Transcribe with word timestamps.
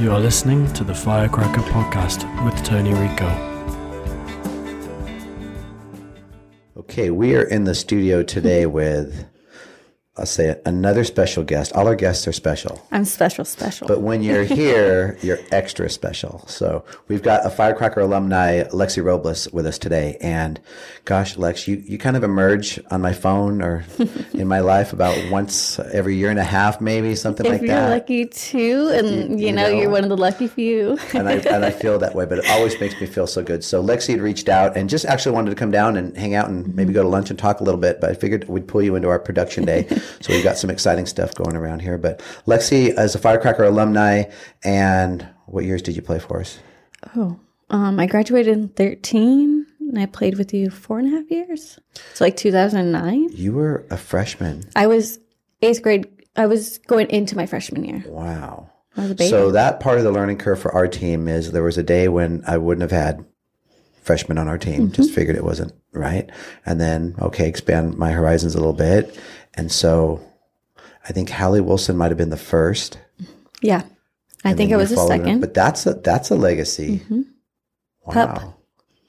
You 0.00 0.12
are 0.12 0.18
listening 0.18 0.72
to 0.72 0.82
the 0.82 0.94
Firecracker 0.94 1.60
Podcast 1.60 2.24
with 2.42 2.64
Tony 2.64 2.94
Rico. 2.94 3.28
Okay, 6.78 7.10
we 7.10 7.36
are 7.36 7.42
in 7.42 7.64
the 7.64 7.74
studio 7.74 8.22
today 8.22 8.64
with, 8.64 9.26
I'll 10.16 10.26
say 10.26 10.48
it, 10.48 10.62
another 10.66 11.04
special 11.04 11.44
guest. 11.44 11.72
All 11.72 11.86
our 11.86 11.94
guests 11.94 12.26
are 12.26 12.32
special. 12.32 12.84
I'm 12.90 13.04
special, 13.04 13.44
special. 13.44 13.86
But 13.86 14.00
when 14.02 14.22
you're 14.22 14.42
here, 14.60 15.16
you're 15.22 15.38
extra 15.52 15.88
special. 15.88 16.44
So 16.48 16.84
we've 17.06 17.22
got 17.22 17.46
a 17.46 17.50
Firecracker 17.50 18.00
alumni, 18.00 18.64
Lexi 18.64 19.02
Robles, 19.02 19.48
with 19.52 19.66
us 19.66 19.78
today. 19.78 20.18
And 20.20 20.60
gosh, 21.04 21.36
Lex, 21.36 21.68
you, 21.68 21.76
you 21.86 21.96
kind 21.96 22.16
of 22.16 22.24
emerge 22.24 22.80
on 22.90 23.00
my 23.00 23.12
phone 23.12 23.62
or 23.62 23.84
in 24.34 24.48
my 24.48 24.58
life 24.60 24.92
about 24.92 25.16
once 25.30 25.78
every 25.78 26.16
year 26.16 26.28
and 26.28 26.40
a 26.40 26.44
half, 26.44 26.80
maybe 26.80 27.14
something 27.14 27.46
if 27.46 27.52
like 27.52 27.60
you're 27.62 27.70
that. 27.70 27.88
lucky 27.88 28.26
too, 28.26 28.90
and 28.92 29.40
you, 29.40 29.46
you 29.46 29.52
know, 29.52 29.70
know. 29.70 29.80
you're 29.80 29.90
one 29.90 30.02
of 30.02 30.10
the 30.10 30.16
lucky 30.16 30.48
few. 30.48 30.98
and 31.14 31.28
I 31.28 31.34
and 31.34 31.64
I 31.64 31.70
feel 31.70 31.98
that 32.00 32.16
way, 32.16 32.26
but 32.26 32.38
it 32.38 32.50
always 32.50 32.78
makes 32.80 33.00
me 33.00 33.06
feel 33.06 33.28
so 33.28 33.44
good. 33.44 33.62
So 33.62 33.82
Lexi 33.82 34.08
had 34.10 34.20
reached 34.20 34.48
out 34.48 34.76
and 34.76 34.90
just 34.90 35.04
actually 35.06 35.32
wanted 35.36 35.50
to 35.50 35.56
come 35.56 35.70
down 35.70 35.96
and 35.96 36.16
hang 36.16 36.34
out 36.34 36.48
and 36.48 36.74
maybe 36.74 36.92
go 36.92 37.02
to 37.02 37.08
lunch 37.08 37.30
and 37.30 37.38
talk 37.38 37.60
a 37.60 37.64
little 37.64 37.80
bit. 37.80 38.00
But 38.00 38.10
I 38.10 38.14
figured 38.14 38.48
we'd 38.48 38.66
pull 38.66 38.82
you 38.82 38.96
into 38.96 39.08
our 39.08 39.20
production 39.20 39.64
day, 39.64 39.84
so 40.20 40.32
we've 40.32 40.44
got 40.44 40.56
some 40.56 40.70
exciting 40.70 41.06
stuff 41.06 41.34
going 41.34 41.56
around 41.56 41.80
here. 41.80 41.98
But 41.98 42.20
Lexi 42.46 42.98
is 42.98 43.14
a 43.14 43.18
Firecracker 43.18 43.64
alumni, 43.64 44.24
and 44.64 45.26
what 45.46 45.64
years 45.64 45.82
did 45.82 45.96
you 45.96 46.02
play 46.02 46.18
for 46.18 46.40
us? 46.40 46.58
oh, 47.16 47.38
um, 47.70 48.00
I 48.00 48.06
graduated 48.06 48.52
in 48.52 48.68
13, 48.68 49.66
and 49.80 49.98
I 49.98 50.06
played 50.06 50.38
with 50.38 50.52
you 50.52 50.70
four 50.70 50.98
and 50.98 51.12
a 51.12 51.16
half 51.16 51.30
years. 51.30 51.78
So 52.14 52.24
like 52.24 52.36
2009. 52.36 53.30
You 53.32 53.52
were 53.52 53.86
a 53.90 53.96
freshman. 53.96 54.64
I 54.76 54.86
was 54.86 55.18
eighth 55.62 55.82
grade. 55.82 56.06
I 56.36 56.46
was 56.46 56.78
going 56.78 57.08
into 57.10 57.36
my 57.36 57.46
freshman 57.46 57.84
year. 57.84 58.04
Wow. 58.06 58.70
I 58.96 59.02
was 59.02 59.10
a 59.12 59.14
baby. 59.14 59.30
So 59.30 59.52
that 59.52 59.80
part 59.80 59.98
of 59.98 60.04
the 60.04 60.12
learning 60.12 60.38
curve 60.38 60.60
for 60.60 60.72
our 60.72 60.88
team 60.88 61.28
is 61.28 61.52
there 61.52 61.62
was 61.62 61.78
a 61.78 61.82
day 61.82 62.08
when 62.08 62.42
I 62.46 62.58
wouldn't 62.58 62.82
have 62.82 62.90
had 62.90 63.24
freshmen 64.02 64.38
on 64.38 64.48
our 64.48 64.58
team. 64.58 64.82
Mm-hmm. 64.82 64.92
Just 64.92 65.12
figured 65.12 65.36
it 65.36 65.44
wasn't 65.44 65.72
right. 65.92 66.28
And 66.66 66.80
then, 66.80 67.14
okay, 67.20 67.48
expand 67.48 67.96
my 67.96 68.10
horizons 68.12 68.54
a 68.54 68.58
little 68.58 68.72
bit. 68.72 69.16
And 69.54 69.70
so 69.70 70.20
I 71.08 71.12
think 71.12 71.30
Hallie 71.30 71.60
Wilson 71.60 71.96
might 71.96 72.10
have 72.10 72.18
been 72.18 72.30
the 72.30 72.36
first. 72.36 72.98
yeah, 73.62 73.82
I 74.44 74.54
think 74.54 74.70
it 74.70 74.76
was 74.76 74.92
a 74.92 74.96
followed 74.96 75.10
it 75.10 75.12
up. 75.14 75.18
second. 75.20 75.32
Mm-hmm. 75.32 75.40
But 75.40 75.54
that's 75.54 75.86
a 75.86 75.94
that's 75.94 76.30
a 76.30 76.36
legacy. 76.36 77.02
Wow. 78.06 78.12
Pup. 78.12 78.56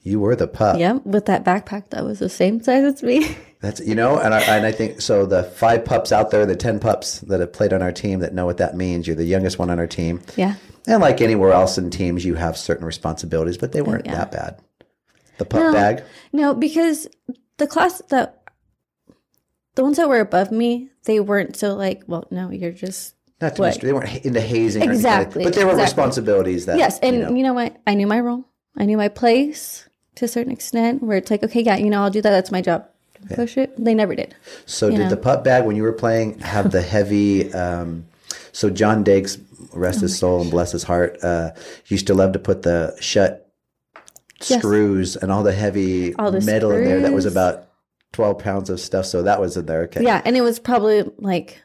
You 0.04 0.20
were 0.20 0.36
the 0.36 0.48
pup. 0.48 0.80
yeah, 0.80 0.94
with 1.04 1.28
that 1.28 1.44
backpack 1.46 1.92
that 1.92 2.04
was 2.04 2.18
the 2.20 2.30
same 2.30 2.62
size 2.64 2.84
as 2.84 3.04
me. 3.04 3.38
That's 3.62 3.80
you 3.80 3.94
know, 3.94 4.18
and 4.18 4.34
I 4.34 4.40
and 4.42 4.66
I 4.66 4.72
think 4.72 5.00
so. 5.02 5.28
The 5.28 5.44
five 5.44 5.86
pups 5.86 6.12
out 6.12 6.32
there, 6.32 6.48
the 6.48 6.56
ten 6.56 6.80
pups 6.80 7.20
that 7.20 7.40
have 7.40 7.54
played 7.54 7.72
on 7.74 7.84
our 7.84 7.92
team 7.92 8.22
that 8.22 8.34
know 8.34 8.48
what 8.48 8.58
that 8.58 8.76
means. 8.76 9.06
You're 9.06 9.16
the 9.16 9.24
youngest 9.24 9.60
one 9.60 9.70
on 9.70 9.78
our 9.78 9.86
team. 9.86 10.20
yeah, 10.36 10.56
And 10.88 11.00
like 11.00 11.22
anywhere 11.22 11.52
else 11.52 11.78
in 11.78 11.92
teams, 11.92 12.26
you 12.26 12.34
have 12.34 12.58
certain 12.58 12.88
responsibilities, 12.88 13.60
but 13.60 13.72
they 13.74 13.84
weren't 13.84 14.08
yeah. 14.08 14.16
that 14.16 14.32
bad. 14.32 14.60
The 15.38 15.46
pup 15.46 15.62
No. 15.62 15.74
bag, 15.74 16.04
no, 16.34 16.56
because 16.56 17.08
the 17.58 17.68
class 17.68 18.02
that 18.10 18.41
the 19.76 19.84
ones 19.84 19.98
that 19.98 20.10
were 20.10 20.20
above 20.20 20.52
me, 20.52 20.90
they 21.06 21.20
weren't 21.20 21.56
so 21.56 21.76
like, 21.76 22.04
well, 22.08 22.28
no, 22.32 22.50
you're 22.52 22.72
just 22.72 23.16
not 23.42 23.56
too 23.56 23.64
What? 23.64 23.76
much. 23.76 23.82
They 23.82 23.94
weren't 23.94 24.26
into 24.26 24.42
hazing, 24.42 24.82
or 24.82 24.86
anything 24.86 25.04
like 25.04 25.20
Exactly, 25.22 25.44
but 25.46 25.54
there 25.54 25.66
were 25.66 25.72
exactly. 25.74 26.02
responsibilities 26.04 26.66
that 26.66 26.78
Yes, 26.78 27.00
and 27.00 27.16
you 27.16 27.22
you 27.38 27.44
know, 27.44 27.50
know. 27.50 27.54
what? 27.54 27.78
I 27.88 27.94
knew 27.96 28.08
my 28.08 28.20
role. 28.20 28.46
I 28.78 28.86
knew 28.86 28.98
my 28.98 29.08
place 29.10 29.88
to 30.16 30.26
a 30.26 30.28
certain 30.28 30.52
extent. 30.52 31.02
Where 31.04 31.18
it's 31.18 31.32
like, 31.32 31.44
okay, 31.44 31.62
yeah, 31.62 31.78
you 31.78 31.90
know, 31.90 32.04
I'll 32.04 32.10
do 32.10 32.22
that. 32.22 32.30
That's 32.30 32.52
my 32.52 32.62
job. 32.62 32.88
Push 33.36 33.58
it. 33.58 33.74
They 33.78 33.94
never 33.94 34.16
did. 34.16 34.36
So 34.66 34.90
did 34.90 35.00
know. 35.00 35.10
the 35.10 35.18
pup 35.18 35.44
bag 35.44 35.64
when 35.66 35.76
you 35.76 35.84
were 35.84 35.94
playing 35.94 36.40
have 36.40 36.72
the 36.72 36.82
heavy? 36.82 37.54
Um, 37.54 38.08
so 38.52 38.70
John 38.72 39.04
Diggs, 39.04 39.38
rest 39.74 40.00
Oh 40.00 40.02
his 40.02 40.18
soul 40.18 40.42
and 40.42 40.50
bless 40.50 40.72
his 40.72 40.84
heart, 40.84 41.24
uh, 41.24 41.52
used 41.88 42.08
to 42.08 42.14
love 42.16 42.34
to 42.34 42.40
put 42.40 42.64
the 42.64 42.96
shut 43.00 43.48
Yes. 44.48 44.60
screws 44.60 45.16
and 45.16 45.32
all 45.32 45.44
the 45.44 45.54
heavy 45.54 46.16
All 46.16 46.32
the 46.32 46.42
metal 46.42 46.72
in 46.72 46.84
there. 46.84 47.02
That 47.02 47.14
was 47.14 47.26
about 47.28 47.68
twelve 48.14 48.40
pounds 48.40 48.70
of 48.70 48.80
stuff. 48.80 49.06
So 49.06 49.24
that 49.24 49.40
was 49.40 49.58
in 49.58 49.66
there. 49.66 49.84
Okay. 49.84 50.04
Yeah, 50.04 50.22
and 50.26 50.36
it 50.38 50.42
was 50.42 50.60
probably 50.60 51.04
like 51.18 51.62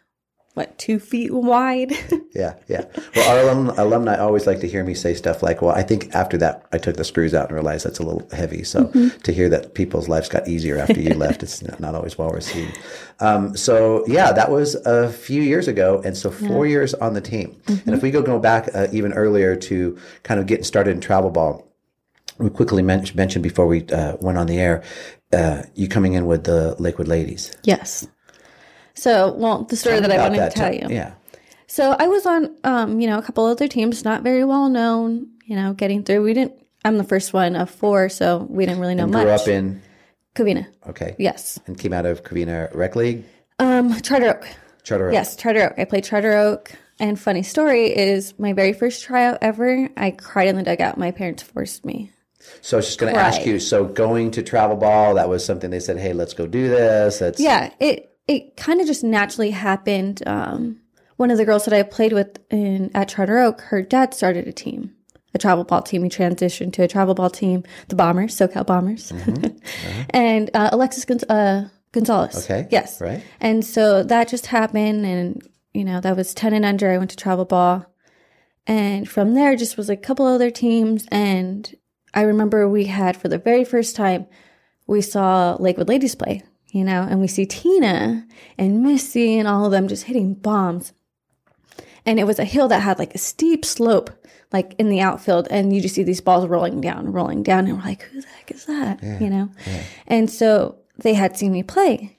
what 0.55 0.79
two 0.79 0.99
feet 0.99 1.33
wide. 1.33 1.93
Yeah, 2.37 2.57
yeah. 2.69 2.85
Well, 3.15 3.31
our 3.31 3.43
alum, 3.45 3.69
alumni 3.79 4.19
always 4.19 4.47
like 4.47 4.61
to 4.61 4.69
hear 4.69 4.85
me 4.85 4.93
say 4.93 5.15
stuff 5.15 5.43
like, 5.43 5.63
"Well, 5.63 5.75
I 5.75 5.83
think 5.83 6.15
after 6.15 6.37
that, 6.37 6.67
I 6.71 6.77
took 6.77 6.99
the 6.99 7.05
screws 7.05 7.33
out 7.33 7.47
and 7.49 7.55
realized 7.55 7.87
that's 7.87 7.99
a 7.99 8.03
little 8.03 8.29
heavy." 8.31 8.63
So 8.63 8.85
Mm-hmm. 8.85 9.21
to 9.21 9.33
hear 9.33 9.49
that 9.49 9.73
people's 9.73 10.07
lives 10.07 10.29
got 10.29 10.47
easier 10.47 10.77
after 10.77 11.01
you 11.01 11.15
left, 11.25 11.43
it's 11.43 11.63
not, 11.81 11.95
always 11.95 12.19
well 12.19 12.29
received. 12.29 12.79
Um, 13.21 13.57
so 13.57 14.05
yeah, 14.07 14.33
that 14.33 14.51
was 14.51 14.75
a 14.85 15.09
few 15.11 15.41
years 15.41 15.67
ago, 15.67 16.03
and 16.05 16.15
so 16.15 16.31
four 16.31 16.67
years 16.67 16.93
on 16.93 17.15
the 17.15 17.23
team. 17.23 17.57
Mm-hmm. 17.65 17.89
And 17.89 17.97
if 17.97 18.03
we 18.03 18.11
go 18.11 18.21
go 18.21 18.39
back 18.39 18.69
uh, 18.75 18.89
even 18.93 19.15
earlier 19.15 19.57
to 19.57 19.97
kind 20.23 20.39
of 20.39 20.47
getting 20.47 20.65
started 20.65 20.91
in 20.91 21.01
travel 21.01 21.31
ball, 21.31 21.66
we 22.39 22.51
quickly 22.51 22.83
men- 22.83 23.07
mentioned 23.15 23.43
before 23.43 23.67
we 23.67 23.87
uh, 23.89 24.17
went 24.21 24.39
on 24.39 24.47
the 24.47 24.59
air, 24.59 24.83
uh, 25.33 25.63
you 25.75 25.89
coming 25.89 26.15
in 26.15 26.27
with 26.27 26.45
the 26.45 26.75
Lakewood 26.79 27.09
Ladies. 27.09 27.53
yes. 27.65 28.07
So, 28.95 29.35
well, 29.35 29.65
the 29.65 29.77
story 29.77 30.01
that 30.01 30.11
I 30.11 30.17
wanted 30.17 30.39
that 30.39 30.53
to 30.53 30.59
tell 30.59 30.71
ti- 30.71 30.79
you. 30.81 30.87
Yeah. 30.89 31.13
So 31.67 31.95
I 31.99 32.07
was 32.09 32.25
on, 32.25 32.57
um, 32.65 32.99
you 33.01 33.07
know, 33.07 33.19
a 33.19 33.23
couple 33.23 33.45
other 33.45 33.69
teams, 33.69 34.05
not 34.05 34.23
very 34.23 34.43
well 34.45 34.69
known. 34.71 35.29
You 35.45 35.55
know, 35.57 35.75
getting 35.75 36.03
through. 36.03 36.23
We 36.25 36.33
didn't. 36.35 36.55
I'm 36.85 36.97
the 36.99 37.05
first 37.05 37.33
one 37.35 37.57
of 37.57 37.69
four, 37.71 38.09
so 38.09 38.47
we 38.49 38.65
didn't 38.65 38.81
really 38.81 38.95
know 38.95 39.07
much. 39.07 39.23
Grew 39.25 39.31
up 39.33 39.49
in 39.49 39.83
Covina. 40.35 40.67
okay, 40.89 41.15
Yes. 41.19 41.59
and 41.67 41.79
came 41.79 41.93
out 41.93 42.07
of 42.07 42.23
Covina 42.25 42.75
Rec 42.75 42.97
League, 42.97 43.25
Um, 43.59 44.01
Charter 44.01 44.31
Oak. 44.31 44.49
Charter 44.83 45.09
Oak. 45.09 45.13
Yes, 45.13 45.37
Charter 45.37 45.65
Oak. 45.65 45.75
I 45.79 45.85
played 45.85 46.05
Charter 46.05 46.33
Oak. 46.33 46.73
And 46.99 47.21
funny 47.21 47.43
story 47.43 47.95
is 47.95 48.33
my 48.39 48.55
very 48.55 48.73
first 48.73 49.05
tryout 49.05 49.39
ever, 49.43 49.89
I 49.99 50.13
cried 50.13 50.49
in 50.49 50.57
the 50.57 50.63
dugout. 50.63 50.97
My 50.97 51.11
parents 51.11 51.43
forced 51.43 51.85
me. 51.85 52.11
So 52.61 52.77
I 52.77 52.79
was 52.79 52.87
just 52.87 52.99
going 52.99 53.15
to 53.15 53.21
ask 53.21 53.47
you. 53.47 53.59
So 53.61 53.85
going 53.85 54.31
to 54.33 54.43
travel 54.43 54.77
ball, 54.77 55.15
that 55.15 55.29
was 55.29 55.45
something 55.45 55.71
they 55.71 55.81
said, 55.81 55.99
"Hey, 55.99 56.13
let's 56.13 56.35
go 56.35 56.47
do 56.47 56.69
this." 56.69 57.19
That's 57.19 57.41
Yeah, 57.41 57.71
it 57.81 58.17
it 58.27 58.57
kind 58.57 58.81
of 58.81 58.87
just 58.87 59.05
naturally 59.05 59.51
happened. 59.51 60.23
Um, 60.27 60.81
one 61.17 61.31
of 61.31 61.39
the 61.39 61.45
girls 61.45 61.65
that 61.65 61.75
I 61.75 61.83
played 61.83 62.13
with 62.13 62.39
in 62.51 62.91
at 62.95 63.09
Charter 63.09 63.39
Oak, 63.39 63.61
her 63.63 63.83
dad 63.83 64.15
started 64.15 64.47
a 64.47 64.53
team, 64.53 64.95
a 65.35 65.39
travel 65.39 65.65
ball 65.65 65.83
team. 65.83 66.03
He 66.03 66.11
transitioned 66.11 66.73
to 66.75 66.83
a 66.83 66.89
travel 66.89 67.15
ball 67.15 67.31
team, 67.31 67.63
the 67.89 67.97
Bombers, 67.97 68.35
SoCal 68.37 68.67
Bombers, 68.67 69.13
and 70.11 70.51
uh, 70.55 70.71
Alexis 70.73 71.05
Gonz- 71.05 71.25
uh, 71.29 71.69
Gonzalez. 71.93 72.35
Mm-hmm. 72.35 72.53
Okay, 72.53 72.69
yes, 72.71 73.01
right. 73.01 73.23
And 73.41 73.65
so 73.65 74.03
that 74.03 74.29
just 74.29 74.47
happened, 74.47 75.07
and 75.07 75.43
you 75.73 75.85
know 75.85 76.01
that 76.01 76.17
was 76.17 76.35
ten 76.35 76.53
and 76.53 76.65
under. 76.65 76.91
I 76.91 76.99
went 76.99 77.11
to 77.11 77.17
travel 77.17 77.45
ball, 77.45 77.87
and 78.67 79.09
from 79.09 79.35
there 79.35 79.57
just 79.57 79.77
was 79.77 79.89
a 79.89 79.97
couple 79.97 80.27
other 80.27 80.51
teams, 80.51 81.07
and 81.11 81.75
I 82.17 82.23
remember 82.23 82.67
we 82.67 82.87
had 82.87 83.15
for 83.15 83.29
the 83.29 83.39
very 83.39 83.63
first 83.63 83.95
time 83.95 84.27
we 84.87 85.03
saw 85.03 85.55
Lakewood 85.61 85.89
Ladies 85.89 86.15
play, 86.15 86.43
you 86.71 86.83
know, 86.83 87.03
and 87.03 87.21
we 87.21 87.29
see 87.29 87.45
Tina 87.45 88.27
and 88.57 88.83
Missy 88.83 89.39
and 89.39 89.47
all 89.47 89.67
of 89.67 89.71
them 89.71 89.87
just 89.87 90.05
hitting 90.05 90.33
bombs. 90.33 90.95
And 92.07 92.19
it 92.19 92.25
was 92.25 92.39
a 92.39 92.45
hill 92.45 92.69
that 92.69 92.81
had 92.81 92.99
like 92.99 93.15
a 93.15 93.19
steep 93.19 93.67
slope, 93.67 94.11
like 94.51 94.75
in 94.79 94.89
the 94.89 95.01
outfield, 95.01 95.47
and 95.51 95.75
you 95.75 95.83
just 95.83 95.95
see 95.95 96.05
these 96.05 96.23
balls 96.23 96.49
rolling 96.49 96.81
down, 96.81 97.13
rolling 97.13 97.43
down, 97.43 97.67
and 97.67 97.77
we're 97.77 97.85
like, 97.85 98.03
who 98.05 98.23
the 98.23 98.29
heck 98.29 98.51
is 98.51 98.65
that? 98.65 99.03
You 99.03 99.29
know? 99.29 99.51
And 100.07 100.31
so 100.31 100.79
they 100.97 101.13
had 101.13 101.37
seen 101.37 101.53
me 101.53 101.63
play. 101.63 102.17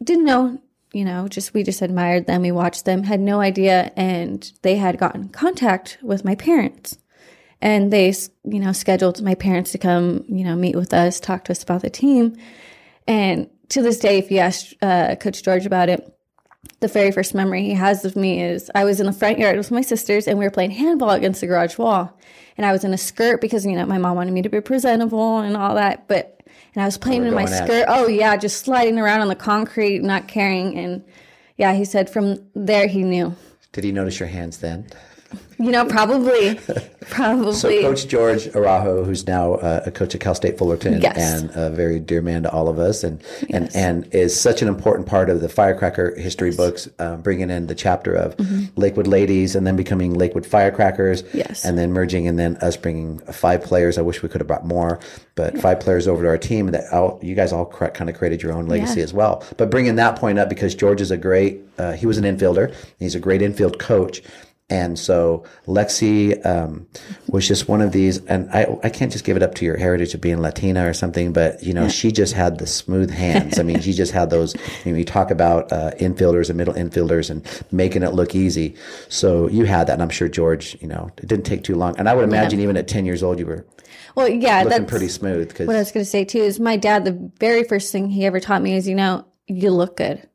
Didn't 0.00 0.24
know, 0.24 0.60
you 0.92 1.04
know, 1.04 1.26
just 1.26 1.52
we 1.52 1.64
just 1.64 1.82
admired 1.82 2.26
them, 2.26 2.42
we 2.42 2.52
watched 2.52 2.84
them, 2.84 3.02
had 3.02 3.20
no 3.20 3.40
idea, 3.40 3.90
and 3.96 4.52
they 4.62 4.76
had 4.76 4.98
gotten 4.98 5.30
contact 5.30 5.98
with 6.00 6.24
my 6.24 6.36
parents 6.36 6.98
and 7.62 7.92
they 7.92 8.12
you 8.44 8.58
know 8.58 8.72
scheduled 8.72 9.22
my 9.22 9.34
parents 9.34 9.72
to 9.72 9.78
come 9.78 10.24
you 10.28 10.44
know 10.44 10.54
meet 10.54 10.74
with 10.76 10.92
us 10.92 11.18
talk 11.18 11.44
to 11.44 11.52
us 11.52 11.62
about 11.62 11.80
the 11.80 11.88
team. 11.88 12.36
And 13.08 13.48
to 13.70 13.80
this 13.80 13.98
day 13.98 14.18
if 14.18 14.30
you 14.30 14.38
ask 14.38 14.72
uh, 14.82 15.14
coach 15.16 15.42
george 15.42 15.64
about 15.64 15.88
it 15.88 16.14
the 16.80 16.88
very 16.88 17.10
first 17.10 17.34
memory 17.34 17.62
he 17.62 17.74
has 17.74 18.04
of 18.04 18.16
me 18.16 18.42
is 18.42 18.70
i 18.74 18.84
was 18.84 19.00
in 19.00 19.06
the 19.06 19.12
front 19.12 19.38
yard 19.38 19.56
with 19.56 19.70
my 19.70 19.80
sisters 19.80 20.28
and 20.28 20.38
we 20.38 20.44
were 20.44 20.50
playing 20.50 20.70
handball 20.70 21.10
against 21.10 21.40
the 21.40 21.46
garage 21.46 21.78
wall. 21.78 22.18
And 22.58 22.66
i 22.66 22.72
was 22.72 22.84
in 22.84 22.92
a 22.92 22.98
skirt 22.98 23.40
because 23.40 23.64
you 23.64 23.72
know 23.72 23.86
my 23.86 23.98
mom 23.98 24.16
wanted 24.16 24.32
me 24.32 24.42
to 24.42 24.50
be 24.50 24.60
presentable 24.60 25.38
and 25.38 25.56
all 25.56 25.76
that 25.76 26.08
but 26.08 26.42
and 26.74 26.82
i 26.82 26.86
was 26.86 26.98
playing 26.98 27.24
in 27.24 27.34
my 27.34 27.46
skirt. 27.46 27.86
oh 27.88 28.08
yeah 28.08 28.36
just 28.36 28.60
sliding 28.60 28.98
around 28.98 29.20
on 29.20 29.28
the 29.28 29.36
concrete 29.36 30.02
not 30.02 30.28
caring. 30.28 30.76
And 30.76 31.04
yeah 31.56 31.72
he 31.72 31.84
said 31.84 32.10
from 32.10 32.44
there 32.54 32.88
he 32.88 33.02
knew. 33.02 33.34
Did 33.72 33.84
he 33.84 33.92
notice 33.92 34.20
your 34.20 34.28
hands 34.28 34.58
then? 34.58 34.86
You 35.58 35.70
know 35.70 35.84
probably 35.84 36.58
probably 37.10 37.52
So 37.52 37.68
Coach 37.80 38.06
George 38.08 38.44
Arajo, 38.46 39.04
who's 39.04 39.26
now 39.26 39.54
uh, 39.54 39.82
a 39.86 39.90
coach 39.90 40.14
at 40.14 40.20
Cal 40.20 40.34
State 40.34 40.58
Fullerton 40.58 41.00
Yes. 41.00 41.16
and 41.18 41.50
a 41.54 41.70
very 41.70 41.98
dear 42.00 42.22
man 42.22 42.42
to 42.44 42.50
all 42.50 42.68
of 42.68 42.78
us, 42.78 43.04
and 43.04 43.22
and 43.50 43.70
and 43.74 44.12
is 44.14 44.38
such 44.38 44.62
an 44.62 44.68
important 44.68 45.06
part 45.08 45.30
of 45.30 45.40
the 45.40 45.48
Firecracker 45.48 46.14
history 46.18 46.50
books, 46.52 46.88
uh, 46.98 47.16
bringing 47.16 47.50
in 47.50 47.66
the 47.66 47.74
chapter 47.74 48.14
of 48.14 48.34
Lakewood 48.76 49.06
Ladies, 49.06 49.54
and 49.54 49.66
then 49.66 49.76
becoming 49.76 50.14
Lakewood 50.14 50.46
Firecrackers, 50.46 51.22
Mm-hmm. 51.22 51.38
Yes. 51.38 51.64
and 51.64 51.76
then 51.78 51.92
merging, 51.92 52.26
and 52.26 52.38
then 52.38 52.56
us 52.56 52.76
bringing 52.76 53.18
five 53.20 53.62
players. 53.62 53.98
I 53.98 54.02
wish 54.02 54.22
we 54.22 54.28
could 54.28 54.40
have 54.40 54.48
brought 54.48 54.64
more, 54.66 54.98
but 55.34 55.58
five 55.58 55.80
players 55.80 56.08
over 56.08 56.22
to 56.22 56.28
our 56.28 56.38
team. 56.38 56.66
That 56.72 56.84
all, 56.92 57.18
you 57.22 57.34
guys 57.34 57.52
all 57.52 57.66
cr- 57.66 57.86
kind 57.86 58.08
of 58.10 58.16
created 58.16 58.42
your 58.42 58.52
own 58.52 58.66
legacy 58.66 58.98
Yeah. 58.98 59.04
as 59.04 59.12
well. 59.12 59.44
But 59.56 59.70
bringing 59.70 59.96
that 59.96 60.16
point 60.16 60.38
up 60.38 60.48
because 60.48 60.74
George 60.74 61.00
is 61.00 61.10
a 61.10 61.16
great, 61.16 61.60
uh, 61.78 61.92
he 61.92 62.06
was 62.06 62.18
an 62.18 62.24
infielder. 62.24 62.74
He's 62.98 63.14
a 63.14 63.20
great 63.20 63.42
infield 63.42 63.78
coach. 63.78 64.22
And 64.72 64.98
so 64.98 65.44
Lexi 65.66 66.44
um, 66.46 66.88
was 67.28 67.46
just 67.46 67.68
one 67.68 67.82
of 67.82 67.92
these, 67.92 68.24
and 68.24 68.50
I, 68.52 68.78
I 68.82 68.88
can't 68.88 69.12
just 69.12 69.22
give 69.22 69.36
it 69.36 69.42
up 69.42 69.54
to 69.56 69.66
your 69.66 69.76
heritage 69.76 70.14
of 70.14 70.22
being 70.22 70.40
Latina 70.40 70.88
or 70.88 70.94
something, 70.94 71.30
but 71.30 71.62
you 71.62 71.74
know, 71.74 71.90
she 71.90 72.10
just 72.10 72.32
had 72.32 72.56
the 72.56 72.66
smooth 72.66 73.10
hands. 73.10 73.58
I 73.58 73.64
mean, 73.64 73.82
she 73.82 73.92
just 73.92 74.12
had 74.12 74.30
those. 74.30 74.54
You 74.86 74.92
know, 74.92 74.98
you 74.98 75.04
talk 75.04 75.30
about 75.30 75.70
uh, 75.70 75.90
infielders 76.00 76.48
and 76.48 76.56
middle 76.56 76.72
infielders 76.72 77.28
and 77.28 77.46
making 77.70 78.02
it 78.02 78.14
look 78.14 78.34
easy. 78.34 78.74
So 79.10 79.46
you 79.50 79.66
had 79.66 79.88
that, 79.88 79.92
and 79.92 80.02
I'm 80.02 80.08
sure 80.08 80.26
George, 80.26 80.74
you 80.80 80.88
know, 80.88 81.10
it 81.18 81.28
didn't 81.28 81.44
take 81.44 81.64
too 81.64 81.74
long. 81.74 81.94
And 81.98 82.08
I 82.08 82.14
would 82.14 82.24
imagine 82.24 82.58
even 82.58 82.78
at 82.78 82.88
10 82.88 83.04
years 83.04 83.22
old, 83.22 83.38
you 83.38 83.44
were 83.44 83.66
Well, 84.14 84.26
yeah, 84.26 84.62
looking 84.62 84.70
that's 84.70 84.90
pretty 84.90 85.08
smooth 85.08 85.48
because 85.48 85.66
what 85.66 85.76
I 85.76 85.80
was 85.80 85.92
going 85.92 86.04
to 86.04 86.10
say 86.10 86.24
too. 86.24 86.38
Is 86.38 86.58
my 86.58 86.78
dad 86.78 87.04
the 87.04 87.30
very 87.38 87.64
first 87.64 87.92
thing 87.92 88.08
he 88.08 88.24
ever 88.24 88.40
taught 88.40 88.62
me 88.62 88.74
is 88.74 88.88
you 88.88 88.94
know 88.94 89.26
you 89.48 89.70
look 89.70 89.98
good. 89.98 90.26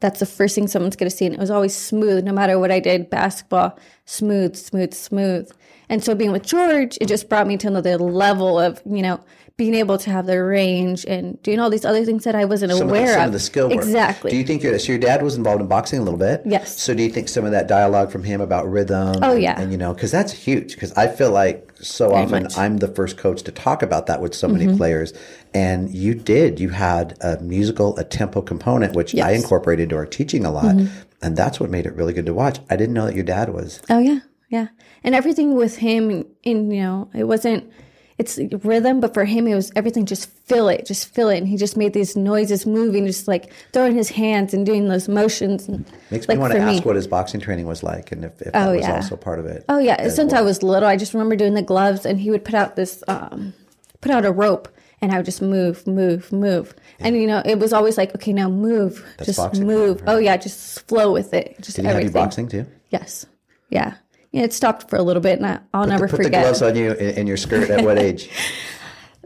That's 0.00 0.20
the 0.20 0.26
first 0.26 0.54
thing 0.54 0.68
someone's 0.68 0.96
going 0.96 1.10
to 1.10 1.16
see, 1.16 1.24
and 1.24 1.34
it 1.34 1.40
was 1.40 1.50
always 1.50 1.74
smooth. 1.74 2.24
No 2.24 2.32
matter 2.32 2.58
what 2.58 2.70
I 2.70 2.80
did, 2.80 3.08
basketball, 3.08 3.78
smooth, 4.04 4.54
smooth, 4.54 4.92
smooth. 4.92 5.50
And 5.88 6.04
so 6.04 6.14
being 6.14 6.32
with 6.32 6.44
George, 6.44 6.98
it 7.00 7.06
just 7.08 7.28
brought 7.28 7.46
me 7.46 7.56
to 7.58 7.68
another 7.68 7.96
level 7.96 8.58
of 8.58 8.82
you 8.84 9.02
know 9.02 9.20
being 9.56 9.74
able 9.74 9.96
to 9.96 10.10
have 10.10 10.26
the 10.26 10.42
range 10.42 11.06
and 11.06 11.42
doing 11.42 11.58
all 11.58 11.70
these 11.70 11.86
other 11.86 12.04
things 12.04 12.24
that 12.24 12.34
I 12.34 12.44
wasn't 12.44 12.72
some, 12.72 12.82
of, 12.82 12.88
aware 12.88 13.14
some 13.14 13.22
of. 13.22 13.26
of 13.28 13.32
the 13.32 13.40
skill 13.40 13.68
work. 13.68 13.78
Exactly. 13.78 14.30
Do 14.30 14.36
you 14.36 14.44
think 14.44 14.62
your 14.62 14.78
so 14.78 14.92
your 14.92 14.98
dad 14.98 15.22
was 15.22 15.36
involved 15.36 15.62
in 15.62 15.66
boxing 15.66 15.98
a 15.98 16.02
little 16.02 16.18
bit? 16.18 16.42
Yes. 16.44 16.78
So 16.78 16.92
do 16.92 17.02
you 17.02 17.08
think 17.08 17.28
some 17.30 17.46
of 17.46 17.52
that 17.52 17.66
dialogue 17.66 18.10
from 18.12 18.22
him 18.22 18.42
about 18.42 18.70
rhythm? 18.70 19.16
Oh, 19.22 19.32
and, 19.32 19.42
yeah. 19.42 19.58
And 19.58 19.72
you 19.72 19.78
know, 19.78 19.94
because 19.94 20.10
that's 20.10 20.30
huge. 20.30 20.74
Because 20.74 20.92
I 20.92 21.08
feel 21.08 21.30
like 21.30 21.70
so 21.80 22.10
Very 22.10 22.24
often 22.24 22.42
much. 22.42 22.52
Mm-hmm. 22.52 22.60
I'm 22.60 22.76
the 22.78 22.88
first 22.88 23.16
coach 23.16 23.42
to 23.44 23.52
talk 23.52 23.82
about 23.82 24.06
that 24.06 24.20
with 24.20 24.34
so 24.34 24.46
many 24.46 24.76
players, 24.76 25.14
and 25.54 25.90
you 25.90 26.14
did. 26.14 26.60
You 26.60 26.70
had 26.70 27.16
a 27.22 27.38
musical, 27.40 27.96
a 27.96 28.04
tempo 28.04 28.42
component, 28.42 28.94
which 28.94 29.14
I 29.14 29.16
Yes. 29.16 29.26
Mm-hmm. 29.26 29.42
incorporated 29.42 29.84
into 29.84 29.96
our 29.96 30.06
teaching 30.06 30.44
a 30.44 30.50
lot, 30.50 30.76
and 31.22 31.34
that's 31.34 31.58
what 31.58 31.70
made 31.70 31.86
it 31.86 31.94
really 31.94 32.12
good 32.12 32.26
to 32.26 32.34
watch. 32.34 32.58
I 32.68 32.76
didn't 32.76 32.92
know 32.92 33.06
that 33.06 33.14
your 33.14 33.24
dad 33.24 33.54
was. 33.54 33.80
Oh 33.88 34.00
yeah, 34.00 34.20
yeah. 34.50 34.68
And 35.02 35.14
everything 35.14 35.54
with 35.54 35.78
him 35.78 36.26
in 36.42 36.70
you 36.70 36.82
know, 36.82 37.10
it 37.14 37.24
wasn't 37.24 37.70
it's 38.18 38.38
rhythm, 38.64 39.00
but 39.00 39.12
for 39.12 39.24
him 39.24 39.46
it 39.46 39.54
was 39.54 39.70
everything 39.76 40.06
just 40.06 40.30
feel 40.46 40.68
it, 40.68 40.86
just 40.86 41.12
feel 41.14 41.28
it. 41.28 41.38
And 41.38 41.46
he 41.48 41.56
just 41.56 41.76
made 41.76 41.92
these 41.92 42.16
noises 42.16 42.64
moving, 42.64 43.06
just 43.06 43.28
like 43.28 43.52
throwing 43.72 43.94
his 43.94 44.08
hands 44.08 44.54
and 44.54 44.64
doing 44.64 44.88
those 44.88 45.08
motions 45.08 45.68
and 45.68 45.84
Makes 46.10 46.28
like 46.28 46.38
me 46.38 46.40
want 46.40 46.52
to 46.54 46.58
ask 46.60 46.82
me. 46.82 46.86
what 46.86 46.96
his 46.96 47.06
boxing 47.06 47.40
training 47.40 47.66
was 47.66 47.82
like, 47.82 48.12
and 48.12 48.24
if, 48.24 48.40
if 48.40 48.48
Oh, 48.48 48.70
that 48.70 48.76
was 48.76 48.80
yeah. 48.80 48.94
also 48.96 49.16
part 49.16 49.38
of 49.38 49.46
it. 49.46 49.64
Oh 49.68 49.78
yeah, 49.78 50.08
since 50.08 50.32
I 50.32 50.40
was 50.40 50.62
little, 50.62 50.88
I 50.88 50.96
just 50.96 51.12
remember 51.14 51.36
doing 51.36 51.54
the 51.54 51.62
gloves 51.62 52.06
and 52.06 52.18
he 52.18 52.30
would 52.30 52.44
put 52.44 52.54
out 52.54 52.74
this 52.76 53.02
um 53.08 53.52
put 54.00 54.10
out 54.12 54.24
a 54.24 54.32
rope 54.32 54.68
and 55.02 55.12
I 55.12 55.16
would 55.18 55.26
just 55.26 55.42
move, 55.42 55.86
move, 55.86 56.32
move. 56.32 56.74
And 56.98 57.16
you 57.16 57.26
know, 57.26 57.42
it 57.44 57.58
was 57.58 57.74
always 57.74 57.98
like, 57.98 58.14
okay, 58.14 58.32
now 58.32 58.48
move. 58.48 59.04
just 59.22 59.36
boxing, 59.38 59.66
move. 59.66 60.00
right? 60.00 60.08
Oh 60.14 60.18
yeah, 60.18 60.38
just 60.38 60.88
flow 60.88 61.12
with 61.12 61.34
it. 61.34 61.56
Just 61.60 61.76
Did 61.76 61.82
he 61.82 61.88
have 61.88 61.96
everything. 61.96 62.16
you 62.18 62.24
boxing 62.24 62.48
too? 62.48 62.66
Yes. 62.88 63.26
Yeah. 63.68 63.94
Yeah, 64.36 64.42
it 64.42 64.52
stopped 64.52 64.90
for 64.90 64.96
a 64.96 65.02
little 65.02 65.22
bit 65.22 65.38
and 65.38 65.46
I, 65.46 65.60
I'll 65.72 65.86
never 65.86 66.06
Put 66.08 66.22
the 66.22 66.28
gloves 66.28 66.60
on 66.60 66.76
you 66.76 66.92
in, 66.92 67.26
your 67.26 67.38
skirt 67.38 67.70
at 67.70 67.84
what 67.84 67.98
age? 67.98 68.28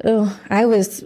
Oh, 0.03 0.41
I 0.49 0.65
was 0.65 1.05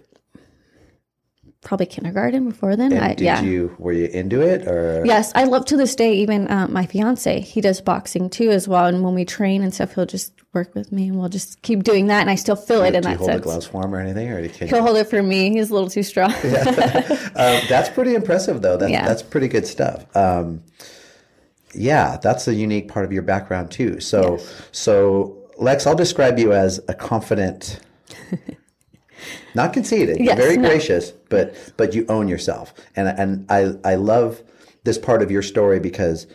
probably 1.62 1.86
kindergarten 1.86 2.48
before 2.48 2.76
then. 2.76 2.92
I, 2.92 3.14
did 3.14 3.24
yeah. 3.24 3.42
you 3.42 3.74
were 3.76 3.92
you 3.92 4.04
into 4.06 4.40
it 4.40 4.68
or 4.68 5.04
Yes, 5.04 5.32
I 5.34 5.44
love 5.44 5.64
to 5.64 5.76
this 5.76 5.96
day. 5.96 6.14
Even 6.18 6.48
uh, 6.48 6.68
my 6.68 6.86
fiance, 6.86 7.40
he 7.40 7.60
does 7.60 7.80
boxing 7.80 8.30
too 8.30 8.50
as 8.50 8.68
well. 8.68 8.86
And 8.86 9.02
when 9.02 9.14
we 9.14 9.24
train 9.24 9.64
and 9.64 9.74
stuff, 9.74 9.96
he'll 9.96 10.06
just 10.06 10.32
work 10.52 10.72
with 10.76 10.92
me, 10.92 11.08
and 11.08 11.18
we'll 11.18 11.28
just 11.28 11.60
keep 11.62 11.82
doing 11.82 12.06
that. 12.06 12.20
And 12.20 12.30
I 12.30 12.36
still 12.36 12.54
feel 12.54 12.82
it 12.82 12.94
in 12.94 13.02
do 13.02 13.08
you 13.08 13.14
that 13.16 13.18
hold 13.18 13.32
the 13.32 13.38
gloves 13.40 13.66
for 13.66 13.84
him 13.84 13.92
or 13.92 13.98
anything, 13.98 14.30
or 14.30 14.46
can 14.48 14.68
He'll 14.68 14.82
hold 14.82 14.96
it 14.96 15.08
for 15.08 15.22
me. 15.22 15.50
He's 15.50 15.70
a 15.70 15.74
little 15.74 15.90
too 15.90 16.04
strong. 16.04 16.32
um, 16.44 17.60
that's 17.68 17.88
pretty 17.88 18.14
impressive, 18.14 18.62
though. 18.62 18.76
That's 18.76 18.92
Yeah. 18.92 19.08
that's 19.08 19.22
pretty 19.22 19.48
good 19.48 19.66
stuff. 19.66 20.06
Um, 20.16 20.62
yeah, 21.76 22.16
that's 22.22 22.46
a 22.48 22.54
unique 22.54 22.88
part 22.88 23.04
of 23.04 23.12
your 23.12 23.22
background 23.22 23.70
too. 23.70 24.00
So, 24.00 24.38
so 24.72 25.36
Lex, 25.56 25.86
I'll 25.86 25.94
describe 25.94 26.38
you 26.38 26.52
as 26.52 26.80
a 26.88 26.94
confident, 26.94 27.80
not 29.54 29.72
conceited, 29.72 30.18
Yes, 30.20 30.36
very 30.36 30.56
no. 30.58 30.68
gracious, 30.68 31.12
but 31.28 31.54
but 31.76 31.94
you 31.94 32.04
own 32.08 32.28
yourself, 32.28 32.74
and 32.96 33.08
and 33.08 33.46
I 33.50 33.74
I 33.84 33.94
love 33.96 34.42
this 34.84 34.98
part 34.98 35.22
of 35.22 35.30
your 35.30 35.42
story 35.42 35.80
because. 35.80 36.26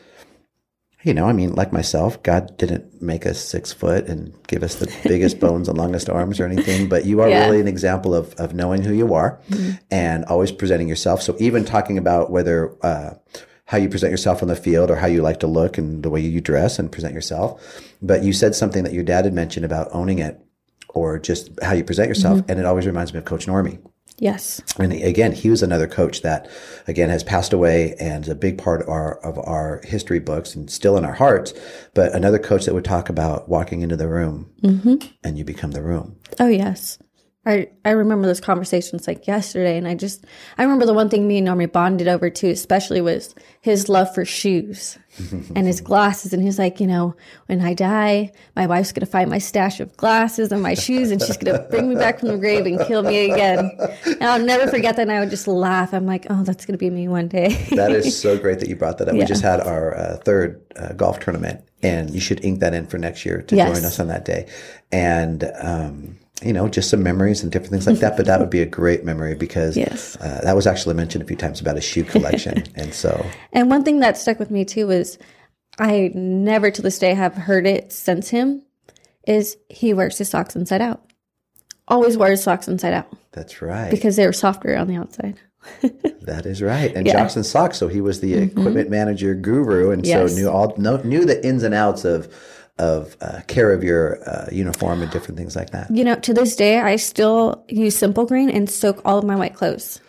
You 1.03 1.13
know, 1.13 1.27
I 1.29 1.31
mean, 1.31 1.53
like 1.55 1.71
myself, 1.71 2.21
God 2.23 2.57
didn't 2.57 3.01
make 3.01 3.25
us 3.25 3.39
six 3.39 3.71
foot 3.71 4.07
and 4.07 4.33
give 4.47 4.63
us 4.63 4.75
the 4.75 4.93
biggest 5.05 5.39
bones 5.45 5.69
and 5.69 5.77
longest 5.77 6.09
arms 6.09 6.41
or 6.41 6.45
anything, 6.45 6.89
but 6.89 7.05
you 7.05 7.21
are 7.21 7.29
Yeah. 7.29 7.45
really 7.45 7.61
an 7.61 7.69
example 7.69 8.13
of, 8.13 8.33
of 8.33 8.53
knowing 8.53 8.81
who 8.83 8.93
you 8.93 9.13
are 9.13 9.39
and 9.89 10.25
always 10.25 10.51
presenting 10.51 10.89
yourself. 10.89 11.21
So 11.21 11.37
even 11.39 11.63
talking 11.63 11.97
about 11.97 12.31
whether, 12.31 12.75
uh, 12.85 13.11
how 13.69 13.77
you 13.77 13.87
present 13.87 14.09
yourself 14.09 14.41
on 14.41 14.47
the 14.47 14.55
field 14.55 14.89
or 14.89 14.95
how 14.95 15.05
you 15.05 15.21
like 15.21 15.39
to 15.39 15.45
look 15.45 15.77
and 15.77 16.01
the 16.01 16.09
way 16.09 16.19
you 16.19 16.41
dress 16.41 16.79
and 16.79 16.91
present 16.91 17.13
yourself. 17.13 17.83
But 18.01 18.23
you 18.23 18.33
said 18.33 18.55
something 18.55 18.83
that 18.83 18.93
your 18.93 19.03
dad 19.03 19.25
had 19.25 19.33
mentioned 19.35 19.63
about 19.63 19.89
owning 19.91 20.17
it 20.17 20.43
or 20.89 21.19
just 21.19 21.51
how 21.61 21.73
you 21.73 21.83
present 21.83 22.07
yourself. 22.07 22.39
Mm-hmm. 22.39 22.49
And 22.49 22.59
it 22.59 22.65
always 22.65 22.87
reminds 22.87 23.13
me 23.13 23.19
of 23.19 23.25
Coach 23.25 23.45
Normie. 23.45 23.79
yes. 24.17 24.59
And 24.79 24.91
again, 24.91 25.33
he 25.33 25.51
was 25.51 25.61
another 25.61 25.85
coach 25.85 26.23
that, 26.23 26.49
again, 26.87 27.09
has 27.09 27.23
passed 27.23 27.53
away 27.53 27.93
and 27.99 28.23
is 28.23 28.29
a 28.29 28.33
big 28.33 28.57
part 28.57 28.81
of 28.81 28.89
our 28.89 29.19
of 29.23 29.37
our 29.37 29.81
history 29.83 30.19
books 30.19 30.55
and 30.55 30.67
still 30.71 30.97
in 30.97 31.05
our 31.05 31.13
hearts. 31.13 31.53
But 31.93 32.15
another 32.15 32.39
coach 32.39 32.65
that 32.65 32.73
would 32.73 32.85
talk 32.85 33.07
about 33.07 33.49
walking 33.49 33.81
into 33.81 33.95
the 33.95 34.07
room 34.07 34.49
mm-hmm. 34.63 34.95
and 35.23 35.37
you 35.37 35.45
become 35.45 35.71
the 35.71 35.83
room. 35.83 36.17
Oh 36.39 36.47
yes. 36.47 36.97
I, 37.45 37.69
I 37.85 37.91
remember 37.91 38.27
those 38.27 38.41
conversations 38.41 39.07
like 39.07 39.25
yesterday 39.25 39.77
and 39.77 39.87
I 39.87 39.95
just 39.95 40.25
I 40.57 40.63
remember 40.63 40.85
the 40.85 40.93
one 40.93 41.09
thing 41.09 41.25
me 41.25 41.37
and 41.37 41.47
Normie 41.47 41.71
bonded 41.71 42.07
over 42.09 42.29
too, 42.29 42.49
especially 42.49 42.99
was 42.99 43.33
his 43.61 43.87
love 43.87 44.13
for 44.13 44.25
shoes 44.25 44.99
and 45.55 45.65
his 45.65 45.79
glasses 45.79 46.33
and 46.33 46.43
he's 46.43 46.59
like, 46.59 46.81
you 46.81 46.85
know, 46.85 47.15
when 47.45 47.61
I 47.61 47.73
die, 47.73 48.33
my 48.57 48.67
wife's 48.67 48.91
gonna 48.91 49.05
find 49.05 49.29
my 49.31 49.37
stash 49.37 49.79
of 49.79 49.95
glasses 49.95 50.51
and 50.51 50.61
my 50.61 50.73
shoes 50.73 51.11
and 51.11 51.21
she's 51.21 51.37
gonna 51.37 51.59
bring 51.69 51.87
me 51.87 51.95
back 51.95 52.19
from 52.19 52.27
the 52.29 52.37
grave 52.37 52.65
and 52.65 52.77
kill 52.87 53.03
me 53.03 53.31
again. 53.31 53.71
And 54.05 54.23
I'll 54.23 54.43
never 54.43 54.67
forget 54.69 54.97
that 54.97 55.03
and 55.03 55.11
I 55.11 55.21
would 55.21 55.29
just 55.29 55.47
laugh. 55.47 55.93
I'm 55.93 56.05
like, 56.05 56.27
oh 56.29 56.43
that's 56.43 56.65
gonna 56.65 56.77
be 56.77 56.89
me 56.89 57.07
one 57.07 57.29
day. 57.29 57.53
That 57.71 57.91
is 57.93 58.19
so 58.21 58.37
great 58.37 58.59
that 58.59 58.67
you 58.67 58.75
brought 58.75 58.97
that 58.97 59.07
up. 59.07 59.15
We 59.15 59.23
just 59.23 59.43
had 59.43 59.61
our 59.61 59.95
uh, 59.97 60.17
third 60.17 60.61
uh, 60.75 60.91
golf 60.93 61.19
tournament, 61.21 61.61
and 61.81 62.09
you 62.13 62.19
should 62.19 62.43
ink 62.43 62.59
that 62.59 62.73
in 62.73 62.85
for 62.85 62.97
next 62.97 63.25
year 63.25 63.41
to 63.43 63.55
Yes. 63.55 63.77
join 63.77 63.85
us 63.85 63.99
on 63.99 64.07
that 64.07 64.25
day. 64.25 64.49
And 64.91 65.49
um, 65.61 66.17
you 66.41 66.53
know, 66.53 66.67
just 66.69 66.89
some 66.89 67.03
memories 67.03 67.43
and 67.43 67.51
different 67.51 67.71
things 67.71 67.87
like 67.87 67.97
that. 67.99 68.15
But 68.17 68.25
that 68.27 68.39
would 68.39 68.49
be 68.49 68.61
a 68.61 68.65
great 68.65 69.03
memory 69.03 69.35
because 69.35 69.75
Yes. 69.75 70.15
uh, 70.21 70.39
that 70.43 70.55
was 70.55 70.65
actually 70.67 70.95
mentioned 70.95 71.23
a 71.23 71.27
few 71.27 71.35
times 71.35 71.59
about 71.61 71.77
a 71.77 71.81
shoe 71.81 72.03
collection, 72.03 72.63
and 72.75 72.93
so 72.93 73.25
And 73.53 73.69
one 73.69 73.83
thing 73.83 73.99
that 73.99 74.17
stuck 74.17 74.39
with 74.39 74.51
me 74.51 74.65
too 74.65 74.87
was 74.87 75.17
I 75.79 76.11
never 76.13 76.71
to 76.71 76.81
this 76.81 76.99
day 76.99 77.13
have 77.13 77.33
heard 77.35 77.65
it 77.67 77.91
since 77.91 78.29
him 78.29 78.63
is 79.27 79.57
he 79.69 79.93
wears 79.93 80.17
his 80.17 80.29
socks 80.29 80.55
inside 80.55 80.81
out. 80.81 81.03
Always 81.87 82.17
wears 82.17 82.43
socks 82.43 82.67
inside 82.67 82.93
out 82.93 83.07
that's 83.31 83.61
right. 83.61 83.89
because 83.91 84.15
they're 84.15 84.33
softer 84.33 84.75
on 84.77 84.87
the 84.87 84.95
outside. 84.95 85.39
That 86.21 86.45
is 86.45 86.61
right. 86.61 86.93
And 86.95 87.07
Yeah. 87.07 87.13
Mm-hmm. 87.13 87.23
Jackson 87.23 87.43
Socks, 87.43 87.77
so 87.79 87.87
he 87.87 88.01
was 88.01 88.21
the 88.21 88.35
equipment 88.35 88.91
manager 88.91 89.33
guru, 89.33 89.89
and 89.89 90.05
Yes. 90.05 90.31
so 90.31 90.35
knew 90.37 90.47
all 90.49 90.75
knew 90.77 91.25
the 91.25 91.43
ins 91.45 91.63
and 91.63 91.73
outs 91.73 92.05
of 92.05 92.31
of 92.79 93.15
uh, 93.21 93.41
care 93.47 93.71
of 93.71 93.83
your 93.83 94.27
uh, 94.27 94.47
uniform 94.51 95.01
and 95.01 95.11
different 95.11 95.37
things 95.37 95.55
like 95.55 95.69
that. 95.71 95.91
You 95.91 96.03
know, 96.03 96.15
to 96.15 96.33
this 96.33 96.55
day, 96.55 96.79
I 96.79 96.95
still 96.95 97.63
use 97.67 97.95
Simple 97.97 98.25
Green 98.25 98.49
and 98.49 98.69
soak 98.69 99.01
all 99.05 99.19
of 99.19 99.25
my 99.25 99.35
white 99.35 99.53
clothes. 99.53 100.01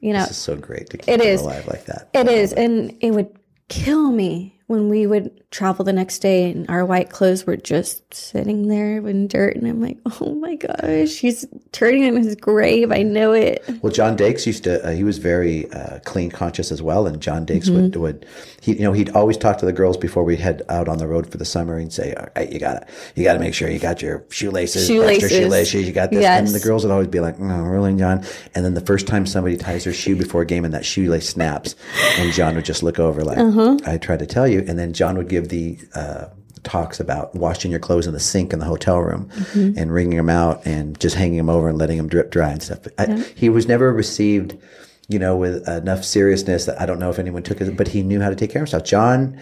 You 0.00 0.12
know, 0.12 0.24
is 0.24 0.36
so 0.36 0.56
great 0.56 0.90
to 0.90 0.98
keep 0.98 1.08
It 1.08 1.20
is. 1.22 1.40
alive 1.40 1.66
like 1.66 1.86
that. 1.86 2.10
it 2.12 2.28
is. 2.28 2.52
And 2.52 2.96
it 3.00 3.12
would 3.12 3.34
kill 3.68 4.10
me 4.10 4.58
when 4.66 4.88
we 4.88 5.06
would 5.06 5.30
travel 5.56 5.84
the 5.84 5.92
next 5.92 6.18
day 6.18 6.50
and 6.50 6.68
our 6.68 6.84
white 6.84 7.08
clothes 7.08 7.46
were 7.46 7.56
just 7.56 8.12
sitting 8.12 8.68
there 8.68 8.98
in 9.06 9.26
dirt. 9.26 9.56
And 9.56 9.66
I'm 9.66 9.80
like, 9.80 9.98
oh 10.20 10.34
my 10.34 10.56
gosh, 10.56 11.16
he's 11.16 11.46
turning 11.72 12.04
in 12.04 12.16
his 12.22 12.34
grave. 12.36 12.92
I 12.92 13.02
know 13.02 13.32
it. 13.32 13.64
Well, 13.80 13.92
John 13.92 14.16
Dakes 14.16 14.46
used 14.46 14.64
to. 14.64 14.86
Uh, 14.86 14.90
he 14.92 15.02
was 15.02 15.16
very 15.18 15.70
uh, 15.72 16.00
clean 16.00 16.30
conscious 16.30 16.70
as 16.70 16.82
well, 16.82 17.06
and 17.06 17.20
John 17.22 17.44
Dakes 17.44 17.68
Mm-hmm. 17.70 17.82
would 17.82 17.96
would 17.96 18.26
he 18.60 18.74
you 18.74 18.82
know 18.82 18.92
he'd 18.92 19.10
always 19.10 19.36
talk 19.38 19.56
to 19.58 19.66
the 19.66 19.72
girls 19.72 19.96
before 19.96 20.22
we'd 20.24 20.38
head 20.40 20.62
out 20.68 20.88
on 20.88 20.98
the 20.98 21.06
road 21.06 21.30
for 21.30 21.38
the 21.38 21.44
summer 21.44 21.78
and 21.78 21.90
say, 21.92 22.12
"All 22.14 22.26
right, 22.36 22.52
you 22.52 22.60
gotta 22.60 22.86
you 23.14 23.24
gotta 23.24 23.38
make 23.40 23.54
sure 23.54 23.68
you 23.70 23.78
got 23.78 24.02
your 24.02 24.24
shoelaces, 24.30 24.86
Shoelaces. 24.86 25.24
extra 25.24 25.40
shoelaces, 25.42 25.86
you 25.86 25.92
got 25.94 26.10
this." 26.10 26.20
Yes. 26.20 26.46
And 26.46 26.54
the 26.54 26.64
girls 26.64 26.84
would 26.84 26.92
always 26.92 27.08
be 27.08 27.20
like, 27.20 27.38
"No, 27.40 27.62
really, 27.62 27.94
John." 27.96 28.24
And 28.54 28.64
then 28.64 28.74
the 28.74 28.80
first 28.82 29.06
time 29.06 29.24
somebody 29.26 29.56
ties 29.56 29.84
their 29.84 29.92
shoe 29.94 30.16
before 30.16 30.42
a 30.42 30.46
game 30.46 30.64
and 30.66 30.74
that 30.74 30.84
shoelace 30.84 31.28
snaps, 31.28 31.74
and 32.18 32.32
John 32.32 32.54
would 32.56 32.64
just 32.66 32.82
look 32.82 32.98
over 32.98 33.24
like, 33.24 33.38
Uh-huh. 33.38 33.78
"I 33.86 33.96
tried 33.98 34.18
to 34.20 34.26
tell 34.26 34.46
you," 34.46 34.62
and 34.68 34.78
then 34.78 34.92
John 34.92 35.16
would 35.16 35.28
give 35.28 35.45
the. 35.46 35.78
Uh, 35.94 36.26
talks 36.62 36.98
about 36.98 37.32
washing 37.32 37.70
your 37.70 37.78
clothes 37.78 38.08
in 38.08 38.12
the 38.12 38.18
sink 38.18 38.52
in 38.52 38.58
the 38.58 38.64
hotel 38.64 38.98
room 38.98 39.28
Mm-hmm. 39.36 39.78
and 39.78 39.92
wringing 39.94 40.16
them 40.16 40.28
out 40.28 40.66
and 40.66 40.98
just 40.98 41.14
hanging 41.14 41.36
them 41.36 41.48
over 41.48 41.68
and 41.68 41.78
letting 41.78 41.96
them 41.96 42.08
drip 42.08 42.32
dry 42.32 42.50
and 42.50 42.60
stuff. 42.60 42.80
I, 42.98 43.18
He 43.36 43.48
was 43.48 43.68
never 43.68 43.92
received, 43.92 44.58
you 45.06 45.20
know, 45.20 45.36
with 45.36 45.68
enough 45.68 46.02
seriousness 46.04 46.64
that 46.64 46.80
I 46.80 46.86
don't 46.86 46.98
know 46.98 47.08
if 47.08 47.20
anyone 47.20 47.44
took 47.44 47.60
it, 47.60 47.76
but 47.76 47.86
he 47.86 48.02
knew 48.02 48.20
how 48.20 48.30
to 48.30 48.34
take 48.34 48.50
care 48.50 48.62
of 48.62 48.68
himself. 48.68 48.82
John, 48.82 49.40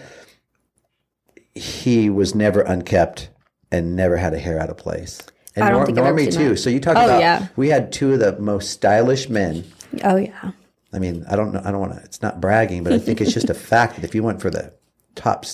he 1.55 2.09
was 2.09 2.35
never 2.35 2.61
unkept 2.61 3.29
and 3.71 3.95
never 3.95 4.17
had 4.17 4.33
a 4.35 4.39
hair 4.39 4.59
out 4.59 4.69
of 4.69 4.77
place. 4.77 5.21
And 5.55 5.63
I 5.63 5.69
don't 5.69 5.77
Nor- 5.79 5.85
think 5.85 5.97
Normie 5.97 6.31
too. 6.31 6.49
that. 6.49 6.57
So 6.57 6.69
you 6.69 6.79
talk 6.79 6.97
Oh, 6.97 7.05
about 7.05 7.21
yeah. 7.21 7.47
we 7.55 7.69
had 7.69 7.91
two 7.91 8.13
of 8.13 8.19
the 8.19 8.37
most 8.39 8.71
stylish 8.71 9.29
men. 9.29 9.63
Oh, 10.03 10.17
yeah. 10.17 10.51
I 10.93 10.99
mean, 10.99 11.25
I 11.29 11.35
don't 11.35 11.53
know. 11.53 11.61
I 11.63 11.71
don't 11.71 11.79
want 11.79 11.93
to. 11.95 12.01
It's 12.03 12.21
not 12.21 12.39
bragging, 12.41 12.83
but 12.83 12.93
I 12.93 12.99
think 12.99 13.19
it's 13.21 13.33
just 13.33 13.49
a 13.49 13.53
fact 13.71 13.95
that 13.95 14.03
if 14.03 14.13
you 14.13 14.21
went 14.21 14.41
for 14.41 14.49
the 14.49 14.73
top, 15.15 15.45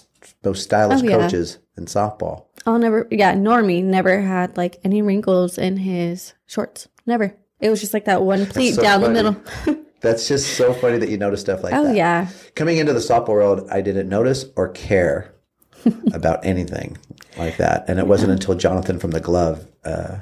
most 0.44 0.64
stylish 0.64 1.02
Oh, 1.02 1.06
yeah. 1.06 1.18
coaches, 1.18 1.60
in 1.78 1.86
softball. 1.86 2.46
I'll 2.66 2.80
never, 2.80 3.08
yeah, 3.12 3.34
Normie 3.34 3.84
never 3.84 4.22
had 4.22 4.58
like 4.58 4.80
any 4.84 5.02
wrinkles 5.02 5.58
in 5.58 5.78
his 5.78 6.34
shorts. 6.46 6.88
Never. 7.06 7.36
It 7.60 7.70
was 7.70 7.80
just 7.80 7.94
like 7.94 8.06
that 8.06 8.24
one 8.24 8.46
pleat 8.46 8.76
so 8.76 8.82
down 8.82 9.02
funny. 9.02 9.14
the 9.14 9.32
middle. 9.32 9.84
That's 10.02 10.28
just 10.28 10.58
so 10.58 10.74
funny 10.74 10.98
that 10.98 11.10
you 11.10 11.18
notice 11.18 11.42
stuff 11.42 11.64
like 11.64 11.74
oh, 11.74 11.84
that. 11.84 11.92
Oh, 11.92 11.94
yeah. 11.94 12.28
Coming 12.56 12.78
into 12.78 12.94
the 12.94 13.00
softball 13.00 13.30
world, 13.30 13.68
I 13.72 13.82
didn't 13.82 14.10
notice 14.10 14.46
or 14.56 14.70
care 14.70 15.34
about 16.14 16.44
anything 16.44 16.98
like 17.38 17.58
that. 17.58 17.86
And 17.88 18.00
it 18.00 18.08
wasn't 18.08 18.32
until 18.32 18.56
Jonathan 18.56 19.00
from 19.00 19.12
the 19.12 19.20
Glove 19.20 19.66
uh, 19.84 20.18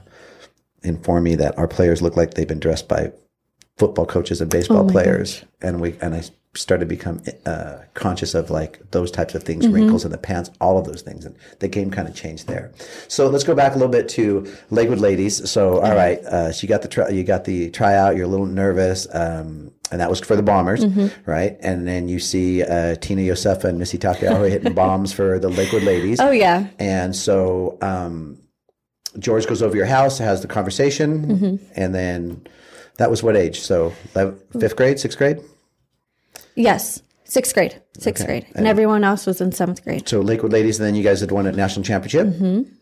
informed 0.84 1.24
me 1.24 1.36
that 1.36 1.58
our 1.58 1.68
players 1.68 2.02
look 2.02 2.18
like 2.18 2.34
they've 2.34 2.48
been 2.48 2.60
dressed 2.60 2.88
by 2.88 3.12
football 3.80 4.06
coaches 4.06 4.42
and 4.42 4.52
baseball 4.52 4.86
Oh 4.88 4.92
players, 4.92 5.44
and 5.62 5.82
we 5.82 5.96
and 6.02 6.14
I 6.14 6.22
started 6.56 6.86
to 6.86 6.90
become 6.90 7.22
uh, 7.46 7.78
conscious 7.94 8.34
of 8.34 8.50
like 8.50 8.80
those 8.92 9.12
types 9.12 9.36
of 9.36 9.44
Mm-hmm. 9.44 9.62
things, 9.62 9.68
wrinkles 9.68 10.04
in 10.06 10.12
the 10.12 10.18
pants, 10.18 10.50
all 10.60 10.78
of 10.80 10.86
those 10.86 11.02
things, 11.04 11.24
and 11.26 11.36
the 11.60 11.68
game 11.68 11.90
kind 11.92 12.08
of 12.08 12.16
changed 12.16 12.48
there. 12.48 12.72
So 13.08 13.28
let's 13.30 13.44
go 13.44 13.54
back 13.56 13.72
a 13.76 13.78
little 13.78 13.92
bit 13.92 14.10
to 14.10 14.52
Lakewood 14.70 15.00
ladies. 15.00 15.50
So 15.50 15.80
all 15.80 15.96
right, 15.96 16.20
uh, 16.26 16.52
you 16.60 16.68
got 16.68 16.82
the 16.82 16.88
try, 16.88 17.10
you 17.10 17.24
got 17.24 17.46
the 17.46 17.70
tryout. 17.72 18.16
You're 18.16 18.26
a 18.26 18.30
little 18.30 18.46
nervous. 18.48 19.08
Um, 19.14 19.72
and 19.92 20.00
that 20.02 20.10
was 20.10 20.20
for 20.20 20.36
the 20.36 20.44
Bombers, 20.44 20.84
Mm-hmm. 20.86 21.30
right? 21.30 21.58
And 21.62 21.88
then 21.88 22.08
you 22.08 22.20
see 22.20 22.62
uh, 22.64 22.96
Tina 22.98 23.22
Yosefa 23.24 23.64
and 23.66 23.80
Missy 23.80 23.98
Takeaho 23.98 24.48
hitting 24.48 24.74
bombs 24.74 25.12
for 25.14 25.40
the 25.40 25.50
Lakewood 25.50 25.82
ladies. 25.84 26.20
Oh, 26.20 26.30
yeah. 26.30 26.68
And 26.78 27.16
so 27.16 27.78
um, 27.82 28.38
George 29.18 29.48
goes 29.48 29.64
over 29.64 29.76
your 29.76 29.88
house, 29.88 30.20
has 30.20 30.42
the 30.42 30.48
conversation, 30.48 31.26
Mm-hmm. 31.26 31.56
and 31.76 31.96
then 31.96 32.48
that 33.00 33.10
was 33.10 33.24
what 33.24 33.36
age? 33.36 33.60
So 33.62 33.90
fifth 34.60 34.76
grade, 34.76 35.00
sixth 35.00 35.18
grade. 35.18 35.40
Yes. 36.56 37.02
Sixth 37.24 37.54
grade. 37.54 37.82
Sixth 37.98 38.24
Okay. 38.24 38.42
grade. 38.42 38.52
And 38.56 38.68
everyone 38.68 39.04
else 39.04 39.26
was 39.26 39.40
in 39.42 39.52
seventh 39.52 39.84
grade. 39.84 40.08
So 40.08 40.20
Lakewood 40.22 40.52
ladies, 40.52 40.80
and 40.80 40.88
then 40.88 40.96
you 40.96 41.04
guys 41.04 41.22
had 41.22 41.32
won 41.32 41.46
a 41.48 41.52
national 41.52 41.84
championship. 41.86 42.28
Mm-hmm. 42.28 42.74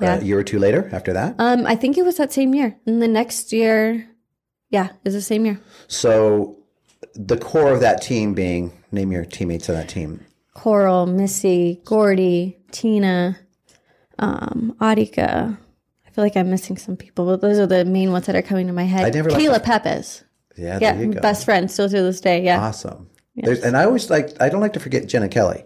Yeah. 0.00 0.18
a 0.20 0.22
year 0.22 0.38
or 0.38 0.44
two 0.44 0.58
later, 0.58 0.88
after 0.92 1.12
that. 1.12 1.34
Um, 1.38 1.66
I 1.66 1.74
think 1.74 1.98
it 1.98 2.04
was 2.04 2.16
that 2.16 2.32
same 2.32 2.54
year. 2.54 2.76
And 2.86 3.02
the 3.02 3.08
next 3.08 3.52
year, 3.52 4.06
yeah, 4.70 4.86
it 4.86 4.92
was 5.04 5.14
the 5.14 5.20
same 5.20 5.44
year. 5.44 5.60
so 5.88 6.56
the 7.14 7.36
core 7.36 7.72
of 7.72 7.80
that 7.80 8.00
team 8.00 8.32
being 8.34 8.72
name 8.92 9.10
your 9.12 9.24
teammates 9.24 9.68
on 9.68 9.74
that 9.74 9.88
team. 9.88 10.24
Coral, 10.54 11.06
Missy, 11.06 11.80
Gordy, 11.84 12.56
Tina, 12.70 13.36
um, 14.18 14.74
Adika. 14.80 15.58
Feel 16.20 16.26
like 16.26 16.36
I'm 16.36 16.50
missing 16.50 16.76
some 16.76 16.98
people, 16.98 17.24
but 17.24 17.40
those 17.40 17.58
are 17.58 17.66
the 17.66 17.82
main 17.86 18.12
ones 18.12 18.26
that 18.26 18.36
are 18.36 18.42
coming 18.42 18.66
to 18.66 18.74
my 18.74 18.82
head. 18.84 19.06
I 19.06 19.08
never 19.08 19.30
Kayla 19.30 19.62
Pepes. 19.64 20.22
Yeah, 20.54 20.78
Yeah, 20.78 20.98
you 21.00 21.14
go. 21.14 21.20
best 21.22 21.46
friend 21.46 21.70
still 21.70 21.88
to 21.88 22.02
this 22.02 22.20
day. 22.20 22.44
Yeah. 22.44 22.60
Awesome. 22.60 23.08
There's, 23.36 23.60
and 23.62 23.74
I 23.74 23.84
always 23.84 24.10
like 24.10 24.36
I 24.38 24.50
don't 24.50 24.60
like 24.60 24.74
to 24.74 24.80
forget 24.80 25.06
Jenna 25.06 25.30
Kelly. 25.30 25.64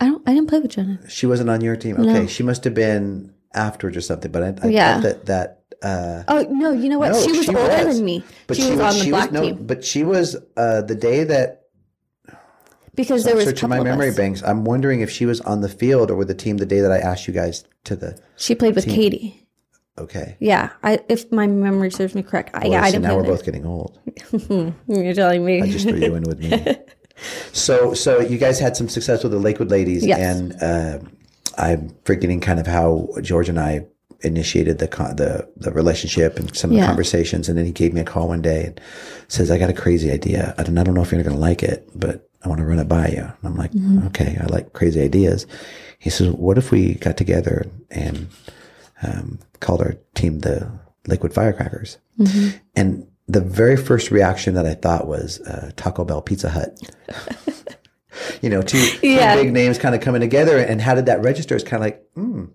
I 0.00 0.06
don't 0.06 0.26
I 0.26 0.32
didn't 0.32 0.48
play 0.48 0.60
with 0.60 0.70
Jenna. 0.70 1.00
She 1.06 1.26
wasn't 1.26 1.50
on 1.50 1.60
your 1.60 1.76
team. 1.76 2.00
Okay, 2.00 2.26
she 2.28 2.42
must 2.42 2.64
have 2.64 2.72
been 2.72 3.34
afterwards 3.52 3.94
or 3.98 4.00
something. 4.00 4.32
But 4.32 4.42
I, 4.42 4.66
I 4.66 4.70
Yeah. 4.70 4.94
thought 4.94 5.02
that 5.02 5.26
that. 5.26 5.54
Uh, 5.82 6.22
Oh 6.28 6.46
no, 6.50 6.70
you 6.72 6.88
know 6.88 6.98
what? 6.98 7.12
no, 7.12 7.20
she 7.22 7.32
was 7.32 7.46
older 7.50 7.92
than 7.92 8.02
me. 8.02 8.24
But 8.46 8.56
she, 8.56 8.70
was, 8.70 8.80
on 8.80 9.04
the 9.04 9.10
black 9.10 9.32
no, 9.32 9.42
team. 9.42 9.66
But 9.66 9.84
she 9.84 10.02
was 10.02 10.34
uh, 10.56 10.80
the 10.80 10.94
day 10.94 11.24
that 11.24 11.57
Because 12.98 13.24
there 13.24 13.34
was 13.36 13.44
a 13.46 13.50
searching 13.50 13.68
my 13.68 13.80
memory 13.80 14.08
us. 14.08 14.16
banks. 14.16 14.42
I'm 14.42 14.64
wondering 14.64 15.00
if 15.00 15.10
she 15.10 15.24
was 15.24 15.40
on 15.42 15.60
the 15.60 15.68
field 15.68 16.10
or 16.10 16.16
with 16.16 16.26
the 16.28 16.34
team 16.34 16.56
the 16.58 16.66
day 16.66 16.80
that 16.80 16.90
I 16.92 16.98
asked 16.98 17.26
you 17.28 17.32
guys 17.32 17.64
to 17.84 17.94
the. 17.96 18.20
She 18.36 18.54
played 18.54 18.74
with 18.74 18.86
Katie. 18.86 19.46
Okay. 19.96 20.36
Yeah, 20.40 20.70
I, 20.82 20.98
if 21.08 21.30
my 21.32 21.46
memory 21.46 21.90
serves 21.90 22.14
me 22.14 22.22
correct, 22.22 22.50
I, 22.54 22.64
yeah, 22.64 22.70
Well, 22.70 22.84
I 22.84 22.90
didn't 22.90 23.02
now 23.04 23.16
we're 23.16 23.22
both 23.22 23.44
getting 23.44 23.64
old. 23.66 23.98
You're 24.88 25.14
telling 25.14 25.44
me. 25.44 25.62
I 25.62 25.66
just 25.70 25.88
threw 25.88 25.96
you 25.98 26.14
in 26.16 26.24
with 26.24 26.40
me. 26.40 26.76
So, 27.52 27.94
so 27.94 28.20
you 28.20 28.38
guys 28.38 28.60
had 28.60 28.76
some 28.76 28.88
success 28.88 29.24
with 29.24 29.32
the 29.32 29.40
Lakewood 29.40 29.72
ladies, 29.72 30.06
Yes. 30.06 30.20
and 30.20 30.62
uh, 30.62 30.98
I'm 31.56 31.96
forgetting 32.04 32.40
kind 32.40 32.60
of 32.60 32.66
how 32.68 33.08
George 33.22 33.48
and 33.48 33.58
I 33.58 33.86
initiated 34.20 34.78
the 34.78 34.88
con- 34.88 35.16
the 35.16 35.48
the 35.56 35.70
relationship 35.72 36.38
and 36.38 36.54
some 36.56 36.70
of 36.70 36.76
the 36.76 36.84
conversations. 36.84 37.48
And 37.48 37.56
then 37.56 37.64
he 37.66 37.72
gave 37.72 37.92
me 37.92 38.00
a 38.00 38.04
call 38.04 38.28
one 38.28 38.42
day 38.42 38.64
and 38.66 38.80
says, 39.28 39.50
"I 39.50 39.58
got 39.58 39.70
a 39.70 39.74
crazy 39.74 40.10
idea. 40.10 40.54
I 40.58 40.62
don't, 40.62 40.76
I 40.78 40.82
don't 40.84 40.94
know 40.94 41.02
if 41.02 41.12
you're 41.12 41.22
going 41.22 41.34
to 41.34 41.40
like 41.40 41.62
it, 41.62 41.88
but 41.94 42.28
I 42.44 42.48
want 42.48 42.60
to 42.60 42.66
run 42.66 42.78
it 42.78 42.88
by 42.88 43.08
you." 43.08 43.22
And 43.22 43.44
I'm 43.44 43.56
like, 43.56 43.72
Mm-hmm. 43.72 44.06
"Okay, 44.08 44.38
I 44.40 44.46
like 44.46 44.72
crazy 44.72 45.00
ideas." 45.00 45.46
He 45.98 46.10
says, 46.10 46.30
"What 46.30 46.58
if 46.58 46.70
we 46.70 46.94
got 46.94 47.16
together 47.16 47.66
and 47.90 48.28
um, 49.02 49.38
called 49.60 49.82
our 49.82 49.94
team 50.14 50.40
the 50.40 50.70
Lakewood 51.06 51.32
Firecrackers?" 51.32 51.98
Mm-hmm. 52.18 52.56
And 52.74 53.06
the 53.28 53.40
very 53.40 53.76
first 53.76 54.10
reaction 54.10 54.54
that 54.54 54.66
I 54.66 54.74
thought 54.74 55.06
was 55.06 55.40
uh, 55.42 55.70
Taco 55.76 56.04
Bell, 56.04 56.22
Pizza 56.22 56.48
Hut. 56.48 56.80
you 58.42 58.50
know, 58.50 58.62
two, 58.62 58.84
two 59.00 59.16
big 59.36 59.52
names 59.52 59.78
kind 59.78 59.94
of 59.94 60.00
coming 60.00 60.20
together. 60.22 60.58
And 60.58 60.80
how 60.80 60.94
did 60.94 61.06
that 61.06 61.22
register? 61.22 61.54
It's 61.54 61.62
kind 61.64 61.82
of 61.82 61.86
like, 61.86 62.04
hmm, 62.14 62.46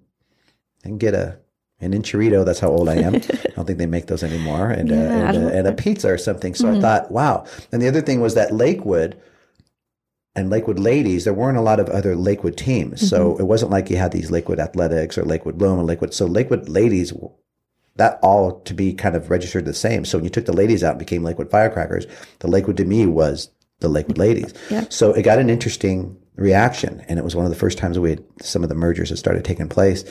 can 0.83 0.97
get 0.97 1.13
a 1.13 1.37
an 1.79 1.93
Enchirito. 1.93 2.45
That's 2.45 2.59
how 2.59 2.69
old 2.69 2.89
I 2.89 2.95
am. 2.95 3.15
I 3.15 3.19
don't 3.55 3.65
think 3.65 3.79
they 3.79 3.85
make 3.85 4.07
those 4.07 4.23
anymore. 4.23 4.69
And, 4.69 4.91
uh, 4.91 4.95
Yeah, 4.95 5.01
I 5.01 5.33
and, 5.33 5.45
uh, 5.45 5.49
and 5.49 5.67
a 5.67 5.73
pizza 5.73 6.09
or 6.09 6.17
something. 6.17 6.55
So 6.55 6.71
I 6.71 6.79
thought, 6.79 7.11
wow. 7.11 7.45
And 7.71 7.81
the 7.81 7.87
other 7.87 8.01
thing 8.01 8.21
was 8.21 8.35
that 8.35 8.53
Lakewood 8.53 9.19
and 10.35 10.49
Lakewood 10.49 10.79
ladies, 10.79 11.25
there 11.25 11.33
weren't 11.33 11.57
a 11.57 11.61
lot 11.61 11.79
of 11.79 11.89
other 11.89 12.15
Lakewood 12.15 12.57
teams. 12.57 13.07
So 13.07 13.37
it 13.37 13.43
wasn't 13.43 13.71
like 13.71 13.89
you 13.89 13.97
had 13.97 14.11
these 14.11 14.31
Lakewood 14.31 14.59
Athletics 14.59 15.17
or 15.17 15.23
Lakewood 15.23 15.57
Bloom 15.57 15.77
and 15.77 15.87
Lakewood. 15.87 16.13
So 16.13 16.25
Lakewood 16.25 16.67
ladies, 16.69 17.13
that 17.97 18.19
all 18.23 18.59
to 18.61 18.73
be 18.73 18.93
kind 18.93 19.15
of 19.15 19.29
registered 19.29 19.65
the 19.65 19.73
same. 19.73 20.05
So 20.05 20.17
when 20.17 20.25
you 20.25 20.31
took 20.31 20.45
the 20.45 20.53
ladies 20.53 20.83
out 20.83 20.91
and 20.91 20.99
became 20.99 21.23
Lakewood 21.23 21.51
Firecrackers, 21.51 22.07
the 22.39 22.47
Lakewood 22.47 22.77
to 22.77 22.85
me 22.85 23.05
was 23.05 23.49
the 23.79 23.89
Lakewood 23.89 24.17
ladies. 24.17 24.53
Yeah. 24.71 24.85
So 24.89 25.13
it 25.13 25.21
got 25.21 25.37
an 25.37 25.49
interesting 25.49 26.17
reaction. 26.35 27.03
And 27.07 27.19
it 27.19 27.23
was 27.23 27.35
one 27.35 27.45
of 27.45 27.51
the 27.51 27.57
first 27.57 27.77
times 27.77 27.99
we 27.99 28.11
had 28.11 28.23
some 28.41 28.63
of 28.63 28.69
the 28.69 28.75
mergers 28.75 29.09
that 29.09 29.17
started 29.17 29.45
taking 29.45 29.69
place. 29.69 30.03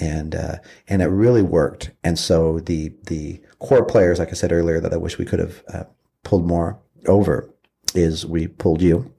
And, 0.00 0.34
uh, 0.34 0.56
and 0.88 1.02
it 1.02 1.06
really 1.06 1.42
worked. 1.42 1.90
And 2.04 2.18
so 2.18 2.60
the, 2.60 2.92
the 3.06 3.40
core 3.58 3.84
players, 3.84 4.18
like 4.18 4.28
I 4.28 4.32
said 4.34 4.52
earlier, 4.52 4.80
that 4.80 4.92
I 4.92 4.96
wish 4.96 5.18
we 5.18 5.24
could 5.24 5.40
have 5.40 5.62
uh, 5.72 5.84
pulled 6.22 6.46
more 6.46 6.78
over 7.06 7.48
is 7.94 8.24
we 8.26 8.46
pulled 8.46 8.80
you, 8.82 9.12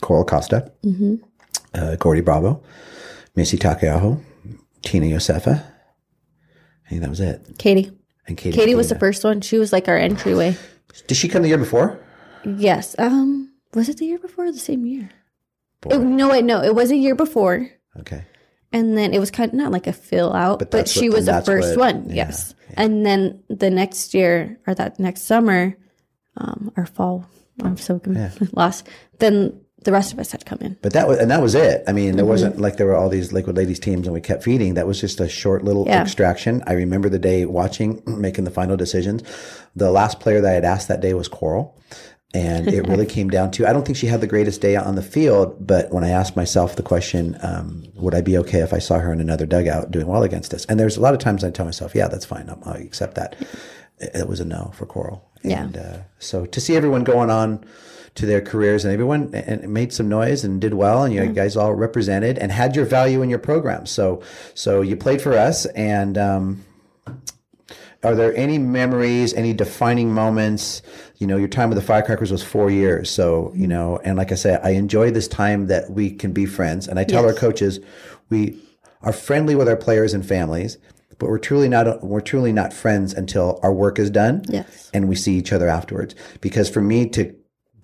Coral 0.00 0.24
Costa, 0.24 0.70
uh, 1.74 1.96
Gordy 1.96 2.20
Bravo, 2.22 2.62
Missy 3.36 3.58
Takeaho, 3.58 4.22
Tina 4.82 5.06
Yosefa. 5.06 5.62
I 6.86 6.88
think 6.88 7.00
that 7.02 7.10
was 7.10 7.20
it. 7.20 7.58
Katie. 7.58 7.90
And 8.26 8.36
Katie. 8.36 8.56
Katie 8.56 8.74
was 8.74 8.88
the 8.88 8.98
first 8.98 9.24
one. 9.24 9.40
She 9.40 9.58
was 9.58 9.72
like 9.72 9.88
our 9.88 9.96
entryway. 9.98 10.56
Did 11.06 11.16
she 11.16 11.28
come 11.28 11.42
the 11.42 11.48
year 11.48 11.58
before? 11.58 11.98
Yes. 12.44 12.94
Um. 12.98 13.52
Was 13.74 13.88
it 13.90 13.98
the 13.98 14.06
year 14.06 14.18
before 14.18 14.46
or 14.46 14.52
the 14.52 14.58
same 14.58 14.86
year? 14.86 15.10
It- 15.90 15.98
no, 15.98 16.28
wait, 16.30 16.44
no. 16.44 16.62
It 16.62 16.74
was 16.74 16.90
a 16.90 16.96
year 16.96 17.14
before, 17.14 17.68
Okay. 18.00 18.24
And 18.72 18.96
then 18.96 19.12
it 19.14 19.18
was 19.18 19.30
kind 19.30 19.50
of 19.50 19.54
not 19.54 19.72
like 19.72 19.86
a 19.86 19.92
fill 19.92 20.32
out, 20.34 20.58
But 20.58 20.70
but, 20.70 20.88
she 20.88 21.08
what- 21.08 21.16
was 21.16 21.26
the 21.26 21.42
first 21.42 21.76
what- 21.76 21.94
one. 21.96 22.08
yeah, 22.08 22.14
yes. 22.28 22.54
And 22.76 23.04
then 23.06 23.40
the 23.48 23.70
next 23.70 24.14
year 24.14 24.58
or 24.66 24.74
that 24.74 24.98
next 25.00 25.22
summer, 25.22 25.76
um, 26.36 26.70
or 26.76 26.86
fall. 26.86 27.26
I'm 27.62 27.76
so 27.76 28.00
lost. 28.52 28.86
Then 29.18 29.58
the 29.84 29.90
rest 29.92 30.12
of 30.12 30.18
us 30.18 30.30
had 30.32 30.44
come 30.44 30.58
in. 30.60 30.76
But 30.82 30.92
that 30.92 31.08
was, 31.08 31.18
and 31.18 31.30
that 31.30 31.40
was 31.42 31.54
it. 31.54 31.82
I 31.88 31.92
mean, 31.92 32.16
there 32.16 32.26
wasn't 32.26 32.60
like 32.60 32.76
there 32.76 32.86
were 32.86 32.94
all 32.96 33.08
these 33.08 33.32
Lakewood 33.32 33.56
Ladies 33.56 33.80
teams 33.80 34.06
and 34.06 34.14
we 34.14 34.20
kept 34.20 34.42
feeding. 34.44 34.74
That 34.74 34.86
was 34.86 35.00
just 35.00 35.18
a 35.20 35.28
short 35.28 35.64
little 35.64 35.84
Yeah. 35.86 36.02
extraction. 36.02 36.62
I 36.66 36.74
remember 36.74 37.08
the 37.08 37.18
day 37.18 37.46
watching, 37.46 38.02
making 38.06 38.44
the 38.44 38.50
final 38.50 38.76
decisions. 38.76 39.22
The 39.74 39.90
last 39.90 40.20
player 40.20 40.40
that 40.40 40.50
I 40.50 40.54
had 40.54 40.64
asked 40.64 40.88
that 40.88 41.00
day 41.00 41.14
was 41.14 41.26
Coral. 41.28 41.74
And 42.34 42.68
it 42.72 42.86
really 42.86 43.06
came 43.06 43.30
down 43.30 43.50
to, 43.52 43.66
I 43.66 43.72
don't 43.72 43.84
think 43.84 43.96
she 43.96 44.06
had 44.06 44.20
the 44.20 44.26
greatest 44.26 44.60
day 44.60 44.76
on 44.76 44.94
the 44.94 45.02
field, 45.02 45.66
but 45.66 45.90
when 45.90 46.04
I 46.04 46.10
asked 46.10 46.36
myself 46.36 46.76
the 46.76 46.82
question, 46.82 47.38
um, 47.42 47.84
would 47.94 48.14
I 48.14 48.20
be 48.20 48.36
okay 48.38 48.60
if 48.60 48.72
I 48.72 48.78
saw 48.78 48.98
her 48.98 49.12
in 49.12 49.20
another 49.20 49.46
dugout 49.46 49.90
doing 49.90 50.06
well 50.06 50.22
against 50.22 50.52
us? 50.52 50.64
And 50.66 50.78
there's 50.78 50.96
a 50.96 51.00
lot 51.00 51.14
of 51.14 51.20
times 51.20 51.42
I 51.42 51.50
tell 51.50 51.64
myself, 51.64 51.94
yeah, 51.94 52.08
that's 52.08 52.24
fine. 52.26 52.48
I'll, 52.48 52.62
I'll 52.64 52.76
accept 52.76 53.14
that. 53.14 53.36
It, 54.00 54.28
was 54.28 54.38
a 54.38 54.44
no 54.44 54.70
for 54.74 54.86
Coral. 54.86 55.28
Yeah. 55.42 55.64
And, 55.64 55.76
uh, 55.76 55.98
so 56.18 56.46
to 56.46 56.60
see 56.60 56.76
everyone 56.76 57.02
going 57.02 57.30
on 57.30 57.64
to 58.14 58.26
their 58.26 58.40
careers 58.40 58.84
and 58.84 58.92
everyone 58.92 59.34
and 59.34 59.72
made 59.72 59.92
some 59.92 60.08
noise 60.08 60.44
and 60.44 60.60
did 60.60 60.74
well 60.74 61.04
and 61.04 61.14
you 61.14 61.26
guys 61.28 61.56
all 61.56 61.74
represented 61.74 62.38
and 62.38 62.52
had 62.52 62.76
your 62.76 62.84
value 62.84 63.22
in 63.22 63.30
your 63.30 63.38
program. 63.38 63.86
So, 63.86 64.22
so 64.54 64.82
you 64.82 64.96
played 64.96 65.22
for 65.22 65.34
us 65.34 65.66
and, 65.66 66.18
um, 66.18 66.64
are 68.04 68.14
there 68.14 68.34
any 68.36 68.58
memories, 68.58 69.34
any 69.34 69.52
defining 69.52 70.12
moments? 70.12 70.82
You 71.16 71.26
know, 71.26 71.36
your 71.36 71.48
time 71.48 71.68
with 71.68 71.76
the 71.78 71.84
Firecrackers 71.84 72.30
was 72.30 72.42
four 72.42 72.70
years. 72.70 73.10
So, 73.10 73.52
you 73.54 73.66
know, 73.66 73.98
and 74.04 74.16
like 74.16 74.30
I 74.30 74.36
say, 74.36 74.58
I 74.62 74.70
enjoy 74.70 75.10
this 75.10 75.26
time 75.28 75.66
that 75.66 75.90
we 75.90 76.10
can 76.10 76.32
be 76.32 76.46
friends. 76.46 76.86
And 76.86 76.98
I 76.98 77.04
tell 77.04 77.24
our 77.24 77.32
coaches, 77.34 77.80
we 78.30 78.60
are 79.02 79.12
friendly 79.12 79.54
with 79.56 79.68
our 79.68 79.76
players 79.76 80.14
and 80.14 80.24
families, 80.26 80.78
but 81.18 81.28
we're 81.28 81.38
truly 81.38 81.68
not, 81.68 82.04
we're 82.04 82.20
truly 82.20 82.52
not 82.52 82.72
friends 82.72 83.12
until 83.12 83.58
our 83.62 83.72
work 83.72 83.98
is 83.98 84.10
done 84.10 84.42
Yes. 84.48 84.90
and 84.94 85.08
we 85.08 85.16
see 85.16 85.34
each 85.36 85.52
other 85.52 85.68
afterwards. 85.68 86.14
Because 86.40 86.70
for 86.70 86.80
me 86.80 87.08
to 87.10 87.34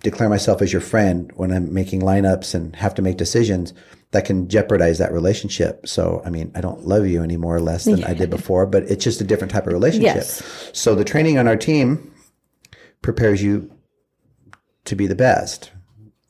declare 0.05 0.29
myself 0.29 0.61
as 0.61 0.71
your 0.71 0.81
friend 0.81 1.31
when 1.35 1.51
I'm 1.51 1.73
making 1.73 2.01
lineups 2.01 2.55
and 2.55 2.75
have 2.75 2.93
to 2.95 3.01
make 3.01 3.17
decisions, 3.17 3.73
that 4.11 4.23
can 4.23 4.47
jeopardize 4.47 4.97
that 4.99 5.11
relationship. 5.11 5.87
So, 5.87 6.21
I 6.25 6.29
mean, 6.29 6.51
I 6.55 6.61
don't 6.61 6.87
love 6.87 7.05
you 7.05 7.21
any 7.21 7.35
more 7.35 7.55
or 7.55 7.59
less 7.59 7.83
than 7.83 8.03
I 8.05 8.13
did 8.13 8.29
before, 8.29 8.65
but 8.65 8.83
it's 8.83 9.03
just 9.03 9.19
a 9.19 9.25
different 9.25 9.51
type 9.51 9.67
of 9.67 9.73
relationship. 9.73 10.15
Yes. 10.15 10.71
So 10.73 10.95
the 10.95 11.03
training 11.03 11.37
on 11.37 11.47
our 11.47 11.57
team 11.57 12.13
prepares 13.01 13.43
you 13.43 13.69
to 14.85 14.95
be 14.95 15.07
the 15.07 15.15
best. 15.15 15.71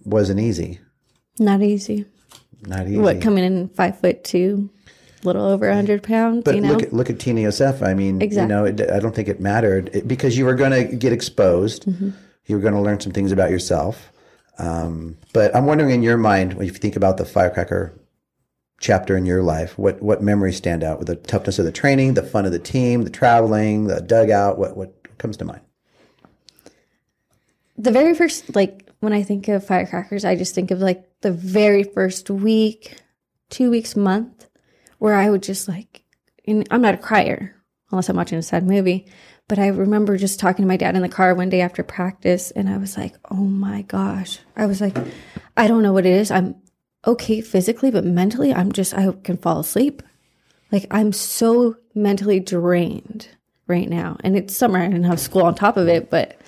Wasn't 0.04 0.40
easy. 0.40 0.80
Not 1.38 1.62
easy. 1.62 2.06
not 2.66 2.88
easy. 2.88 2.98
what 2.98 3.22
coming 3.22 3.44
in 3.44 3.70
five 3.70 4.00
foot 4.00 4.24
two, 4.24 4.70
little 5.24 5.46
over 5.46 5.72
hundred 5.72 6.02
pounds. 6.02 6.44
But 6.44 6.56
you 6.56 6.62
know, 6.62 6.72
look 6.74 6.84
at 6.84 6.94
look 6.94 7.10
at 7.10 7.20
Tina 7.20 7.42
Yosef. 7.42 7.84
I 7.84 7.94
mean, 7.94 8.22
Exactly. 8.22 8.42
you 8.44 8.48
know, 8.48 8.66
it, 8.66 8.90
I 8.90 9.00
don't 9.00 9.14
think 9.14 9.28
it 9.28 9.40
mattered 9.40 9.90
it, 9.94 10.08
because 10.08 10.38
you 10.38 10.46
were 10.46 10.56
going 10.56 10.72
to 10.72 10.96
get 10.96 11.12
exposed. 11.12 11.86
Mm-hmm. 11.86 12.12
You 12.46 12.56
were 12.56 12.62
going 12.62 12.74
to 12.74 12.82
learn 12.82 13.00
some 13.00 13.12
things 13.12 13.32
about 13.32 13.50
yourself. 13.50 14.12
Um, 14.58 15.18
but 15.34 15.56
I'm 15.56 15.66
wondering, 15.66 15.92
in 15.92 16.04
your 16.04 16.18
mind, 16.18 16.54
when 16.54 16.66
you 16.66 16.74
think 16.74 16.96
about 16.96 17.18
the 17.18 17.26
firecracker 17.26 18.00
chapter 18.80 19.18
in 19.18 19.26
your 19.26 19.44
life, 19.44 19.78
what 19.78 20.02
what 20.02 20.22
memories 20.22 20.58
stand 20.58 20.84
out? 20.84 21.00
With 21.00 21.08
the 21.08 21.16
toughness 21.16 21.60
of 21.60 21.66
the 21.66 21.72
training, 21.72 22.14
the 22.14 22.24
fun 22.24 22.46
of 22.46 22.52
the 22.52 22.60
team, 22.60 23.04
the 23.04 23.10
traveling, 23.10 23.88
the 23.88 24.02
dugout. 24.02 24.58
What 24.58 24.78
what 24.78 25.18
comes 25.18 25.38
to 25.38 25.46
mind? 25.46 25.62
the 27.78 27.92
very 27.92 28.16
first 28.16 28.56
like 28.56 28.90
when 29.00 29.14
I 29.14 29.24
think 29.24 29.48
of 29.48 29.66
firecrackers, 29.66 30.26
I 30.26 30.36
just 30.36 30.56
think 30.56 30.72
of 30.72 30.80
like 30.80 31.06
the 31.22 31.32
very 31.32 31.84
first 31.84 32.30
week, 32.30 32.96
two 33.50 33.70
weeks, 33.70 33.96
month, 33.96 34.48
where 35.00 35.14
I 35.14 35.30
would 35.30 35.44
just 35.44 35.68
like, 35.68 36.04
I'm 36.48 36.82
not 36.82 36.96
a 36.96 36.98
crier 36.98 37.56
unless 37.92 38.10
I'm 38.10 38.16
watching 38.16 38.40
a 38.40 38.44
sad 38.44 38.66
movie, 38.66 39.08
but 39.48 39.60
I 39.60 39.68
remember 39.68 40.18
just 40.18 40.40
talking 40.40 40.64
to 40.64 40.68
my 40.68 40.78
dad 40.78 40.96
in 40.96 41.02
the 41.02 41.10
car 41.10 41.36
one 41.36 41.50
day 41.50 41.62
after 41.62 41.84
practice, 41.84 42.52
and 42.52 42.70
I 42.70 42.78
was 42.78 42.98
like, 42.98 43.16
oh 43.30 43.36
my 43.36 43.84
gosh, 43.84 44.40
I 44.56 44.66
was 44.66 44.82
like, 44.82 44.98
I 45.56 45.68
don't 45.68 45.84
know 45.84 45.94
what 45.94 46.06
it 46.06 46.14
is. 46.14 46.32
I'm 46.32 46.56
okay 47.06 47.42
physically, 47.42 47.92
but 47.92 48.06
mentally, 48.06 48.54
I'm 48.54 48.72
just 48.72 48.94
I 48.94 49.12
can 49.24 49.38
fall 49.38 49.60
asleep. 49.60 50.02
Like 50.72 50.88
I'm 50.90 51.14
so 51.14 51.78
mentally 51.94 52.40
drained 52.40 53.30
right 53.68 53.90
now, 53.90 54.18
and 54.24 54.36
it's 54.36 54.56
summer. 54.56 54.80
I 54.80 54.88
didn't 54.88 55.04
have 55.04 55.20
school 55.20 55.44
on 55.44 55.56
top 55.56 55.78
of 55.78 55.88
it, 55.88 56.10
but 56.10 56.40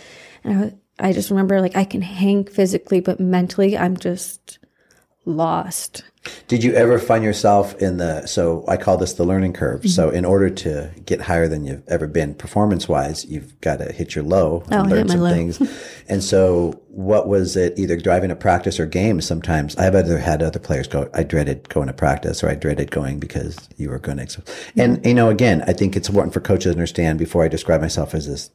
I, 0.43 0.73
I 0.99 1.13
just 1.13 1.29
remember 1.29 1.61
like 1.61 1.75
I 1.75 1.83
can 1.83 2.01
hang 2.01 2.45
physically, 2.45 2.99
but 2.99 3.19
mentally 3.19 3.77
I'm 3.77 3.97
just 3.97 4.59
lost. 5.27 6.03
Did 6.47 6.63
you 6.63 6.73
ever 6.73 6.99
find 6.99 7.23
yourself 7.23 7.75
in 7.81 7.97
the 7.97 8.25
so 8.25 8.65
I 8.67 8.75
call 8.77 8.97
this 8.97 9.13
the 9.13 9.23
learning 9.23 9.53
curve. 9.53 9.81
Mm-hmm. 9.81 9.89
So 9.89 10.09
in 10.09 10.25
order 10.25 10.49
to 10.49 10.91
get 11.05 11.21
higher 11.21 11.47
than 11.47 11.65
you've 11.65 11.87
ever 11.87 12.07
been 12.07 12.33
performance 12.33 12.87
wise, 12.87 13.25
you've 13.25 13.59
got 13.61 13.77
to 13.77 13.91
hit 13.91 14.15
your 14.15 14.23
low 14.23 14.63
Oh, 14.71 14.79
and 14.81 14.89
hit 14.89 14.97
learn 14.97 15.09
some 15.09 15.19
low. 15.21 15.29
things. 15.31 15.61
and 16.09 16.23
so 16.23 16.81
what 16.89 17.27
was 17.27 17.55
it 17.55 17.77
either 17.77 17.97
driving 17.97 18.29
to 18.29 18.35
practice 18.35 18.79
or 18.79 18.85
games 18.85 19.25
sometimes? 19.25 19.75
I've 19.77 19.95
either 19.95 20.17
had 20.17 20.41
other 20.43 20.59
players 20.59 20.87
go 20.87 21.09
I 21.13 21.23
dreaded 21.23 21.69
going 21.69 21.87
to 21.87 21.93
practice 21.93 22.43
or 22.43 22.49
I 22.49 22.55
dreaded 22.55 22.91
going 22.91 23.19
because 23.19 23.57
you 23.77 23.89
were 23.89 23.99
going 23.99 24.17
to 24.17 24.43
and 24.75 25.05
you 25.05 25.13
know 25.13 25.29
again, 25.29 25.63
I 25.67 25.73
think 25.73 25.95
it's 25.95 26.09
important 26.09 26.33
for 26.33 26.41
coaches 26.41 26.65
to 26.65 26.71
understand 26.71 27.19
before 27.19 27.43
I 27.43 27.47
describe 27.47 27.81
myself 27.81 28.13
as 28.13 28.27
this 28.27 28.49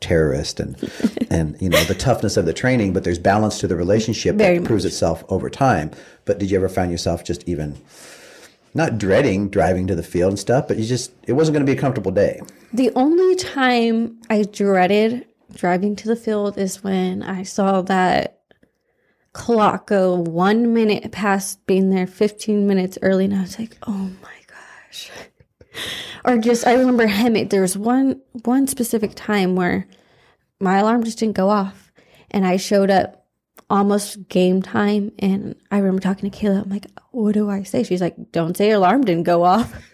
terrorist 0.00 0.60
and 0.60 0.76
and 1.30 1.60
you 1.60 1.68
know 1.68 1.82
the 1.84 1.94
toughness 1.94 2.36
of 2.36 2.44
the 2.46 2.52
training 2.52 2.92
but 2.92 3.02
there's 3.04 3.18
balance 3.18 3.58
to 3.58 3.66
the 3.66 3.76
relationship 3.76 4.36
Very 4.36 4.54
that 4.56 4.60
much. 4.62 4.68
proves 4.68 4.84
itself 4.84 5.24
over 5.28 5.48
time 5.50 5.90
but 6.24 6.38
did 6.38 6.50
you 6.50 6.56
ever 6.58 6.68
find 6.68 6.90
yourself 6.90 7.24
just 7.24 7.48
even 7.48 7.76
not 8.74 8.98
dreading 8.98 9.48
driving 9.48 9.86
to 9.86 9.94
the 9.94 10.02
field 10.02 10.30
and 10.32 10.38
stuff 10.38 10.68
but 10.68 10.76
you 10.76 10.84
just 10.84 11.12
it 11.26 11.32
wasn't 11.32 11.54
going 11.54 11.64
to 11.64 11.70
be 11.72 11.76
a 11.76 11.80
comfortable 11.80 12.10
day 12.12 12.40
The 12.72 12.90
only 12.94 13.36
time 13.36 14.18
I 14.28 14.42
dreaded 14.42 15.26
driving 15.54 15.96
to 15.96 16.08
the 16.08 16.16
field 16.16 16.58
is 16.58 16.84
when 16.84 17.22
I 17.22 17.42
saw 17.42 17.80
that 17.82 18.40
clock 19.32 19.86
go 19.88 20.14
one 20.14 20.74
minute 20.74 21.10
past 21.12 21.64
being 21.66 21.90
there 21.90 22.06
15 22.06 22.66
minutes 22.66 22.98
early, 23.02 23.26
and 23.26 23.34
I 23.34 23.42
was 23.42 23.58
like, 23.58 23.76
oh 23.86 24.10
my 24.22 24.36
gosh. 24.46 25.10
Or 26.24 26.38
just, 26.38 26.66
I 26.66 26.74
remember 26.74 27.06
Hemet, 27.06 27.50
there 27.50 27.62
was 27.62 27.76
one, 27.76 28.20
one 28.44 28.66
specific 28.66 29.12
time 29.14 29.56
where 29.56 29.86
my 30.60 30.78
alarm 30.78 31.04
just 31.04 31.18
didn't 31.18 31.36
go 31.36 31.48
off, 31.50 31.92
and 32.30 32.46
I 32.46 32.56
showed 32.56 32.90
up 32.90 33.26
almost 33.68 34.28
game 34.28 34.62
time, 34.62 35.12
and 35.18 35.56
I 35.70 35.78
remember 35.78 36.00
talking 36.00 36.30
to 36.30 36.36
Kayla, 36.36 36.62
I'm 36.62 36.70
like, 36.70 36.86
what 37.10 37.32
do 37.32 37.50
I 37.50 37.62
say? 37.62 37.82
She's 37.82 38.00
like, 38.00 38.32
don't 38.32 38.56
say 38.56 38.68
your 38.68 38.76
alarm 38.76 39.02
didn't 39.02 39.24
go 39.24 39.44
off. 39.44 39.72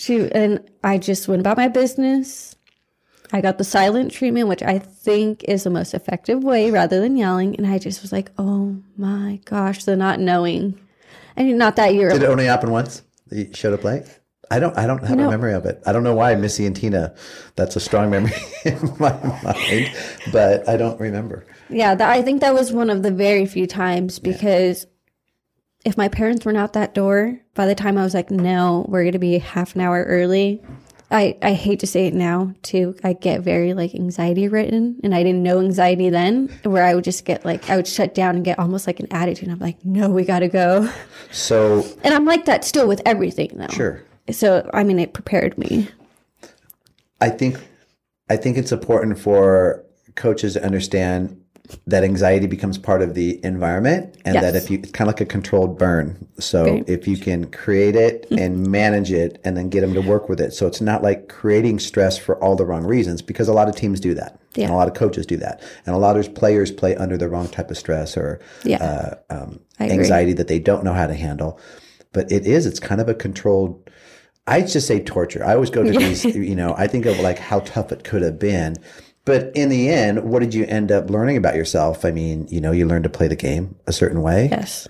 She 0.00 0.30
and 0.32 0.66
I 0.82 0.96
just 0.96 1.28
went 1.28 1.40
about 1.40 1.58
my 1.58 1.68
business. 1.68 2.56
I 3.32 3.42
got 3.42 3.58
the 3.58 3.64
silent 3.64 4.12
treatment, 4.12 4.48
which 4.48 4.62
I 4.62 4.78
think 4.78 5.44
is 5.44 5.64
the 5.64 5.70
most 5.70 5.92
effective 5.92 6.42
way 6.42 6.70
rather 6.70 7.00
than 7.00 7.18
yelling. 7.18 7.54
And 7.56 7.66
I 7.66 7.78
just 7.78 8.00
was 8.00 8.10
like, 8.10 8.30
oh 8.38 8.82
my 8.96 9.40
gosh, 9.44 9.84
the 9.84 9.96
not 9.96 10.18
knowing. 10.18 10.80
And 11.36 11.58
not 11.58 11.76
that 11.76 11.94
you're 11.94 12.10
did 12.10 12.22
it 12.22 12.30
only 12.30 12.46
happen 12.46 12.70
once 12.70 13.02
you 13.30 13.50
showed 13.52 13.74
up 13.74 13.84
late 13.84 14.19
i 14.50 14.58
don't 14.58 14.76
i 14.78 14.86
don't 14.86 15.02
have 15.04 15.18
a 15.18 15.28
memory 15.30 15.52
of 15.52 15.64
it 15.66 15.82
i 15.86 15.92
don't 15.92 16.02
know 16.02 16.14
why 16.14 16.34
missy 16.34 16.66
and 16.66 16.76
tina 16.76 17.14
that's 17.56 17.76
a 17.76 17.80
strong 17.80 18.10
memory 18.10 18.32
in 18.64 18.78
my 18.98 19.12
mind 19.42 19.90
but 20.32 20.68
i 20.68 20.76
don't 20.76 20.98
remember 21.00 21.44
Yeah, 21.68 21.94
that, 21.94 22.10
I 22.10 22.20
think 22.22 22.40
that 22.40 22.52
was 22.54 22.72
one 22.72 22.90
of 22.90 23.02
the 23.04 23.12
very 23.12 23.46
few 23.46 23.66
times 23.66 24.18
because 24.18 24.86
if 25.84 25.96
my 25.96 26.08
parents 26.08 26.44
weren't 26.44 26.58
out 26.58 26.72
that 26.74 26.94
door, 26.94 27.40
by 27.54 27.64
the 27.66 27.74
time 27.76 27.96
I 27.96 28.02
was 28.02 28.12
like, 28.12 28.30
no, 28.30 28.84
we're 28.88 29.02
going 29.04 29.12
to 29.12 29.18
be 29.20 29.38
half 29.38 29.74
an 29.76 29.80
hour 29.80 30.02
early. 30.02 30.60
I, 31.12 31.38
I 31.42 31.52
hate 31.54 31.80
to 31.80 31.86
say 31.86 32.06
it 32.06 32.12
now 32.14 32.52
too. 32.62 32.96
I 33.04 33.12
get 33.14 33.40
very 33.42 33.72
like 33.72 33.94
anxiety 33.94 34.46
ridden 34.48 34.98
and 35.04 35.14
I 35.14 35.22
didn't 35.22 35.42
know 35.44 35.58
anxiety 35.60 36.10
then 36.10 36.48
where 36.64 36.84
I 36.84 36.94
would 36.94 37.04
just 37.04 37.24
get 37.24 37.44
like, 37.44 37.70
I 37.70 37.76
would 37.76 37.86
shut 37.88 38.14
down 38.14 38.34
and 38.36 38.44
get 38.44 38.58
almost 38.58 38.86
like 38.86 39.00
an 39.00 39.06
attitude. 39.12 39.48
I'm 39.48 39.58
like, 39.60 39.82
no, 39.84 40.10
we 40.10 40.24
got 40.24 40.40
to 40.40 40.48
go. 40.48 40.90
so 41.30 41.84
And 42.04 42.12
I'm 42.14 42.24
like 42.26 42.44
that 42.46 42.64
still 42.64 42.86
with 42.88 43.00
everything 43.06 43.50
though. 43.54 43.68
sure 43.68 44.02
So, 44.32 44.68
I 44.72 44.84
mean, 44.84 44.98
it 44.98 45.12
prepared 45.12 45.56
me. 45.58 45.88
I 47.20 47.28
think 47.28 47.58
I 48.28 48.36
think 48.36 48.56
it's 48.56 48.72
important 48.72 49.18
for 49.18 49.84
coaches 50.14 50.54
to 50.54 50.64
understand 50.64 51.36
that 51.86 52.02
anxiety 52.02 52.46
becomes 52.46 52.78
part 52.78 53.00
of 53.00 53.14
the 53.14 53.38
environment 53.44 54.16
and 54.24 54.34
Yes. 54.34 54.42
that 54.42 54.56
if 54.56 54.70
you 54.70 54.78
it's 54.78 54.90
kind 54.90 55.08
of 55.08 55.14
like 55.14 55.20
a 55.20 55.24
controlled 55.26 55.78
burn. 55.78 56.16
So 56.38 56.64
Very 56.64 56.84
if 56.86 57.06
you 57.06 57.16
can 57.16 57.46
create 57.50 57.94
it 57.94 58.26
and 58.30 58.66
manage 58.66 59.12
it 59.12 59.38
and 59.44 59.56
then 59.56 59.68
get 59.68 59.82
them 59.82 59.94
to 59.94 60.00
work 60.00 60.28
with 60.28 60.40
it. 60.40 60.52
So 60.52 60.66
it's 60.66 60.80
not 60.80 61.02
like 61.02 61.28
creating 61.28 61.78
stress 61.78 62.18
for 62.18 62.42
all 62.42 62.56
the 62.56 62.64
wrong 62.64 62.84
reasons 62.84 63.22
because 63.22 63.46
a 63.48 63.52
lot 63.52 63.68
of 63.68 63.76
teams 63.76 64.00
do 64.00 64.14
that. 64.14 64.40
Yeah. 64.56 64.64
And 64.64 64.74
a 64.74 64.76
lot 64.76 64.88
of 64.88 64.94
coaches 64.94 65.26
do 65.26 65.36
that. 65.36 65.62
And 65.86 65.94
a 65.94 65.98
lot 65.98 66.16
of 66.16 66.34
players 66.34 66.72
play 66.72 66.96
under 66.96 67.16
the 67.16 67.28
wrong 67.28 67.46
type 67.48 67.70
of 67.70 67.78
stress 67.78 68.16
or 68.16 68.40
Yeah. 68.64 68.82
uh, 69.30 69.34
um, 69.34 69.60
anxiety 69.78 70.32
that 70.32 70.48
they 70.48 70.58
don't 70.58 70.82
know 70.82 70.92
how 70.94 71.06
to 71.06 71.14
handle. 71.14 71.58
But 72.12 72.32
it 72.32 72.46
is, 72.46 72.66
it's 72.66 72.80
kind 72.80 73.00
of 73.00 73.08
a 73.08 73.14
controlled 73.14 73.88
I 74.46 74.62
just 74.62 74.86
say 74.86 75.00
torture. 75.02 75.44
I 75.44 75.54
always 75.54 75.70
go 75.70 75.82
to 75.84 75.90
these, 75.92 76.24
you 76.24 76.56
know, 76.56 76.74
I 76.76 76.86
think 76.86 77.06
of 77.06 77.18
like 77.20 77.38
how 77.38 77.60
tough 77.60 77.92
it 77.92 78.04
could 78.04 78.22
have 78.22 78.38
been. 78.38 78.76
But 79.24 79.52
in 79.54 79.68
the 79.68 79.90
end, 79.90 80.24
what 80.24 80.40
did 80.40 80.54
you 80.54 80.64
end 80.64 80.90
up 80.90 81.10
learning 81.10 81.36
about 81.36 81.54
yourself? 81.54 82.04
I 82.04 82.10
mean, 82.10 82.48
you 82.50 82.60
know, 82.60 82.72
you 82.72 82.86
learned 82.86 83.04
to 83.04 83.10
play 83.10 83.28
the 83.28 83.36
game 83.36 83.76
a 83.86 83.92
certain 83.92 84.22
way, 84.22 84.48
Yes. 84.50 84.88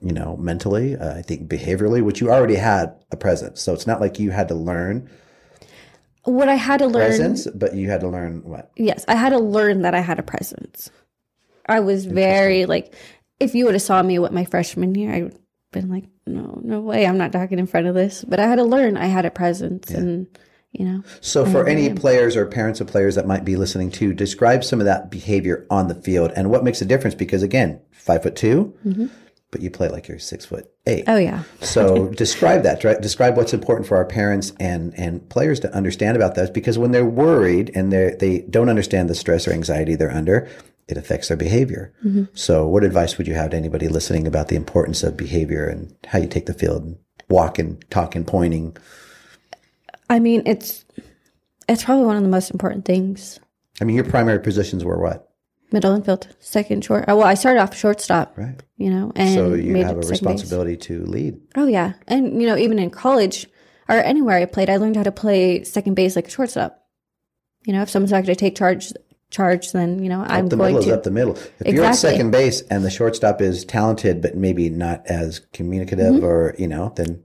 you 0.00 0.12
know, 0.12 0.36
mentally, 0.36 0.96
uh, 0.96 1.14
I 1.18 1.22
think 1.22 1.48
behaviorally, 1.50 2.00
which 2.02 2.20
you 2.20 2.30
already 2.30 2.54
had 2.54 2.94
a 3.10 3.16
presence. 3.16 3.60
So 3.60 3.74
it's 3.74 3.86
not 3.86 4.00
like 4.00 4.20
you 4.20 4.30
had 4.30 4.46
to 4.48 4.54
learn 4.54 5.10
what 6.24 6.48
I 6.48 6.54
had 6.54 6.78
to 6.78 6.86
learn. 6.86 7.06
presence, 7.08 7.46
but 7.48 7.74
you 7.74 7.90
had 7.90 8.00
to 8.00 8.08
learn 8.08 8.42
what? 8.44 8.70
Yes, 8.76 9.04
I 9.08 9.16
had 9.16 9.30
to 9.30 9.38
learn 9.38 9.82
that 9.82 9.94
I 9.94 10.00
had 10.00 10.18
a 10.18 10.22
presence. 10.22 10.90
I 11.66 11.80
was 11.80 12.06
very 12.06 12.66
like, 12.66 12.94
if 13.40 13.54
you 13.54 13.64
would 13.64 13.74
have 13.74 13.82
saw 13.82 14.02
me 14.02 14.18
with 14.20 14.30
my 14.32 14.44
freshman 14.44 14.94
year, 14.94 15.12
I 15.12 15.22
would 15.24 15.32
have 15.32 15.40
been 15.72 15.90
like, 15.90 16.04
no, 16.28 16.60
no 16.62 16.80
way, 16.80 17.06
I'm 17.06 17.18
not 17.18 17.32
talking 17.32 17.58
in 17.58 17.66
front 17.66 17.86
of 17.86 17.94
this. 17.94 18.24
But 18.26 18.40
I 18.40 18.46
had 18.46 18.56
to 18.56 18.64
learn 18.64 18.96
I 18.96 19.06
had 19.06 19.24
a 19.24 19.30
presence, 19.30 19.90
and 19.90 20.26
you 20.72 20.84
know, 20.84 21.02
So, 21.20 21.46
for 21.46 21.66
any 21.66 21.92
players 21.92 22.36
or 22.36 22.46
parents 22.46 22.80
of 22.80 22.86
players 22.86 23.14
that 23.14 23.26
might 23.26 23.44
be 23.44 23.56
listening 23.56 23.90
to, 23.92 24.12
describe 24.12 24.62
some 24.62 24.80
of 24.80 24.86
that 24.86 25.10
behavior 25.10 25.66
on 25.70 25.88
the 25.88 25.94
field 25.94 26.30
and 26.36 26.50
what 26.50 26.62
makes 26.62 26.82
a 26.82 26.84
difference. 26.84 27.14
Because 27.14 27.42
again, 27.42 27.80
five 27.90 28.22
foot 28.22 28.36
2 28.36 28.74
mm-hmm. 28.86 29.06
but 29.50 29.60
you 29.60 29.70
play 29.70 29.88
like 29.88 30.08
you're 30.08 30.18
six 30.18 30.44
foot 30.44 30.70
eight. 30.86 31.04
oh 31.08 31.16
yeah, 31.16 31.42
So 31.60 32.08
describe 32.16 32.62
that. 32.64 32.84
Right? 32.84 33.00
Describe 33.00 33.36
what's 33.36 33.54
important 33.54 33.88
for 33.88 33.96
our 33.96 34.04
parents 34.04 34.52
and 34.60 34.92
and 34.98 35.26
players 35.30 35.58
to 35.60 35.74
understand 35.74 36.16
about 36.16 36.34
that. 36.34 36.52
Because 36.52 36.78
when 36.78 36.92
they're 36.92 37.06
worried 37.06 37.70
and 37.74 37.90
they 37.90 38.14
they 38.18 38.40
don't 38.40 38.68
understand 38.68 39.08
the 39.08 39.14
stress 39.14 39.48
or 39.48 39.52
anxiety 39.52 39.94
they're 39.94 40.12
under, 40.12 40.48
it 40.88 40.96
affects 40.96 41.28
their 41.28 41.36
behavior. 41.36 41.92
Mm-hmm. 42.04 42.24
So, 42.34 42.66
what 42.66 42.82
advice 42.84 43.18
would 43.18 43.26
you 43.28 43.34
have 43.34 43.50
to 43.50 43.56
anybody 43.56 43.88
listening 43.88 44.26
about 44.26 44.48
the 44.48 44.56
importance 44.56 45.02
of 45.02 45.16
behavior 45.16 45.66
and 45.66 45.94
how 46.06 46.18
you 46.18 46.26
take 46.28 46.46
the 46.46 46.54
field, 46.54 46.82
and 46.82 46.98
walk 47.28 47.58
and 47.58 47.82
talk 47.90 48.14
and 48.16 48.26
pointing? 48.26 48.76
I 50.10 50.18
mean, 50.18 50.42
it's 50.46 50.84
it's 51.68 51.84
probably 51.84 52.06
one 52.06 52.16
of 52.16 52.22
the 52.22 52.28
most 52.28 52.50
important 52.50 52.84
things. 52.84 53.38
I 53.80 53.84
mean, 53.84 53.94
your 53.96 54.04
primary 54.04 54.40
positions 54.40 54.84
were 54.84 54.98
what? 55.00 55.24
Middle 55.70 55.94
infield, 55.94 56.34
second 56.40 56.82
short. 56.82 57.04
Oh, 57.08 57.16
well, 57.16 57.26
I 57.26 57.34
started 57.34 57.60
off 57.60 57.76
shortstop, 57.76 58.32
Right. 58.38 58.56
you 58.78 58.88
know, 58.88 59.12
and 59.14 59.34
So 59.34 59.52
you 59.52 59.74
made 59.74 59.84
have 59.84 59.98
a 59.98 60.02
second 60.02 60.08
base. 60.08 60.10
responsibility 60.22 60.76
to 60.78 61.04
lead. 61.04 61.38
Oh 61.56 61.66
yeah, 61.66 61.92
and 62.06 62.40
you 62.40 62.48
know, 62.48 62.56
even 62.56 62.78
in 62.78 62.88
college 62.90 63.46
or 63.86 63.96
anywhere 63.96 64.38
I 64.38 64.46
played, 64.46 64.70
I 64.70 64.78
learned 64.78 64.96
how 64.96 65.02
to 65.02 65.12
play 65.12 65.62
second 65.64 65.94
base 65.94 66.16
like 66.16 66.26
a 66.26 66.30
shortstop. 66.30 66.82
You 67.66 67.74
know, 67.74 67.82
if 67.82 67.90
someone's 67.90 68.12
not 68.12 68.24
going 68.24 68.34
to 68.34 68.40
take 68.40 68.56
charge, 68.56 68.92
charge, 69.30 69.72
then 69.72 70.02
you 70.02 70.08
know 70.08 70.24
I'm 70.26 70.44
Up 70.44 70.50
the 70.50 70.56
going 70.56 70.74
middle 70.74 70.78
is 70.80 70.86
to. 70.86 70.94
up 70.94 71.02
the 71.04 71.10
middle. 71.10 71.36
If 71.64 71.74
you're 71.74 71.84
at 71.84 71.92
second 71.96 72.30
base 72.30 72.62
and 72.62 72.84
the 72.84 72.90
shortstop 72.90 73.40
is 73.40 73.64
talented 73.64 74.22
but 74.22 74.36
maybe 74.36 74.70
not 74.70 75.06
as 75.06 75.40
communicative 75.52 76.22
or 76.24 76.54
you 76.58 76.68
know, 76.68 76.92
then 76.96 77.22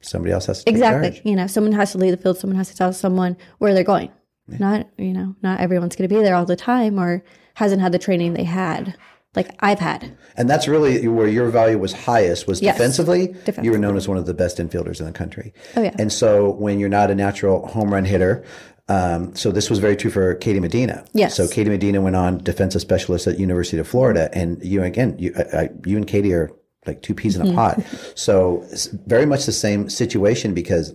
somebody 0.00 0.32
else 0.32 0.46
has 0.46 0.64
to 0.64 0.70
Mm-hmm. 0.70 0.76
Exactly. 0.76 1.30
You 1.30 1.36
know, 1.36 1.46
someone 1.46 1.72
has 1.72 1.92
to 1.92 1.98
lead 1.98 2.10
the 2.12 2.16
field. 2.16 2.38
Someone 2.38 2.56
has 2.56 2.68
to 2.70 2.76
tell 2.76 2.92
someone 2.92 3.36
where 3.58 3.74
they're 3.74 3.84
going. 3.84 4.10
Not, 4.48 4.88
you 4.98 5.12
know, 5.12 5.34
not 5.42 5.60
everyone's 5.60 5.96
going 5.96 6.08
to 6.08 6.14
be 6.14 6.20
there 6.22 6.34
all 6.34 6.44
the 6.44 6.56
time 6.56 6.98
or 6.98 7.24
hasn't 7.54 7.80
had 7.80 7.92
the 7.92 7.98
training 7.98 8.34
they 8.34 8.44
had. 8.44 8.96
like 9.34 9.48
I've 9.60 9.78
had. 9.78 10.14
And 10.36 10.50
that's 10.50 10.68
really 10.68 11.08
where 11.08 11.26
your 11.28 11.48
value 11.48 11.78
was 11.78 11.92
highest 11.94 12.46
was 12.46 12.60
Yes. 12.60 12.76
defensively. 12.76 13.28
Defensively. 13.28 13.64
You 13.64 13.70
were 13.72 13.78
known 13.78 13.96
as 13.96 14.08
one 14.08 14.18
of 14.18 14.26
the 14.26 14.34
best 14.34 14.58
infielders 14.58 15.00
in 15.00 15.06
the 15.06 15.12
country. 15.12 15.54
Oh, 15.76 15.82
yeah. 15.82 15.94
And 15.98 16.12
so 16.12 16.50
when 16.50 16.78
you're 16.78 16.90
not 16.90 17.10
a 17.10 17.14
natural 17.14 17.66
home 17.68 17.94
run 17.94 18.04
hitter, 18.04 18.44
um, 18.88 19.34
so 19.34 19.50
this 19.52 19.70
was 19.70 19.78
very 19.78 19.96
true 19.96 20.10
for 20.10 20.34
Katie 20.34 20.60
Medina. 20.60 21.04
Yes. 21.14 21.36
So 21.36 21.48
Katie 21.48 21.70
Medina 21.70 22.00
went 22.00 22.16
on 22.16 22.38
defensive 22.38 22.80
specialist 22.80 23.26
at 23.26 23.38
University 23.38 23.78
of 23.78 23.86
Florida, 23.88 24.28
and 24.32 24.62
you 24.64 24.82
again, 24.82 25.16
you, 25.18 25.32
I, 25.36 25.56
I, 25.56 25.68
you 25.86 25.96
and 25.96 26.06
Katie 26.06 26.32
are 26.34 26.50
like 26.86 27.00
two 27.02 27.14
peas 27.14 27.36
in 27.36 27.46
a 27.48 27.54
pot. 27.54 27.80
So 28.16 28.64
it's 28.70 28.86
very 28.86 29.24
much 29.24 29.46
the 29.46 29.52
same 29.52 29.88
situation 29.88 30.52
because 30.52 30.94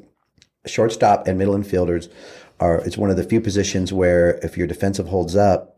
shortstop 0.65 1.27
and 1.27 1.37
middle 1.37 1.55
infielders 1.55 2.11
are. 2.59 2.79
It's 2.85 2.97
one 2.97 3.09
of 3.09 3.15
the 3.15 3.23
few 3.23 3.39
positions 3.39 3.93
where 3.93 4.37
if 4.43 4.57
your 4.57 4.67
defensive 4.67 5.07
holds 5.07 5.35
up 5.35 5.77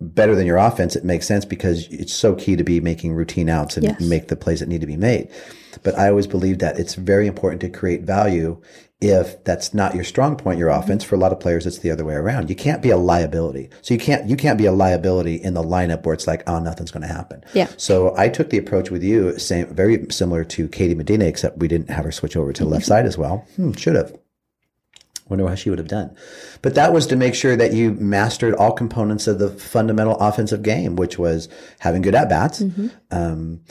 better 0.00 0.34
than 0.34 0.46
your 0.46 0.56
offense, 0.56 0.96
it 0.96 1.04
makes 1.04 1.26
sense 1.26 1.44
because 1.44 1.86
it's 1.88 2.12
so 2.12 2.34
key 2.34 2.56
to 2.56 2.64
be 2.64 2.80
making 2.80 3.12
routine 3.14 3.48
outs 3.48 3.76
and 3.76 3.84
Yes. 3.84 4.00
make 4.00 4.26
the 4.26 4.36
plays 4.36 4.58
that 4.58 4.68
need 4.68 4.80
to 4.80 4.88
be 4.88 4.96
made. 4.96 5.28
But 5.84 5.96
I 5.96 6.08
always 6.08 6.26
believe 6.26 6.58
that 6.58 6.78
it's 6.78 6.96
very 6.96 7.28
important 7.28 7.60
to 7.60 7.68
create 7.68 8.02
value 8.02 8.60
if 9.04 9.42
that's 9.44 9.74
not 9.74 9.94
your 9.94 10.04
strong 10.04 10.36
point, 10.36 10.58
your 10.58 10.68
offense. 10.68 11.04
For 11.04 11.14
a 11.14 11.18
lot 11.18 11.32
of 11.32 11.40
players, 11.40 11.66
it's 11.66 11.78
the 11.78 11.90
other 11.90 12.04
way 12.04 12.14
around. 12.14 12.50
You 12.50 12.56
can't 12.56 12.82
be 12.82 12.90
a 12.90 12.96
liability. 12.96 13.70
So 13.82 13.94
you 13.94 14.00
can't 14.00 14.28
you 14.28 14.36
can't 14.36 14.58
be 14.58 14.66
a 14.66 14.72
liability 14.72 15.36
in 15.36 15.54
the 15.54 15.62
lineup 15.62 16.04
where 16.04 16.14
it's 16.14 16.26
like, 16.26 16.42
oh, 16.46 16.58
nothing's 16.58 16.90
going 16.90 17.06
to 17.06 17.12
happen. 17.12 17.44
Yeah. 17.52 17.68
So 17.76 18.14
I 18.16 18.28
took 18.28 18.50
the 18.50 18.58
approach 18.58 18.90
with 18.90 19.02
you, 19.02 19.38
same, 19.38 19.66
very 19.66 20.06
similar 20.10 20.44
to 20.44 20.68
Katie 20.68 20.94
Medina, 20.94 21.24
except 21.24 21.58
we 21.58 21.68
didn't 21.68 21.90
have 21.90 22.04
her 22.04 22.12
switch 22.12 22.36
over 22.36 22.52
to 22.52 22.64
the 22.64 22.68
left 22.68 22.86
side 22.92 23.06
as 23.06 23.18
well. 23.18 23.46
Hmm, 23.56 23.72
should 23.72 23.96
have. 23.96 24.16
Wonder 25.28 25.48
how 25.48 25.54
she 25.54 25.70
would 25.70 25.78
have 25.78 25.88
done. 25.88 26.14
But 26.60 26.74
that 26.74 26.92
was 26.92 27.06
to 27.06 27.16
make 27.16 27.34
sure 27.34 27.56
that 27.56 27.72
you 27.72 27.92
mastered 27.92 28.54
all 28.54 28.72
components 28.72 29.26
of 29.26 29.38
the 29.38 29.48
fundamental 29.48 30.16
offensive 30.16 30.62
game, 30.62 30.96
which 30.96 31.18
was 31.18 31.48
having 31.78 32.02
good 32.02 32.14
at 32.14 32.28
bats. 32.28 32.62
Um, 33.10 33.62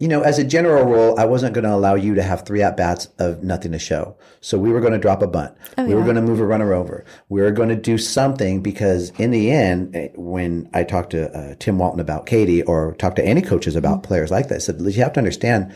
you 0.00 0.08
know, 0.08 0.22
as 0.22 0.38
a 0.38 0.44
general 0.44 0.84
rule, 0.84 1.14
I 1.18 1.26
wasn't 1.26 1.54
going 1.54 1.64
to 1.64 1.74
allow 1.74 1.94
you 1.94 2.14
to 2.14 2.22
have 2.22 2.46
three 2.46 2.62
at 2.62 2.76
bats 2.76 3.08
of 3.18 3.44
nothing 3.44 3.70
to 3.72 3.78
show. 3.78 4.16
So 4.40 4.58
we 4.58 4.72
were 4.72 4.80
going 4.80 4.94
to 4.94 4.98
drop 4.98 5.22
a 5.22 5.26
bunt. 5.26 5.54
we 5.78 5.94
were 5.94 6.02
going 6.02 6.16
to 6.16 6.22
move 6.22 6.40
a 6.40 6.46
runner 6.46 6.72
over. 6.72 7.04
We 7.28 7.42
were 7.42 7.50
going 7.52 7.68
to 7.68 7.76
do 7.76 7.98
something 7.98 8.62
because 8.62 9.10
in 9.18 9.30
the 9.30 9.50
end, 9.50 9.94
eh, 9.94 10.08
when 10.16 10.70
I 10.72 10.84
talked 10.84 11.10
to 11.10 11.30
uh, 11.36 11.54
Tim 11.58 11.78
Walton 11.78 12.00
about 12.00 12.26
Katie 12.26 12.62
or 12.62 12.94
talked 12.94 13.16
to 13.16 13.24
any 13.24 13.42
coaches 13.42 13.76
about 13.76 14.02
players 14.02 14.30
like 14.30 14.48
that, 14.48 14.56
I 14.56 14.58
said, 14.58 14.80
you 14.80 15.02
have 15.02 15.12
to 15.12 15.20
understand 15.20 15.74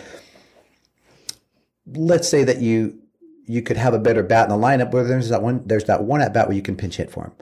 let's 1.86 2.28
say 2.28 2.44
that 2.44 2.60
you 2.60 2.98
you 3.46 3.62
could 3.62 3.76
have 3.76 3.94
a 3.94 3.98
better 3.98 4.22
bat 4.22 4.50
in 4.50 4.58
the 4.58 4.66
lineup 4.66 4.92
where 4.92 5.04
there's 5.04 5.28
that 5.28 5.42
one 5.42 5.62
there's 5.66 5.84
that 5.84 6.02
one 6.02 6.20
at 6.20 6.32
bat 6.32 6.48
where 6.48 6.56
you 6.56 6.62
can 6.62 6.76
pinch 6.76 6.96
hit 6.96 7.10
for 7.10 7.24
him 7.24 7.32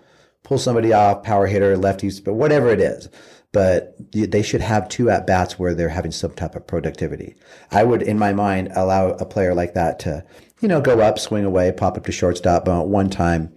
pull 0.42 0.58
somebody 0.58 0.92
off 0.92 1.22
power 1.22 1.46
hitter 1.46 1.76
lefties 1.76 2.22
but 2.22 2.34
whatever 2.34 2.70
it 2.70 2.80
is 2.80 3.08
but 3.52 3.94
they 4.12 4.42
should 4.42 4.60
have 4.60 4.88
two 4.88 5.10
at 5.10 5.26
bats 5.26 5.58
where 5.58 5.74
they're 5.74 5.88
having 5.88 6.12
some 6.12 6.32
type 6.32 6.54
of 6.54 6.66
productivity 6.66 7.34
i 7.70 7.82
would 7.82 8.02
in 8.02 8.18
my 8.18 8.32
mind 8.32 8.68
allow 8.74 9.10
a 9.10 9.24
player 9.24 9.54
like 9.54 9.74
that 9.74 9.98
to 9.98 10.24
you 10.60 10.68
know 10.68 10.80
go 10.80 11.00
up 11.00 11.18
swing 11.18 11.44
away 11.44 11.72
pop 11.72 11.96
up 11.96 12.04
to 12.04 12.12
shortstop 12.12 12.64
but 12.64 12.88
one 12.88 13.10
time 13.10 13.52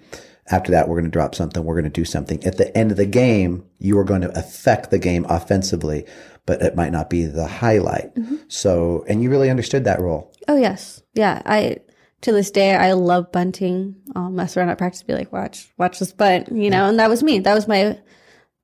after 0.51 0.71
that 0.71 0.87
we're 0.87 0.95
going 0.95 1.05
to 1.05 1.11
drop 1.11 1.33
something 1.33 1.63
we're 1.63 1.73
going 1.73 1.83
to 1.83 1.89
do 1.89 2.05
something 2.05 2.43
at 2.43 2.57
the 2.57 2.75
end 2.77 2.91
of 2.91 2.97
the 2.97 3.05
game 3.05 3.65
you 3.79 3.97
are 3.97 4.03
going 4.03 4.21
to 4.21 4.37
affect 4.37 4.91
the 4.91 4.99
game 4.99 5.25
offensively 5.29 6.05
but 6.45 6.61
it 6.61 6.75
might 6.75 6.91
not 6.91 7.09
be 7.09 7.25
the 7.25 7.47
highlight 7.47 8.13
mm-hmm. 8.15 8.35
so 8.47 9.03
and 9.07 9.23
you 9.23 9.29
really 9.29 9.49
understood 9.49 9.83
that 9.83 9.99
role 9.99 10.31
Oh 10.47 10.57
yes, 10.57 11.01
yeah. 11.13 11.41
I 11.45 11.77
to 12.21 12.31
this 12.31 12.51
day 12.51 12.75
I 12.75 12.93
love 12.93 13.31
bunting. 13.31 13.95
Um, 14.15 14.25
I'll 14.25 14.31
mess 14.31 14.57
around 14.57 14.69
at 14.69 14.77
practice, 14.77 15.03
be 15.03 15.13
like, 15.13 15.31
watch, 15.31 15.71
watch 15.77 15.99
this 15.99 16.11
bunt, 16.11 16.51
you 16.51 16.69
know. 16.69 16.87
And 16.87 16.99
that 16.99 17.09
was 17.09 17.23
me. 17.23 17.39
That 17.39 17.53
was 17.53 17.67
my 17.67 17.99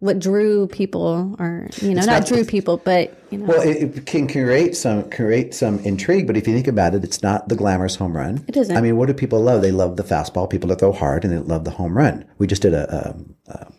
what 0.02 0.18
drew 0.18 0.68
people, 0.68 1.36
or 1.38 1.70
you 1.80 1.90
know, 1.94 2.02
not, 2.02 2.08
not- 2.08 2.26
drew 2.28 2.44
people, 2.44 2.78
but 2.78 3.16
you 3.30 3.38
know, 3.38 3.46
Well, 3.46 3.62
it, 3.62 3.98
it 3.98 4.06
can 4.08 4.28
create 4.28 4.76
some 4.76 5.10
create 5.12 5.54
some 5.54 5.80
intrigue, 5.80 6.26
but 6.26 6.36
if 6.36 6.48
you 6.48 6.54
think 6.56 6.68
about 6.68 6.96
it, 6.96 7.04
it's 7.04 7.22
not 7.22 7.48
the 7.50 7.56
glamorous 7.56 7.96
home 7.96 8.18
run. 8.18 8.44
It 8.48 8.58
isn't. 8.58 8.76
I 8.76 8.82
mean, 8.82 8.98
what 8.98 9.06
do 9.06 9.14
people 9.14 9.40
love? 9.42 9.62
They 9.62 9.72
love 9.72 9.98
the 9.98 10.04
fastball. 10.04 10.50
People 10.50 10.70
that 10.70 10.80
throw 10.80 10.92
hard, 10.92 11.24
and 11.24 11.32
they 11.32 11.38
love 11.38 11.66
the 11.66 11.72
home 11.72 11.96
run. 11.96 12.26
We 12.40 12.48
just 12.48 12.64
did 12.64 12.74
a, 12.74 13.16
a, 13.48 13.72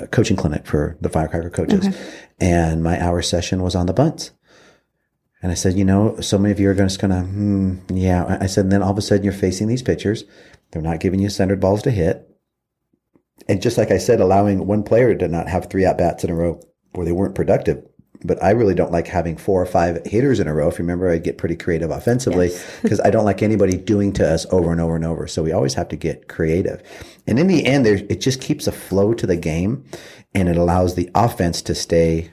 a 0.00 0.06
coaching 0.08 0.36
clinic 0.38 0.66
for 0.66 0.96
the 1.02 1.10
firecracker 1.10 1.50
coaches, 1.50 1.94
and 2.40 2.82
my 2.82 3.00
hour 3.00 3.20
session 3.20 3.62
was 3.62 3.74
on 3.74 3.86
the 3.86 3.92
bunts. 3.92 4.30
And 5.42 5.52
I 5.52 5.54
said, 5.54 5.74
you 5.74 5.84
know, 5.84 6.18
so 6.20 6.36
many 6.38 6.50
of 6.50 6.58
you 6.58 6.68
are 6.70 6.74
just 6.74 6.98
gonna, 6.98 7.20
hmm, 7.20 7.76
yeah. 7.90 8.38
I 8.40 8.46
said, 8.46 8.64
and 8.64 8.72
then 8.72 8.82
all 8.82 8.90
of 8.90 8.98
a 8.98 9.02
sudden 9.02 9.22
you're 9.22 9.32
facing 9.32 9.68
these 9.68 9.82
pitchers. 9.82 10.24
They're 10.72 10.82
not 10.82 10.98
giving 10.98 11.20
you 11.20 11.28
centered 11.28 11.60
balls 11.60 11.82
to 11.82 11.92
hit. 11.92 12.27
And 13.48 13.62
just 13.62 13.78
like 13.78 13.90
I 13.90 13.98
said, 13.98 14.20
allowing 14.20 14.66
one 14.66 14.82
player 14.82 15.14
to 15.14 15.28
not 15.28 15.48
have 15.48 15.70
three 15.70 15.84
at 15.84 15.98
bats 15.98 16.24
in 16.24 16.30
a 16.30 16.34
row 16.34 16.60
where 16.92 17.04
they 17.06 17.12
weren't 17.12 17.34
productive. 17.34 17.84
But 18.24 18.42
I 18.42 18.50
really 18.50 18.74
don't 18.74 18.90
like 18.90 19.06
having 19.06 19.36
four 19.36 19.62
or 19.62 19.66
five 19.66 20.04
hitters 20.04 20.40
in 20.40 20.48
a 20.48 20.54
row. 20.54 20.66
If 20.68 20.78
you 20.78 20.82
remember, 20.82 21.08
I 21.08 21.18
get 21.18 21.38
pretty 21.38 21.54
creative 21.54 21.90
offensively 21.92 22.50
because 22.82 22.98
I 23.04 23.10
don't 23.10 23.24
like 23.24 23.42
anybody 23.42 23.76
doing 23.76 24.12
to 24.14 24.28
us 24.28 24.44
over 24.50 24.72
and 24.72 24.80
over 24.80 24.96
and 24.96 25.04
over. 25.04 25.28
So 25.28 25.42
we 25.44 25.52
always 25.52 25.74
have 25.74 25.86
to 25.90 25.96
get 25.96 26.26
creative. 26.28 26.82
And 27.28 27.38
in 27.38 27.46
the 27.46 27.64
end, 27.64 27.86
there 27.86 27.94
it 27.94 28.20
just 28.20 28.40
keeps 28.40 28.66
a 28.66 28.72
flow 28.72 29.14
to 29.14 29.24
the 29.26 29.36
game, 29.36 29.84
and 30.34 30.48
it 30.48 30.56
allows 30.56 30.96
the 30.96 31.08
offense 31.14 31.62
to 31.62 31.76
stay 31.76 32.32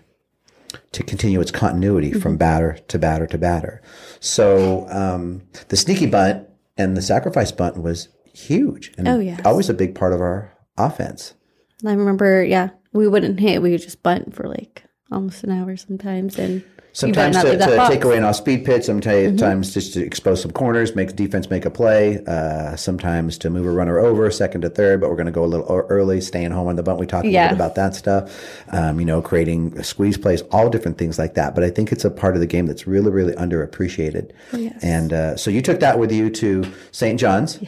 to 0.92 1.04
continue 1.04 1.40
its 1.40 1.52
continuity 1.52 2.10
Mm-hmm. 2.12 2.20
from 2.20 2.38
batter 2.38 2.80
to 2.88 2.98
batter 2.98 3.28
to 3.28 3.38
batter. 3.38 3.82
So 4.20 4.88
um, 4.90 5.44
the 5.70 5.78
sneaky 5.78 6.08
bunt 6.08 6.48
and 6.78 6.98
the 6.98 7.02
sacrifice 7.02 7.52
bunt 7.52 7.78
was 7.78 8.10
huge 8.34 8.92
and 8.98 9.08
Oh, 9.08 9.20
yes. 9.20 9.40
always 9.46 9.70
a 9.70 9.74
big 9.74 9.94
part 9.96 10.14
of 10.14 10.20
our 10.20 10.52
offense. 10.78 11.34
I 11.86 11.94
remember, 11.94 12.44
yeah, 12.44 12.70
we 12.94 13.08
wouldn't 13.08 13.40
hit. 13.40 13.62
We 13.62 13.72
would 13.72 13.82
just 13.82 14.02
bunt 14.04 14.34
for 14.34 14.48
like 14.48 14.84
almost 15.12 15.44
an 15.44 15.52
hour 15.52 15.76
sometimes, 15.78 16.40
and 16.40 16.64
Sometimes 16.96 17.36
to, 17.36 17.42
to. 17.44 17.58
Mm-hmm. 17.58 17.92
take 17.92 18.06
away 18.06 18.18
an 18.18 18.24
off 18.24 18.38
speed 18.38 18.64
pitch, 18.64 18.86
sometimes 18.86 19.74
just 19.74 19.94
to 19.96 20.06
expose 20.06 20.42
some 20.42 20.52
corners, 20.52 20.96
make 20.96 21.14
defense 21.14 21.50
make 21.50 21.66
a 21.66 21.70
play, 21.70 22.24
uh, 22.26 22.78
sometimes 22.78 23.38
to 23.40 23.50
move 23.50 23.66
a 23.66 23.70
runner 23.70 24.00
over 24.00 24.32
second 24.32 24.62
to 24.62 24.70
third, 24.70 25.02
but 25.02 25.10
we're 25.10 25.18
going 25.18 25.26
to 25.26 25.32
go 25.34 25.44
a 25.44 25.46
little 25.46 25.66
early, 25.90 26.22
staying 26.22 26.52
home 26.52 26.70
on 26.70 26.78
the 26.78 26.84
bunt. 26.84 26.98
We 26.98 27.06
talked 27.06 27.26
a 27.26 27.30
Yeah. 27.30 27.44
little 27.52 27.58
bit 27.58 27.62
about 27.66 27.76
that 27.76 27.96
stuff, 27.96 28.34
um, 28.72 28.98
you 29.02 29.06
know, 29.06 29.22
creating 29.22 29.84
squeeze 29.84 30.18
plays, 30.18 30.42
all 30.54 30.70
different 30.70 30.98
things 30.98 31.20
like 31.20 31.34
that. 31.34 31.54
But 31.54 31.66
I 31.66 31.70
think 31.70 31.92
it's 31.92 32.06
a 32.06 32.10
part 32.10 32.36
of 32.36 32.40
the 32.40 32.48
game 32.48 32.66
that's 32.66 32.88
really, 32.88 33.12
really 33.12 33.34
underappreciated. 33.34 34.32
Yes. 34.54 34.82
And 34.82 35.12
uh, 35.12 35.36
so 35.36 35.52
you 35.52 35.62
took 35.62 35.82
that 35.82 36.00
with 36.00 36.14
you 36.14 36.30
to 36.30 36.64
St. 36.92 37.20
John's. 37.20 37.60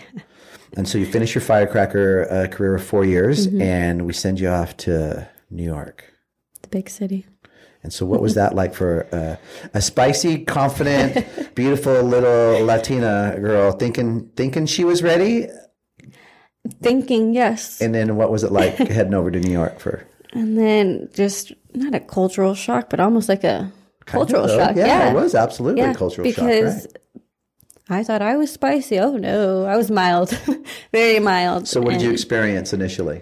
And 0.77 0.87
so 0.87 0.97
you 0.97 1.05
finish 1.05 1.33
your 1.35 1.41
firecracker 1.41 2.27
uh, 2.31 2.47
career 2.55 2.75
of 2.75 2.83
four 2.83 3.03
years, 3.03 3.47
Mm-hmm. 3.47 3.61
and 3.61 4.05
we 4.05 4.13
send 4.13 4.39
you 4.39 4.47
off 4.49 4.77
to 4.77 5.27
New 5.49 5.63
York. 5.63 6.03
the 6.61 6.67
big 6.69 6.89
city. 6.89 7.25
And 7.83 7.91
so, 7.93 8.05
what 8.05 8.21
was 8.21 8.33
that 8.35 8.53
like 8.55 8.73
for 8.75 9.07
uh, 9.11 9.35
a 9.73 9.81
spicy, 9.81 10.45
confident, 10.45 11.25
beautiful 11.55 12.01
little 12.03 12.63
Latina 12.65 13.35
girl 13.39 13.71
thinking 13.71 14.29
thinking 14.35 14.65
she 14.67 14.83
was 14.83 15.01
ready? 15.03 15.47
Thinking 16.81 17.33
yes, 17.33 17.79
And 17.81 17.95
then, 17.95 18.15
what 18.17 18.29
was 18.31 18.43
it 18.43 18.51
like 18.51 18.75
heading 18.95 19.13
over 19.13 19.31
to 19.31 19.39
New 19.39 19.51
York 19.51 19.79
for? 19.79 20.03
and 20.33 20.57
then 20.57 21.07
just 21.13 21.53
not 21.73 21.95
a 21.95 21.99
cultural 22.01 22.53
shock, 22.53 22.89
but 22.89 22.99
almost 22.99 23.29
like 23.29 23.45
a 23.45 23.71
cultural 24.05 24.45
Though, 24.45 24.57
shock. 24.57 24.75
Yeah, 24.75 24.85
Yeah, 24.87 25.11
it 25.11 25.15
was 25.15 25.33
absolutely 25.33 25.81
yeah, 25.81 25.91
a 25.91 25.95
cultural 25.95 26.23
because 26.25 26.81
shock. 26.83 26.91
Right? 26.93 27.01
I 27.89 28.03
thought 28.03 28.21
I 28.21 28.35
was 28.35 28.51
spicy. 28.51 28.99
Oh 28.99 29.17
no, 29.17 29.65
I 29.65 29.77
was 29.77 29.89
mild, 29.89 30.29
very 30.91 31.19
mild. 31.19 31.67
So, 31.67 31.81
what 31.81 31.93
did 31.93 32.01
you 32.01 32.11
experience 32.11 32.73
initially? 32.73 33.21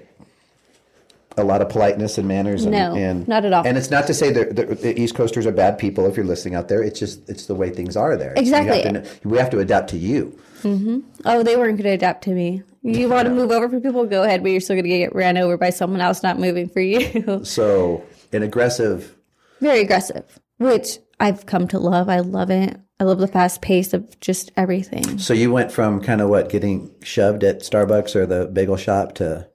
A 1.38 1.44
lot 1.44 1.62
of 1.62 1.68
politeness 1.68 2.18
and 2.18 2.30
manners. 2.30 2.64
And, 2.64 2.72
No, 2.72 2.96
and, 2.96 3.28
not 3.28 3.44
at 3.44 3.52
all. 3.52 3.68
And 3.68 3.78
it's 3.78 3.92
not 3.92 4.08
to 4.08 4.14
say 4.14 4.32
that 4.32 4.56
the, 4.56 5.00
East 5.00 5.16
Coasters 5.16 5.46
are 5.46 5.52
bad 5.52 5.78
people. 5.78 6.06
If 6.06 6.16
you're 6.16 6.26
listening 6.26 6.56
out 6.56 6.70
there, 6.70 6.82
it's 6.82 6.98
just 6.98 7.28
it's 7.30 7.48
the 7.48 7.56
way 7.56 7.70
things 7.70 7.98
are 7.98 8.16
there. 8.16 8.34
Exactly. 8.38 8.82
Have 8.82 9.04
to, 9.22 9.28
we 9.28 9.38
have 9.38 9.50
to 9.50 9.60
adapt 9.60 9.90
to 9.90 9.98
you. 9.98 10.40
Mm-hmm. 10.64 11.00
Oh, 11.26 11.44
they 11.44 11.58
weren't 11.58 11.78
going 11.78 11.84
to 11.84 11.90
adapt 11.90 12.24
to 12.24 12.30
me. 12.30 12.64
You 12.84 13.10
want 13.16 13.28
to 13.28 13.34
move 13.34 13.52
over 13.52 13.68
for 13.68 13.82
people? 13.82 14.06
Go 14.06 14.24
ahead, 14.24 14.44
but 14.44 14.52
you're 14.52 14.62
still 14.62 14.78
going 14.78 14.86
to 14.86 14.90
get 14.90 15.14
ran 15.14 15.38
over 15.38 15.58
by 15.58 15.72
someone 15.72 16.00
else 16.00 16.24
not 16.24 16.40
moving 16.40 16.70
for 16.70 16.80
you. 16.80 17.42
So, 17.44 18.04
an 18.32 18.44
aggressive 18.44 19.16
very 19.62 19.82
aggressive, 19.82 20.40
which 20.58 21.00
I've 21.20 21.46
come 21.46 21.68
to 21.70 21.80
love. 21.80 22.10
I 22.10 22.20
love 22.20 22.50
it. 22.50 22.80
I 23.00 23.04
love 23.04 23.20
the 23.20 23.28
fast 23.28 23.62
pace 23.62 23.94
of 23.94 24.20
just 24.22 24.52
everything. 24.56 25.18
So 25.20 25.34
you 25.34 25.52
went 25.52 25.72
from 25.72 26.02
kind 26.02 26.22
of 26.22 26.30
what 26.30 26.50
getting 26.50 26.94
shoved 27.04 27.44
at 27.44 27.60
Starbucks 27.60 28.16
or 28.16 28.26
the 28.26 28.46
bagel 28.48 28.78
shop 28.78 29.16
to, 29.16 29.48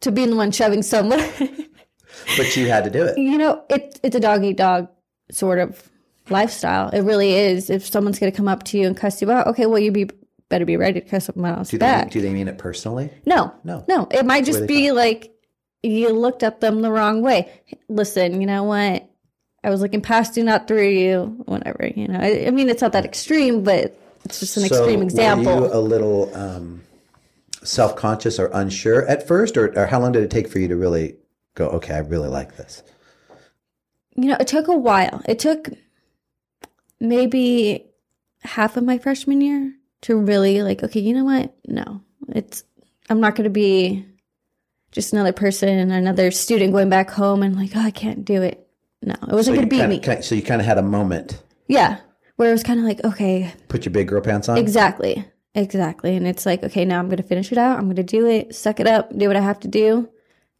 To 0.00 0.10
being 0.12 0.30
the 0.30 0.36
one 0.36 0.52
shoving 0.52 0.82
someone, 0.82 1.18
but 2.36 2.56
you 2.56 2.66
had 2.68 2.84
to 2.84 2.90
do 2.90 3.04
it. 3.04 3.18
you 3.18 3.36
know, 3.36 3.62
it, 3.68 4.00
it's 4.02 4.16
a 4.16 4.20
dog 4.20 4.42
eat 4.44 4.56
dog 4.56 4.88
sort 5.30 5.58
of 5.58 5.90
lifestyle. 6.30 6.88
It 6.90 7.00
really 7.02 7.34
is. 7.34 7.68
If 7.68 7.84
someone's 7.86 8.18
going 8.18 8.32
to 8.32 8.36
come 8.36 8.48
up 8.48 8.62
to 8.64 8.78
you 8.78 8.86
and 8.86 8.96
cuss 8.96 9.20
you 9.20 9.30
out, 9.30 9.46
okay, 9.48 9.66
well, 9.66 9.78
you 9.78 9.92
be 9.92 10.08
better 10.48 10.64
be 10.64 10.76
ready 10.76 11.00
to 11.00 11.06
cuss 11.06 11.26
someone 11.26 11.52
else 11.58 11.70
Do 11.70 11.76
they, 11.78 11.84
back. 11.86 12.10
do 12.10 12.20
they 12.20 12.32
mean 12.32 12.48
it 12.48 12.56
personally? 12.56 13.10
No, 13.26 13.52
No. 13.64 13.84
no. 13.88 14.06
It 14.10 14.24
might 14.24 14.44
just 14.44 14.60
they 14.60 14.66
be 14.66 14.92
like 14.92 15.32
you 15.82 16.08
looked 16.10 16.42
at 16.42 16.60
them 16.60 16.80
the 16.82 16.90
wrong 16.90 17.20
way. 17.22 17.50
Listen, 17.88 18.40
you 18.40 18.46
know 18.46 18.62
what? 18.64 19.10
I 19.66 19.70
was 19.70 19.80
looking 19.80 20.00
past 20.00 20.36
you, 20.36 20.44
not 20.44 20.68
through 20.68 20.88
you. 20.88 21.42
Whatever, 21.46 21.90
you 21.94 22.06
know. 22.08 22.20
I, 22.20 22.46
I 22.46 22.50
mean, 22.52 22.68
it's 22.68 22.80
not 22.82 22.92
that 22.92 23.04
extreme, 23.04 23.64
but 23.64 23.98
it's 24.24 24.38
just 24.40 24.56
an 24.56 24.62
So 24.64 24.76
extreme 24.76 25.00
Were 25.00 25.04
example. 25.04 25.52
you 25.66 25.74
a 25.74 25.80
little 25.80 26.34
um, 26.36 26.82
self 27.64 27.96
conscious 27.96 28.38
or 28.38 28.46
unsure 28.54 29.06
at 29.08 29.26
first, 29.26 29.56
or, 29.56 29.76
or 29.78 29.86
how 29.86 30.00
long 30.00 30.12
did 30.12 30.22
it 30.22 30.30
take 30.30 30.48
for 30.48 30.58
you 30.60 30.68
to 30.68 30.76
really 30.76 31.16
go? 31.54 31.66
Okay, 31.70 31.94
I 31.94 31.98
really 31.98 32.28
like 32.28 32.56
this. 32.56 32.82
you 34.14 34.28
know, 34.28 34.36
it 34.38 34.46
took 34.46 34.68
a 34.68 34.76
while. 34.76 35.20
It 35.26 35.38
took 35.40 35.68
maybe 37.00 37.86
half 38.42 38.76
of 38.76 38.84
my 38.84 38.98
freshman 38.98 39.40
year 39.40 39.72
to 40.02 40.16
really 40.16 40.62
like, 40.62 40.82
okay, 40.84 41.00
you 41.00 41.12
know 41.14 41.24
what? 41.24 41.54
No, 41.66 42.00
it's, 42.28 42.62
I'm 43.10 43.20
not 43.20 43.34
going 43.34 43.44
to 43.44 43.50
be 43.50 44.06
just 44.92 45.12
another 45.12 45.32
person, 45.32 45.90
another 45.90 46.30
student 46.30 46.72
going 46.72 46.88
back 46.88 47.10
home 47.10 47.42
and 47.42 47.56
like, 47.56 47.72
oh, 47.74 47.80
I 47.80 47.90
can't 47.90 48.24
do 48.24 48.42
it. 48.42 48.65
No, 49.06 49.14
it 49.14 49.32
wasn't 49.32 49.56
going 49.56 49.66
to 49.68 49.70
beat 49.70 49.80
kinda, 49.80 49.94
me. 49.96 50.00
kinda- 50.00 50.22
so 50.22 50.34
you 50.34 50.42
kind 50.42 50.60
of 50.60 50.66
had 50.66 50.76
a 50.78 50.82
moment. 50.82 51.42
yeah. 51.68 51.98
Where 52.36 52.50
it 52.50 52.52
was 52.52 52.62
kind 52.62 52.78
of 52.78 52.84
like, 52.84 53.02
okay, 53.02 53.50
Put 53.68 53.86
your 53.86 53.92
big 53.94 54.08
girl 54.08 54.20
pants 54.20 54.46
on. 54.50 54.58
exactly. 54.58 55.24
Exactly. 55.54 56.14
And 56.16 56.26
it's 56.26 56.44
like, 56.44 56.62
okay, 56.64 56.84
now 56.84 56.98
I'm 56.98 57.06
going 57.06 57.16
to 57.16 57.22
finish 57.22 57.50
it 57.50 57.56
out. 57.56 57.78
I'm 57.78 57.84
going 57.86 57.96
to 57.96 58.02
do 58.02 58.26
it, 58.26 58.54
suck 58.54 58.78
it 58.78 58.86
up, 58.86 59.16
do 59.16 59.26
what 59.28 59.36
I 59.38 59.40
have 59.40 59.58
to 59.60 59.68
do, 59.68 60.06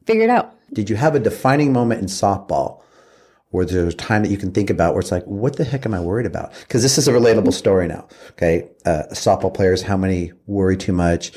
figure 0.07 0.23
it 0.25 0.31
out. 0.31 0.55
Did 0.73 0.89
you 0.89 0.97
have 0.97 1.15
a 1.15 1.21
defining 1.21 1.75
moment 1.75 2.01
in 2.01 2.07
softball 2.07 2.81
where 3.51 3.67
there's 3.67 3.93
a 3.93 3.97
time 3.97 4.23
that 4.23 4.31
you 4.31 4.39
can 4.39 4.53
think 4.53 4.71
about 4.71 4.95
where 4.95 5.01
it's 5.01 5.13
like, 5.13 5.25
what 5.25 5.57
the 5.57 5.65
heck 5.65 5.85
am 5.85 5.93
I 5.93 6.01
worried 6.01 6.25
about? 6.25 6.53
Because 6.61 6.83
this 6.83 6.97
is 6.97 7.09
a 7.09 7.13
relatable 7.13 7.53
story 7.53 7.87
now. 7.89 8.09
Okay. 8.31 8.71
Uh, 8.87 9.03
softball 9.11 9.53
players, 9.53 9.83
how 9.83 9.99
many 9.99 10.33
worry 10.47 10.79
too 10.79 10.95
much? 10.95 11.31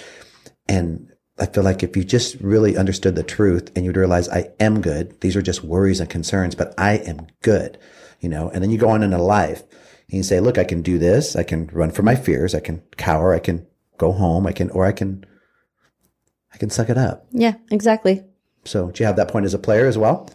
And 0.69 1.08
I 1.39 1.45
feel 1.45 1.63
like 1.63 1.83
if 1.83 1.95
you 1.95 2.03
just 2.03 2.35
really 2.41 2.77
understood 2.77 3.15
the 3.15 3.23
truth 3.23 3.71
and 3.75 3.85
you'd 3.85 3.97
realize 3.97 4.27
I 4.29 4.51
am 4.59 4.81
good, 4.81 5.19
these 5.21 5.35
are 5.35 5.41
just 5.41 5.63
worries 5.63 5.99
and 5.99 6.09
concerns, 6.09 6.55
but 6.55 6.73
I 6.77 6.97
am 6.97 7.27
good, 7.41 7.77
you 8.19 8.29
know, 8.29 8.49
and 8.49 8.61
then 8.61 8.71
you 8.71 8.77
go 8.77 8.89
on 8.89 9.03
into 9.03 9.17
life 9.17 9.63
and 10.09 10.17
you 10.17 10.23
say, 10.23 10.39
look, 10.39 10.57
I 10.57 10.63
can 10.63 10.81
do 10.81 10.97
this. 10.97 11.35
I 11.35 11.43
can 11.43 11.67
run 11.71 11.91
for 11.91 12.03
my 12.03 12.15
fears. 12.15 12.55
I 12.55 12.59
can 12.59 12.81
cower. 12.97 13.33
I 13.33 13.39
can 13.39 13.65
go 13.97 14.11
home. 14.11 14.47
I 14.47 14.51
can, 14.51 14.69
or 14.71 14.85
I 14.85 14.91
can, 14.91 15.25
I 16.53 16.57
can 16.57 16.69
suck 16.69 16.89
it 16.89 16.97
up. 16.97 17.27
Yeah, 17.31 17.53
exactly. 17.71 18.23
So, 18.65 18.91
do 18.91 19.01
you 19.01 19.07
have 19.07 19.15
that 19.15 19.29
point 19.29 19.45
as 19.45 19.53
a 19.53 19.59
player 19.59 19.87
as 19.87 19.97
well? 19.97 20.29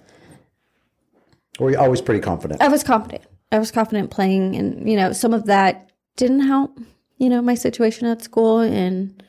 Or 1.59 1.71
you 1.71 1.79
always 1.79 2.01
pretty 2.01 2.21
confident? 2.21 2.63
I 2.63 2.69
was 2.69 2.83
confident. 2.83 3.23
I 3.53 3.59
was 3.59 3.71
confident 3.71 4.11
playing, 4.11 4.57
and 4.57 4.89
you 4.89 4.97
know, 4.97 5.13
some 5.13 5.33
of 5.33 5.47
that 5.47 5.91
didn't 6.17 6.41
help. 6.41 6.79
You 7.19 7.29
know, 7.29 7.43
my 7.43 7.55
situation 7.55 8.09
at 8.09 8.23
school, 8.23 8.59
and 8.61 9.23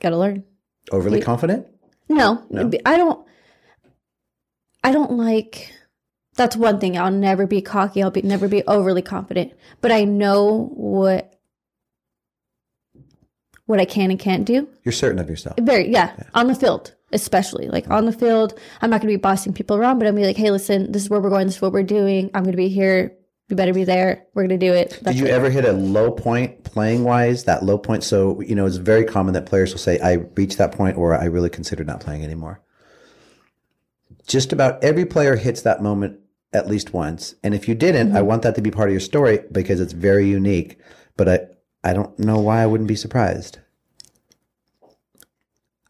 got 0.00 0.10
to 0.10 0.16
learn. 0.16 0.44
Overly 0.90 1.20
confident? 1.20 1.66
No, 2.08 2.44
I 2.84 2.96
don't. 2.96 3.26
I 4.84 4.92
don't 4.92 5.12
like. 5.12 5.72
That's 6.36 6.56
one 6.56 6.78
thing. 6.78 6.96
I'll 6.98 7.10
never 7.10 7.46
be 7.46 7.62
cocky. 7.62 8.02
I'll 8.02 8.10
be 8.10 8.22
never 8.22 8.46
be 8.46 8.62
overly 8.64 9.02
confident. 9.02 9.52
But 9.80 9.90
I 9.90 10.04
know 10.04 10.70
what 10.74 11.34
what 13.64 13.80
I 13.80 13.84
can 13.84 14.10
and 14.10 14.20
can't 14.20 14.44
do. 14.44 14.68
You're 14.84 14.92
certain 14.92 15.18
of 15.18 15.28
yourself. 15.28 15.56
Very 15.58 15.90
yeah, 15.90 16.14
on 16.34 16.46
the 16.46 16.54
field 16.54 16.92
especially 17.12 17.68
like 17.68 17.88
on 17.90 18.04
the 18.04 18.12
field. 18.12 18.58
I'm 18.80 18.90
not 18.90 19.00
going 19.00 19.12
to 19.12 19.18
be 19.18 19.20
bossing 19.20 19.52
people 19.52 19.76
around, 19.76 19.98
but 19.98 20.06
I'm 20.06 20.14
gonna 20.14 20.22
be 20.22 20.26
like, 20.26 20.36
hey, 20.36 20.50
listen, 20.50 20.92
this 20.92 21.02
is 21.02 21.10
where 21.10 21.20
we're 21.20 21.30
going. 21.30 21.46
This 21.46 21.56
is 21.56 21.62
what 21.62 21.72
we're 21.72 21.82
doing. 21.82 22.30
I'm 22.34 22.42
going 22.42 22.52
to 22.52 22.56
be 22.56 22.68
here. 22.68 23.16
You 23.48 23.54
better 23.54 23.72
be 23.72 23.84
there. 23.84 24.26
We're 24.34 24.46
going 24.46 24.58
to 24.58 24.66
do 24.66 24.72
it. 24.72 24.98
That's 25.02 25.16
Did 25.16 25.24
you 25.24 25.32
ever 25.32 25.50
hit 25.50 25.64
a 25.64 25.72
low 25.72 26.10
point 26.10 26.64
playing 26.64 27.04
wise? 27.04 27.44
That 27.44 27.62
low 27.62 27.78
point. 27.78 28.02
So, 28.02 28.40
you 28.40 28.56
know, 28.56 28.66
it's 28.66 28.76
very 28.76 29.04
common 29.04 29.34
that 29.34 29.46
players 29.46 29.72
will 29.72 29.78
say, 29.78 30.00
I 30.00 30.14
reached 30.34 30.58
that 30.58 30.72
point 30.72 30.96
or 30.96 31.14
I 31.14 31.26
really 31.26 31.50
consider 31.50 31.84
not 31.84 32.00
playing 32.00 32.24
anymore. 32.24 32.60
Just 34.26 34.52
about 34.52 34.82
every 34.82 35.04
player 35.04 35.36
hits 35.36 35.62
that 35.62 35.80
moment 35.80 36.18
at 36.52 36.66
least 36.66 36.92
once. 36.92 37.36
And 37.44 37.54
if 37.54 37.68
you 37.68 37.76
didn't, 37.76 38.12
I 38.12 38.18
mm-hmm. 38.18 38.26
want 38.26 38.42
that 38.42 38.56
to 38.56 38.62
be 38.62 38.72
part 38.72 38.88
of 38.88 38.92
your 38.92 39.00
story 39.00 39.40
because 39.52 39.78
it's 39.78 39.92
very 39.92 40.26
unique. 40.26 40.80
But 41.16 41.28
I, 41.28 41.38
I 41.84 41.92
don't 41.92 42.18
know 42.18 42.40
why 42.40 42.62
I 42.62 42.66
wouldn't 42.66 42.88
be 42.88 42.96
surprised. 42.96 43.58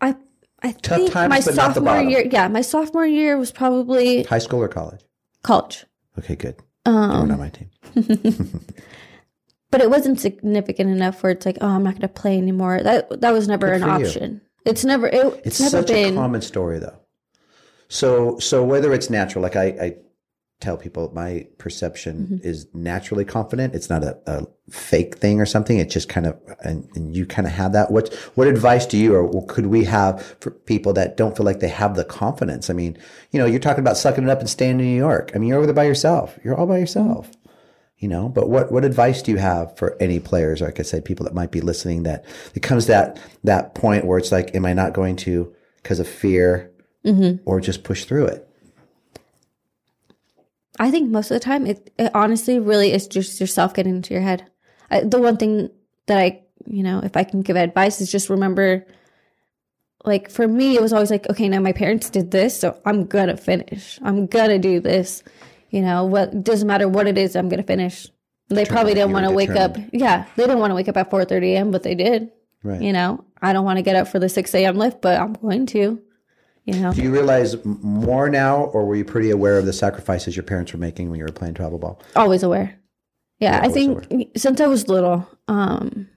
I 0.00 0.16
I 0.62 0.72
Tough 0.72 0.98
think 0.98 1.12
times, 1.12 1.30
my 1.30 1.40
sophomore 1.40 2.02
year. 2.02 2.26
Yeah, 2.30 2.48
my 2.48 2.60
sophomore 2.60 3.06
year 3.06 3.38
was 3.38 3.50
probably 3.50 4.24
High 4.24 4.38
school 4.40 4.62
or 4.62 4.68
college? 4.68 5.00
college. 5.42 5.86
Okay, 6.18 6.36
good. 6.36 6.56
Um, 6.86 7.28
not 7.28 7.38
my 7.38 7.50
team. 7.50 7.70
but 9.70 9.80
it 9.80 9.90
wasn't 9.90 10.20
significant 10.20 10.90
enough 10.90 11.22
where 11.22 11.32
it's 11.32 11.44
like, 11.46 11.58
oh, 11.60 11.68
I'm 11.68 11.82
not 11.82 11.92
going 11.94 12.02
to 12.02 12.08
play 12.08 12.38
anymore. 12.38 12.82
That 12.82 13.20
that 13.20 13.32
was 13.32 13.48
never 13.48 13.72
an 13.72 13.82
for 13.82 13.86
you. 13.98 14.06
option. 14.06 14.40
It's 14.64 14.84
never. 14.84 15.06
It, 15.08 15.14
it's, 15.44 15.46
It's 15.46 15.60
never 15.60 15.70
such 15.78 15.86
been. 15.88 16.14
a 16.14 16.20
common 16.20 16.42
story, 16.42 16.78
though. 16.78 16.98
So, 17.88 18.38
so 18.38 18.64
whether 18.64 18.92
it's 18.92 19.10
natural, 19.10 19.42
like 19.42 19.54
I, 19.56 19.64
I 19.64 19.96
tell 20.60 20.76
people, 20.76 21.10
my 21.14 21.46
perception 21.58 22.16
Mm-hmm. 22.16 22.48
is 22.48 22.66
naturally 22.72 23.24
confident. 23.24 23.74
It's 23.74 23.90
not 23.90 24.02
a, 24.02 24.18
a 24.26 24.46
fake 24.70 25.16
thing 25.16 25.40
or 25.40 25.46
something. 25.46 25.78
It's 25.78 25.92
just 25.92 26.08
kind 26.08 26.26
of, 26.26 26.40
and, 26.64 26.88
and 26.94 27.14
you 27.14 27.26
kind 27.26 27.46
of 27.46 27.52
have 27.52 27.72
that. 27.72 27.90
What, 27.90 28.12
what 28.36 28.46
advice 28.48 28.86
do 28.86 28.96
you, 28.96 29.14
or 29.14 29.46
could 29.46 29.66
we 29.66 29.84
have 29.84 30.22
for 30.40 30.50
people 30.50 30.92
that 30.94 31.16
don't 31.16 31.36
feel 31.36 31.44
like 31.44 31.60
they 31.60 31.68
have 31.68 31.94
the 31.94 32.04
confidence? 32.04 32.70
I 32.70 32.72
mean, 32.72 32.96
you 33.32 33.38
know, 33.38 33.46
you're 33.46 33.60
talking 33.60 33.82
about 33.82 33.98
sucking 33.98 34.24
it 34.24 34.30
up 34.30 34.40
and 34.40 34.48
staying 34.48 34.80
in 34.80 34.86
New 34.86 34.96
York. 34.96 35.32
I 35.34 35.38
mean, 35.38 35.50
you're 35.50 35.58
over 35.58 35.66
there 35.66 35.74
by 35.74 35.84
yourself. 35.84 36.38
You're 36.42 36.56
all 36.56 36.66
by 36.66 36.78
yourself. 36.78 37.30
You 37.98 38.08
know, 38.08 38.28
but 38.28 38.50
what, 38.50 38.70
what 38.70 38.84
advice 38.84 39.22
do 39.22 39.30
you 39.32 39.38
have 39.38 39.74
for 39.78 39.96
any 40.00 40.20
players, 40.20 40.60
like 40.60 40.78
I 40.78 40.82
said, 40.82 41.04
people 41.04 41.24
that 41.24 41.34
might 41.34 41.50
be 41.50 41.62
listening 41.62 42.02
that 42.02 42.26
it 42.54 42.60
comes 42.60 42.86
that, 42.88 43.18
that 43.44 43.74
point 43.74 44.04
where 44.04 44.18
it's 44.18 44.30
like, 44.32 44.54
am 44.54 44.66
I 44.66 44.74
not 44.74 44.92
going 44.92 45.16
to, 45.16 45.54
because 45.82 45.98
of 45.98 46.06
fear, 46.08 46.70
or 47.46 47.60
just 47.60 47.84
push 47.84 48.04
through 48.04 48.26
it? 48.26 48.48
I 50.78 50.90
think 50.90 51.10
most 51.10 51.30
of 51.30 51.36
the 51.36 51.40
time, 51.40 51.66
it, 51.66 51.92
it 51.98 52.10
honestly 52.14 52.58
really 52.58 52.92
is 52.92 53.06
just 53.06 53.40
yourself 53.40 53.74
getting 53.74 53.96
into 53.96 54.14
your 54.14 54.22
head. 54.22 54.46
I, 54.90 55.00
the 55.00 55.20
one 55.20 55.36
thing 55.36 55.70
that 56.06 56.18
I, 56.18 56.42
you 56.66 56.82
know, 56.82 57.00
if 57.00 57.16
I 57.16 57.24
can 57.24 57.42
give 57.42 57.56
advice 57.56 58.00
is 58.00 58.10
just 58.10 58.28
remember, 58.28 58.86
like 60.04 60.30
for 60.30 60.46
me, 60.46 60.76
it 60.76 60.82
was 60.82 60.92
always 60.92 61.10
like, 61.10 61.28
okay, 61.30 61.48
now 61.48 61.60
my 61.60 61.72
parents 61.72 62.10
did 62.10 62.30
this, 62.30 62.58
so 62.58 62.78
I'm 62.84 63.06
gonna 63.06 63.36
finish. 63.36 63.98
I'm 64.02 64.26
gonna 64.26 64.58
do 64.58 64.80
this. 64.80 65.22
You 65.70 65.82
know, 65.82 66.04
what 66.04 66.44
doesn't 66.44 66.68
matter 66.68 66.88
what 66.88 67.06
it 67.06 67.18
is, 67.18 67.36
I'm 67.36 67.48
gonna 67.48 67.62
finish. 67.62 68.08
They 68.48 68.64
probably 68.64 68.94
didn't 68.94 69.12
want 69.12 69.26
to 69.26 69.32
wake 69.32 69.50
up. 69.50 69.76
Yeah, 69.92 70.24
they 70.36 70.44
didn't 70.44 70.60
want 70.60 70.70
to 70.70 70.76
wake 70.76 70.88
up 70.88 70.96
at 70.96 71.10
4:30 71.10 71.54
a.m., 71.54 71.70
but 71.72 71.82
they 71.82 71.96
did. 71.96 72.30
Right. 72.62 72.80
You 72.80 72.92
know, 72.92 73.24
I 73.42 73.52
don't 73.52 73.64
want 73.64 73.78
to 73.78 73.82
get 73.82 73.96
up 73.96 74.08
for 74.08 74.18
the 74.18 74.28
6 74.28 74.54
a.m. 74.54 74.76
lift, 74.76 75.00
but 75.00 75.20
I'm 75.20 75.32
going 75.34 75.66
to. 75.66 76.00
You 76.66 76.80
know, 76.80 76.92
Do 76.92 77.00
you 77.00 77.12
realize 77.12 77.56
more 77.64 78.28
now, 78.28 78.64
or 78.64 78.84
were 78.84 78.96
you 78.96 79.04
pretty 79.04 79.30
aware 79.30 79.56
of 79.56 79.66
the 79.66 79.72
sacrifices 79.72 80.34
your 80.34 80.42
parents 80.42 80.72
were 80.72 80.80
making 80.80 81.10
when 81.10 81.18
you 81.20 81.24
were 81.24 81.32
playing 81.32 81.54
travel 81.54 81.78
ball? 81.78 82.02
always 82.16 82.42
aware. 82.42 82.76
Yeah, 83.38 83.56
I 83.62 83.68
always 83.68 83.74
think 84.08 84.36
since 84.36 84.60
I 84.60 84.66
was 84.66 84.88
little, 84.88 85.28
um, 85.46 86.08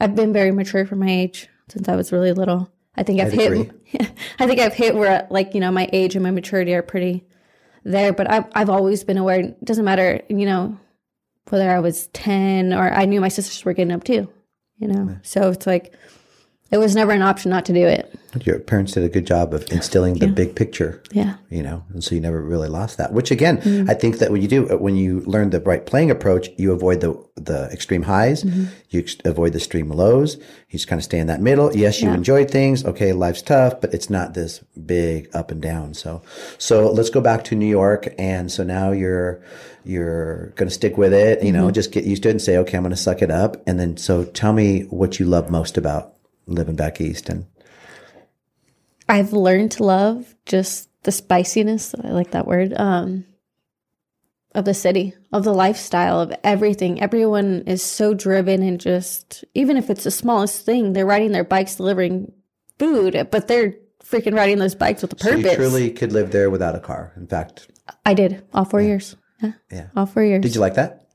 I've 0.00 0.16
been 0.16 0.32
very 0.32 0.50
mature 0.50 0.84
for 0.84 0.96
my 0.96 1.08
age 1.08 1.48
since 1.68 1.88
I 1.88 1.94
was 1.94 2.10
really 2.10 2.32
little. 2.32 2.72
I 2.96 3.04
think 3.04 3.20
I've 3.20 3.28
I'd 3.28 3.34
hit. 3.34 3.70
I 4.40 4.46
think 4.48 4.58
I've 4.58 4.74
hit 4.74 4.96
where 4.96 5.28
like 5.30 5.54
you 5.54 5.60
know 5.60 5.70
my 5.70 5.88
age 5.92 6.16
and 6.16 6.24
my 6.24 6.32
maturity 6.32 6.74
are 6.74 6.82
pretty 6.82 7.24
there. 7.84 8.12
But 8.12 8.28
I've 8.28 8.46
I've 8.54 8.70
always 8.70 9.04
been 9.04 9.18
aware. 9.18 9.40
It 9.40 9.64
doesn't 9.64 9.84
matter, 9.84 10.20
you 10.28 10.44
know, 10.44 10.76
whether 11.50 11.70
I 11.70 11.78
was 11.78 12.08
ten 12.08 12.72
or 12.72 12.90
I 12.92 13.04
knew 13.04 13.20
my 13.20 13.28
sisters 13.28 13.64
were 13.64 13.74
getting 13.74 13.92
up 13.92 14.02
too. 14.02 14.28
You 14.78 14.88
know, 14.88 15.18
so 15.22 15.50
it's 15.50 15.66
like 15.66 15.94
it 16.70 16.76
was 16.78 16.94
never 16.94 17.12
an 17.12 17.22
option 17.22 17.50
not 17.50 17.64
to 17.66 17.72
do 17.72 17.86
it. 17.86 18.14
Your 18.44 18.58
parents 18.58 18.92
did 18.92 19.02
a 19.02 19.08
good 19.08 19.26
job 19.26 19.54
of 19.54 19.70
instilling 19.72 20.18
the 20.18 20.26
big 20.26 20.54
picture. 20.54 21.02
Yeah. 21.12 21.36
you 21.48 21.62
know, 21.62 21.82
and 21.94 22.04
so 22.04 22.14
you 22.14 22.20
never 22.20 22.42
really 22.42 22.68
lost 22.68 22.98
that. 22.98 23.12
Which 23.14 23.30
again, 23.30 23.56
mm-hmm. 23.58 23.88
I 23.88 23.94
think 23.94 24.18
that 24.18 24.30
when 24.30 24.42
you 24.42 24.48
do, 24.48 24.76
when 24.76 24.94
you 24.94 25.20
learn 25.20 25.48
the 25.48 25.60
right 25.60 25.84
playing 25.84 26.10
approach, 26.10 26.48
you 26.58 26.72
avoid 26.72 27.00
the 27.00 27.24
the 27.36 27.70
extreme 27.72 28.02
highs, 28.02 28.44
mm-hmm. 28.44 28.64
you 28.90 29.00
ex- 29.00 29.16
avoid 29.24 29.54
the 29.54 29.58
extreme 29.58 29.88
lows. 29.90 30.36
You 30.36 30.72
just 30.72 30.88
kind 30.88 31.00
of 31.00 31.04
stay 31.04 31.18
in 31.18 31.26
that 31.28 31.40
middle. 31.40 31.74
Yes, 31.74 32.02
you 32.02 32.08
Yeah. 32.08 32.14
enjoyed 32.16 32.50
things. 32.50 32.84
Okay, 32.84 33.14
life's 33.14 33.42
tough, 33.42 33.80
but 33.80 33.94
it's 33.94 34.10
not 34.10 34.34
this 34.34 34.58
big 34.84 35.30
up 35.34 35.50
and 35.50 35.62
down. 35.62 35.94
So, 35.94 36.20
so 36.58 36.90
let's 36.90 37.10
go 37.10 37.22
back 37.22 37.44
to 37.44 37.54
New 37.54 37.66
York, 37.66 38.14
and 38.18 38.52
so 38.52 38.62
now 38.62 38.92
you're 38.92 39.40
you're 39.84 40.48
going 40.56 40.68
to 40.68 40.74
stick 40.74 40.98
with 40.98 41.14
it. 41.14 41.42
You 41.42 41.52
know, 41.52 41.64
mm-hmm. 41.64 41.72
just 41.72 41.92
get 41.92 42.04
used 42.04 42.24
to 42.24 42.28
it 42.28 42.32
and 42.32 42.42
say, 42.42 42.58
okay, 42.58 42.76
I'm 42.76 42.82
going 42.82 42.90
to 42.90 42.96
suck 42.96 43.22
it 43.22 43.30
up. 43.30 43.56
And 43.66 43.80
then, 43.80 43.96
so 43.96 44.24
tell 44.24 44.52
me 44.52 44.82
what 44.90 45.18
you 45.18 45.24
love 45.24 45.50
most 45.50 45.78
about 45.78 46.17
living 46.48 46.76
back 46.76 47.00
east 47.00 47.28
and 47.28 47.46
I've 49.08 49.32
learned 49.32 49.72
to 49.72 49.84
love 49.84 50.34
just 50.44 50.88
the 51.04 51.12
spiciness. 51.12 51.94
I 52.02 52.08
like 52.08 52.32
that 52.32 52.46
word. 52.46 52.74
Um, 52.78 53.24
of 54.54 54.64
the 54.64 54.74
city, 54.74 55.14
of 55.32 55.44
the 55.44 55.52
lifestyle, 55.52 56.20
of 56.20 56.32
everything. 56.42 57.00
Everyone 57.00 57.62
is 57.66 57.82
so 57.82 58.14
driven 58.14 58.62
and 58.62 58.80
just, 58.80 59.44
even 59.54 59.76
if 59.76 59.88
it's 59.90 60.04
the 60.04 60.10
smallest 60.10 60.64
thing, 60.64 60.92
they're 60.92 61.06
riding 61.06 61.32
their 61.32 61.44
bikes 61.44 61.76
delivering 61.76 62.32
food, 62.78 63.28
but 63.30 63.46
they're 63.46 63.74
freaking 64.02 64.34
riding 64.34 64.58
those 64.58 64.74
bikes 64.74 65.02
with 65.02 65.12
a 65.12 65.18
so 65.18 65.30
purpose. 65.30 65.52
you 65.52 65.56
truly 65.56 65.90
could 65.90 66.12
live 66.12 66.32
there 66.32 66.50
without 66.50 66.74
a 66.74 66.80
car. 66.80 67.12
In 67.16 67.26
fact, 67.26 67.68
I 68.06 68.14
did 68.14 68.44
all 68.52 68.64
four 68.64 68.80
years. 68.80 69.16
Yeah. 69.42 69.52
Yeah. 69.70 69.86
All 69.94 70.06
four 70.06 70.24
years. 70.24 70.42
did 70.42 70.54
you 70.54 70.60
like 70.60 70.74
that? 70.74 71.08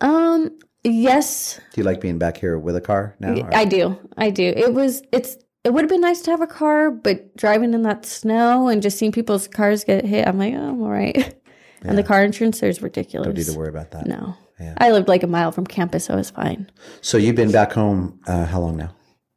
Um, 0.00 0.58
yes, 0.84 1.60
Do 1.74 1.80
you 1.80 1.84
like 1.84 2.00
being 2.00 2.18
back 2.18 2.36
here 2.36 2.58
with 2.58 2.76
a 2.76 2.80
car 2.80 3.16
now? 3.20 3.34
or- 3.34 3.54
I 3.54 3.64
do. 3.64 3.98
I 4.16 4.30
do. 4.30 4.44
It 4.56 4.74
was, 4.74 5.02
it's, 5.12 5.36
it 5.64 5.72
would 5.72 5.82
have 5.82 5.90
been 5.90 6.00
nice 6.00 6.20
to 6.22 6.30
have 6.30 6.40
a 6.40 6.46
car, 6.46 6.90
but 6.90 7.36
driving 7.36 7.74
in 7.74 7.82
that 7.82 8.06
snow 8.06 8.68
and 8.68 8.80
just 8.82 8.98
seeing 8.98 9.12
people's 9.12 9.48
cars 9.48 9.84
get 9.84 10.04
hit, 10.04 10.26
I'm 10.26 10.38
like, 10.38 10.54
oh, 10.54 10.68
I'm 10.70 10.82
all 10.82 10.90
right. 10.90 11.34
And 11.82 11.96
the 11.96 12.02
car 12.02 12.24
insurance 12.24 12.58
there 12.58 12.68
is 12.68 12.82
ridiculous. 12.82 13.26
Don't 13.26 13.36
need 13.36 13.46
to 13.46 13.56
worry 13.56 13.68
about 13.68 13.92
that. 13.92 14.04
No. 14.08 14.34
Yeah. 14.58 14.74
I 14.78 14.90
lived 14.90 15.06
like 15.06 15.22
a 15.22 15.28
mile 15.28 15.52
from 15.52 15.64
campus, 15.64 16.06
so 16.06 16.14
it 16.14 16.16
was 16.16 16.28
fine. 16.30 16.68
So 17.02 17.18
you've 17.18 17.36
been 17.36 17.52
back 17.52 17.70
home 17.72 18.18
uh, 18.26 18.46
how 18.46 18.58
long 18.58 18.76
now? 18.76 18.96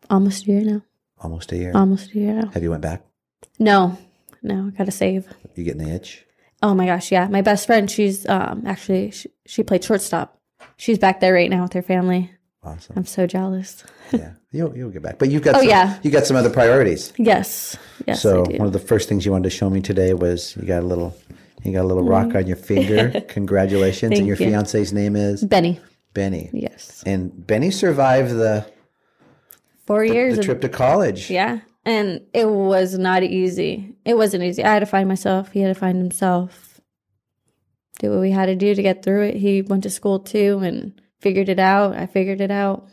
Almost 0.10 0.46
a 0.48 0.52
year 0.52 0.62
now. 0.62 0.82
Almost 1.20 1.52
a 1.52 1.58
year. 1.58 1.72
Almost 1.76 2.14
a 2.16 2.18
year 2.18 2.34
now. 2.34 2.50
Have 2.50 2.64
you 2.64 2.72
went 2.72 2.82
back? 2.82 3.04
No, 3.60 3.96
no, 4.42 4.72
I 4.74 4.76
gotta 4.76 4.90
save. 4.90 5.28
You 5.54 5.64
getting 5.64 5.86
the 5.86 5.94
itch? 5.94 6.26
Oh 6.64 6.74
my 6.74 6.88
gosh, 6.88 7.12
yeah. 7.12 7.28
My 7.28 7.44
best 7.44 7.68
friend, 7.68 7.92
she's 7.92 8.28
um 8.28 8.64
actually 8.66 9.12
she, 9.12 9.30
she 9.46 9.62
played 9.62 9.84
shortstop. 9.84 10.41
She's 10.78 10.98
back 11.00 11.20
there 11.20 11.34
right 11.34 11.50
now 11.50 11.64
with 11.64 11.74
her 11.74 11.82
family. 11.82 12.32
Awesome. 12.64 12.94
I'm 12.96 13.06
so 13.06 13.26
jealous. 13.28 13.84
yeah, 14.12 14.34
you'll 14.52 14.76
you'll 14.78 14.92
get 14.92 15.02
back. 15.02 15.18
But 15.20 15.30
you've 15.32 15.42
got 15.42 15.56
Oh, 15.56 15.60
some, 15.60 15.70
yeah. 15.70 15.98
you 16.04 16.12
got 16.12 16.26
some 16.26 16.38
other 16.38 16.50
priorities. 16.52 17.12
Yes. 17.18 17.76
Yes, 18.08 18.22
So 18.22 18.44
one 18.44 18.68
of 18.68 18.74
the 18.74 18.80
first 18.80 19.10
things 19.10 19.26
you 19.26 19.32
wanted 19.32 19.46
to 19.46 19.50
show 19.56 19.70
me 19.70 19.82
today 19.82 20.14
was 20.14 20.56
you 20.56 20.64
got 20.64 20.84
a 20.84 20.86
little 20.86 21.16
you 21.64 21.72
got 21.72 21.82
a 21.82 21.88
little 21.88 22.04
rock 22.04 22.34
on 22.36 22.48
your 22.48 22.58
finger. 22.58 23.22
Congratulations! 23.30 24.12
and 24.12 24.20
Mm-hmm. 24.20 24.28
Your 24.28 24.38
you. 24.38 24.46
fiance's 24.48 24.94
name 24.94 25.16
is 25.16 25.44
Benny. 25.44 25.80
Benny. 26.14 26.50
Yes. 26.54 27.04
And 27.06 27.46
Benny 27.48 27.72
survived 27.72 28.32
the 28.32 28.66
Four 29.88 30.04
years. 30.06 30.36
the 30.36 30.40
of- 30.42 30.46
trip 30.46 30.62
to 30.62 30.70
college. 30.70 31.30
yeah. 31.30 31.60
And 31.84 32.22
it 32.34 32.48
was 32.48 32.96
not 33.00 33.24
easy. 33.24 33.96
It 34.06 34.16
wasn't 34.16 34.44
easy. 34.44 34.64
I 34.64 34.72
had 34.72 34.80
to 34.82 34.86
find 34.86 35.08
myself. 35.08 35.52
He 35.52 35.62
had 35.62 35.74
to 35.74 35.80
find 35.80 35.98
himself. 35.98 36.71
Do 38.02 38.10
what 38.10 38.20
we 38.20 38.32
had 38.32 38.48
to 38.48 38.56
do 38.56 38.74
to 38.76 38.82
get 38.82 39.04
through 39.04 39.28
it. 39.28 39.36
He 39.38 39.62
went 39.62 39.84
to 39.84 39.90
school 39.90 40.20
too 40.20 40.60
and 40.64 41.00
figured 41.20 41.50
it 41.50 41.60
out. 41.60 41.96
I 41.96 42.08
figured 42.08 42.42
it 42.42 42.50
out. 42.52 42.88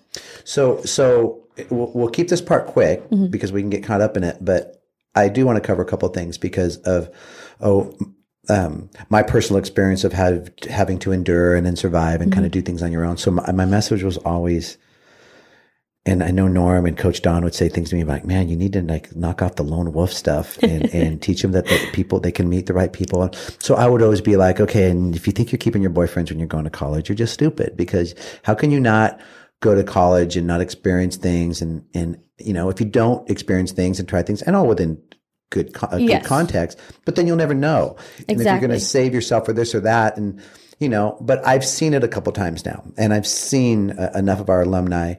So 0.44 0.82
so 0.82 1.46
we'll, 1.70 1.90
we'll 1.94 2.10
keep 2.10 2.28
this 2.28 2.42
part 2.42 2.66
quick 2.66 3.00
Mm-hmm. 3.10 3.28
because 3.28 3.50
we 3.50 3.62
can 3.62 3.70
get 3.70 3.82
caught 3.82 4.02
up 4.02 4.16
in 4.16 4.22
it. 4.24 4.36
But 4.40 4.82
I 5.14 5.28
do 5.28 5.46
want 5.46 5.56
to 5.56 5.66
cover 5.66 5.80
a 5.82 5.86
couple 5.86 6.08
of 6.08 6.14
things 6.14 6.36
because 6.38 6.76
of 6.78 7.08
oh 7.60 7.96
um, 8.50 8.88
my 9.10 9.22
personal 9.22 9.58
experience 9.58 10.04
of 10.04 10.12
how, 10.12 10.42
having 10.70 10.98
to 11.00 11.12
endure 11.12 11.54
and 11.56 11.66
then 11.66 11.76
survive 11.76 12.20
and 12.20 12.30
kind 12.32 12.40
Mm-hmm. 12.42 12.46
of 12.46 12.52
do 12.52 12.62
things 12.62 12.82
on 12.82 12.92
your 12.92 13.04
own. 13.04 13.16
So 13.18 13.30
my, 13.30 13.50
my 13.52 13.64
message 13.66 14.02
was 14.02 14.16
always, 14.18 14.78
and 16.08 16.22
I 16.24 16.30
know 16.30 16.48
Norm 16.48 16.86
and 16.86 16.96
Coach 16.96 17.20
Don 17.20 17.44
would 17.44 17.54
say 17.54 17.68
things 17.68 17.90
to 17.90 17.96
me 17.96 18.02
like, 18.02 18.24
"Man, 18.24 18.48
you 18.48 18.56
need 18.56 18.72
to 18.72 18.82
like 18.82 19.14
knock 19.14 19.42
off 19.42 19.56
the 19.56 19.62
lone 19.62 19.92
wolf 19.92 20.12
stuff 20.12 20.56
and, 20.62 20.86
and 20.94 21.20
teach 21.20 21.42
them 21.42 21.52
that 21.52 21.66
the 21.66 21.78
people 21.92 22.18
they 22.18 22.32
can 22.32 22.48
meet 22.48 22.66
the 22.66 22.72
right 22.72 22.92
people." 22.92 23.30
So 23.58 23.74
I 23.74 23.86
would 23.86 24.02
always 24.02 24.22
be 24.22 24.36
like, 24.36 24.58
"Okay, 24.58 24.90
and 24.90 25.14
if 25.14 25.26
you 25.26 25.32
think 25.32 25.52
you're 25.52 25.58
keeping 25.58 25.82
your 25.82 25.90
boyfriends 25.90 26.30
when 26.30 26.38
you're 26.38 26.48
going 26.48 26.64
to 26.64 26.70
college, 26.70 27.08
you're 27.08 27.16
just 27.16 27.34
stupid 27.34 27.76
because 27.76 28.14
how 28.42 28.54
can 28.54 28.70
you 28.70 28.80
not 28.80 29.20
go 29.60 29.74
to 29.74 29.84
college 29.84 30.36
and 30.36 30.46
not 30.46 30.60
experience 30.60 31.16
things 31.16 31.60
and 31.60 31.84
and 31.92 32.16
you 32.38 32.52
know 32.54 32.68
if 32.70 32.80
you 32.80 32.86
don't 32.86 33.28
experience 33.28 33.72
things 33.72 33.98
and 34.00 34.08
try 34.08 34.22
things 34.22 34.42
and 34.42 34.56
all 34.56 34.66
within." 34.66 34.98
Good, 35.50 35.74
a 35.90 35.98
Yes. 35.98 36.20
good 36.20 36.28
context, 36.28 36.78
but 37.06 37.16
then 37.16 37.26
you'll 37.26 37.38
never 37.38 37.54
know. 37.54 37.96
Exactly. 37.96 38.32
And 38.34 38.40
if 38.42 38.46
you're 38.48 38.68
going 38.68 38.78
to 38.78 38.84
save 38.84 39.14
yourself 39.14 39.46
for 39.46 39.54
this 39.54 39.74
or 39.74 39.80
that, 39.80 40.18
and 40.18 40.42
you 40.78 40.90
know, 40.90 41.16
but 41.22 41.40
I've 41.46 41.64
seen 41.64 41.94
it 41.94 42.04
a 42.04 42.08
couple 42.08 42.30
times 42.34 42.66
now, 42.66 42.84
and 42.98 43.14
I've 43.14 43.26
seen 43.26 43.92
uh, 43.92 44.10
enough 44.14 44.40
of 44.40 44.50
our 44.50 44.60
alumni 44.60 45.14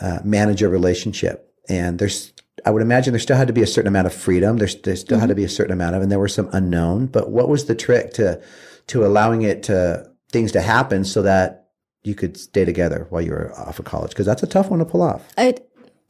uh, 0.00 0.18
manage 0.24 0.62
a 0.62 0.68
relationship. 0.68 1.52
And 1.68 1.98
there's, 1.98 2.32
I 2.66 2.70
would 2.70 2.82
imagine 2.82 3.12
there 3.12 3.20
still 3.20 3.36
had 3.36 3.46
to 3.48 3.52
be 3.54 3.62
a 3.62 3.66
certain 3.66 3.88
amount 3.88 4.06
of 4.06 4.14
freedom. 4.14 4.58
There's, 4.58 4.74
there 4.82 4.96
still 4.96 5.18
had 5.18 5.28
to 5.28 5.34
be 5.34 5.44
a 5.44 5.48
certain 5.48 5.72
amount 5.72 5.96
of, 5.96 6.02
and 6.02 6.10
there 6.12 6.18
were 6.18 6.28
some 6.28 6.48
unknown. 6.52 7.06
But 7.06 7.30
what 7.30 7.48
was 7.48 7.66
the 7.66 7.74
trick 7.74 8.12
to, 8.14 8.42
to 8.88 9.04
allowing 9.06 9.42
it 9.42 9.62
to 9.64 10.10
things 10.30 10.52
to 10.52 10.60
happen 10.60 11.04
so 11.04 11.22
that 11.22 11.68
you 12.02 12.14
could 12.14 12.36
stay 12.36 12.64
together 12.64 13.06
while 13.10 13.22
you 13.22 13.30
were 13.32 13.52
off 13.58 13.78
of 13.78 13.84
college? 13.84 14.10
Because 14.10 14.26
that's 14.26 14.42
a 14.42 14.46
tough 14.46 14.70
one 14.70 14.78
to 14.80 14.84
pull 14.84 15.02
off. 15.02 15.22
I, 15.38 15.54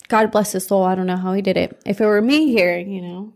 God 0.09 0.31
bless 0.33 0.53
his 0.53 0.67
soul. 0.67 0.83
I 0.83 0.95
don't 0.95 1.07
know 1.07 1.17
how 1.17 1.33
he 1.33 1.43
did 1.43 1.57
it. 1.57 1.81
If 1.87 2.01
it 2.01 2.07
were 2.07 2.21
me 2.21 2.49
here, 2.49 2.79
you 2.79 3.01
know, 3.01 3.33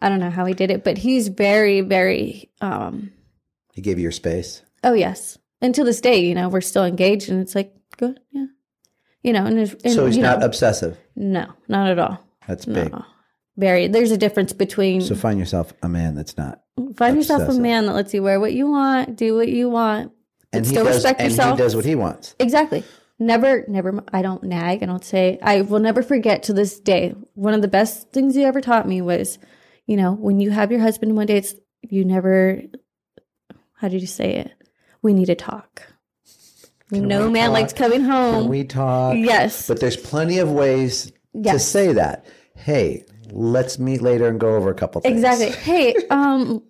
I 0.00 0.08
don't 0.08 0.20
know 0.20 0.30
how 0.30 0.44
he 0.44 0.54
did 0.54 0.70
it, 0.70 0.82
but 0.84 0.98
he's 0.98 1.28
very, 1.28 1.80
very, 1.80 2.50
um, 2.60 3.12
He 3.72 3.80
gave 3.82 3.98
you 3.98 4.02
your 4.02 4.12
space. 4.12 4.62
oh 4.84 4.94
yes. 4.94 5.38
And 5.60 5.74
to 5.76 5.84
this 5.84 6.00
day, 6.00 6.24
you 6.26 6.34
know, 6.34 6.48
we're 6.48 6.60
still 6.60 6.84
engaged 6.84 7.30
and 7.30 7.40
it's 7.40 7.54
like, 7.54 7.72
good. 7.96 8.18
Yeah. 8.32 8.46
You 9.22 9.32
know, 9.32 9.44
and, 9.46 9.58
and 9.58 9.92
So 9.92 10.06
he's 10.06 10.18
not 10.18 10.40
know, 10.40 10.46
obsessive. 10.46 10.98
no, 11.16 11.46
not 11.68 11.88
at 11.88 11.98
all. 11.98 12.18
That's 12.48 12.66
No. 12.66 12.74
big. 12.84 12.94
Very, 13.56 13.86
there's 13.86 14.10
a 14.10 14.16
difference 14.16 14.52
between 14.52 15.00
So 15.02 15.14
find 15.14 15.38
yourself 15.38 15.72
a 15.82 15.88
man 15.88 16.14
that's 16.14 16.36
not. 16.36 16.60
find 16.96 17.16
yourself 17.16 17.48
a 17.48 17.52
man 17.54 17.86
that 17.86 17.92
lets 17.94 18.14
you 18.14 18.22
wear 18.22 18.40
what 18.40 18.52
you 18.54 18.68
want, 18.70 19.16
do 19.16 19.36
what 19.36 19.48
you 19.48 19.68
want, 19.68 20.10
And 20.52 20.66
still 20.66 20.84
does, 20.84 20.96
respect 20.96 21.20
and 21.20 21.30
yourself. 21.30 21.58
he 21.58 21.62
does 21.62 21.76
what 21.76 21.84
he 21.84 21.94
wants. 21.94 22.34
Exactly. 22.38 22.82
Never, 23.18 23.64
never, 23.68 24.02
I 24.12 24.22
don't 24.22 24.42
nag. 24.42 24.82
I 24.82 24.86
don't 24.86 25.04
say, 25.04 25.38
I 25.42 25.60
will 25.60 25.78
never 25.80 26.02
forget 26.02 26.42
to 26.44 26.52
this 26.52 26.80
day. 26.80 27.14
One 27.34 27.54
of 27.54 27.62
the 27.62 27.68
best 27.68 28.10
things 28.10 28.34
he 28.34 28.44
ever 28.44 28.60
taught 28.60 28.88
me 28.88 29.00
was, 29.02 29.38
you 29.86 29.96
know, 29.96 30.12
when 30.14 30.40
you 30.40 30.50
have 30.50 30.72
your 30.72 30.80
husband 30.80 31.14
one 31.14 31.26
day, 31.26 31.36
it's, 31.36 31.54
you 31.82 32.04
never, 32.04 32.62
how 33.76 33.88
did 33.88 34.00
you 34.00 34.06
say 34.08 34.36
it? 34.36 34.50
We 35.02 35.12
need 35.12 35.26
to 35.26 35.34
talk. 35.34 35.91
No 37.00 37.30
man 37.30 37.46
talk? 37.46 37.52
likes 37.52 37.72
coming 37.72 38.02
home. 38.02 38.42
Can 38.42 38.50
we 38.50 38.64
talk? 38.64 39.16
yes. 39.16 39.68
But 39.68 39.80
there's 39.80 39.96
plenty 39.96 40.38
of 40.38 40.50
ways 40.50 41.12
to 41.44 41.58
say 41.58 41.92
that. 41.92 42.26
Hey, 42.54 43.04
let's 43.30 43.78
meet 43.78 44.02
later 44.02 44.28
and 44.28 44.38
go 44.38 44.54
over 44.54 44.70
a 44.70 44.74
couple 44.74 45.00
things. 45.00 45.16
exactly. 45.16 45.50
Hey, 45.50 45.94
um, 46.10 46.62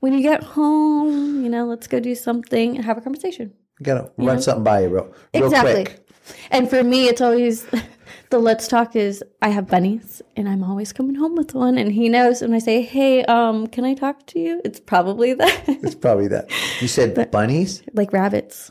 when 0.00 0.12
you 0.12 0.22
get 0.22 0.42
home, 0.42 1.44
you 1.44 1.50
know, 1.50 1.66
let's 1.66 1.86
go 1.86 2.00
do 2.00 2.14
something 2.14 2.76
and 2.76 2.84
have 2.84 2.98
a 2.98 3.00
conversation. 3.00 3.52
You 3.78 3.84
gotta 3.84 4.10
run 4.16 4.40
something 4.40 4.64
by 4.64 4.82
you 4.82 4.88
real, 4.88 5.14
real 5.34 5.44
exactly. 5.44 5.84
quick. 5.84 6.08
And 6.50 6.68
for 6.68 6.82
me, 6.82 7.08
it's 7.08 7.20
always 7.20 7.66
the 8.30 8.38
let's 8.38 8.68
talk 8.68 8.96
is 8.96 9.22
I 9.42 9.50
have 9.50 9.68
bunnies 9.68 10.22
and 10.34 10.48
I'm 10.48 10.64
always 10.64 10.92
coming 10.92 11.14
home 11.14 11.34
with 11.34 11.54
one. 11.54 11.78
And 11.78 11.92
he 11.92 12.08
knows 12.08 12.40
when 12.40 12.54
I 12.54 12.58
say, 12.58 12.82
hey, 12.82 13.24
um, 13.24 13.66
can 13.66 13.84
I 13.84 13.94
talk 13.94 14.26
to 14.28 14.38
you? 14.38 14.60
It's 14.64 14.80
probably 14.80 15.34
that. 15.34 15.64
It's 15.68 15.94
probably 15.94 16.28
that. 16.28 16.50
You 16.80 16.88
said 16.88 17.30
bunnies? 17.30 17.82
like 17.92 18.12
rabbits. 18.12 18.70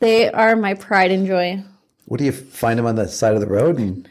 They 0.00 0.30
are 0.30 0.56
my 0.56 0.74
pride 0.74 1.10
and 1.10 1.26
joy. 1.26 1.62
What 2.06 2.18
do 2.18 2.24
you 2.24 2.32
find 2.32 2.78
them 2.78 2.86
on 2.86 2.96
the 2.96 3.06
side 3.08 3.34
of 3.34 3.40
the 3.40 3.46
road 3.46 3.78
and 3.78 4.08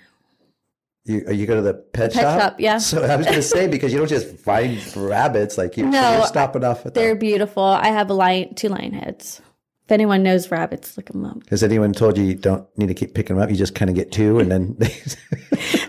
you 1.06 1.24
uh, 1.28 1.32
you 1.32 1.46
go 1.46 1.56
to 1.56 1.62
the 1.62 1.74
pet, 1.74 2.14
Pet 2.14 2.22
shop? 2.22 2.40
shop, 2.40 2.56
yeah. 2.60 2.78
So 2.78 3.04
I 3.04 3.16
was 3.16 3.26
gonna 3.26 3.42
say 3.42 3.68
because 3.68 3.92
you 3.92 4.00
don't 4.00 4.08
just 4.08 4.38
find 4.38 4.80
rabbits 4.96 5.58
like 5.58 5.76
you, 5.78 5.86
No, 5.86 6.18
you're 6.18 6.28
stopping 6.28 6.64
off 6.64 6.86
at 6.86 6.94
They're 6.94 7.14
the 7.16 7.20
beautiful. 7.20 7.64
I 7.64 7.88
have 7.88 8.10
a 8.10 8.14
lion, 8.14 8.54
two 8.56 8.70
lion 8.70 8.94
heads. 8.94 9.42
If 9.86 9.92
anyone 9.94 10.22
knows 10.22 10.52
rabbits, 10.52 10.96
look 10.98 11.08
them 11.08 11.26
up. 11.26 11.50
Has 11.50 11.64
anyone 11.64 11.94
told 11.94 12.16
you 12.18 12.24
you 12.24 12.36
don't 12.36 12.68
need 12.78 12.88
to 12.88 12.94
keep 12.94 13.16
picking 13.16 13.36
them 13.36 13.44
up? 13.44 13.50
You 13.50 13.56
just 13.56 13.74
kind 13.74 13.90
of 13.90 13.96
get 13.96 14.12
two, 14.12 14.38
and 14.38 14.52
then 14.52 14.78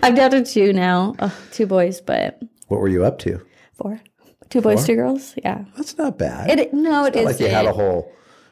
I'm 0.01 0.15
down 0.15 0.31
to 0.31 0.43
two 0.43 0.73
now. 0.73 1.13
Oh, 1.19 1.37
two 1.51 1.67
boys, 1.67 2.01
but 2.01 2.41
what 2.67 2.79
were 2.79 2.87
you 2.87 3.05
up 3.05 3.19
to? 3.19 3.39
four. 3.73 4.01
Two 4.49 4.59
boys, 4.61 4.79
Four? 4.79 4.85
two 4.87 4.95
girls. 4.95 5.33
Yeah. 5.41 5.63
That's 5.77 5.97
not 5.97 6.17
bad. 6.17 6.49
It 6.59 6.73
no, 6.73 7.05
it 7.05 7.15
Not 7.15 7.15
is. 7.15 7.25
like 7.25 7.39
you 7.39 7.47
had 7.47 7.65
a 7.67 7.71
whole. 7.71 8.11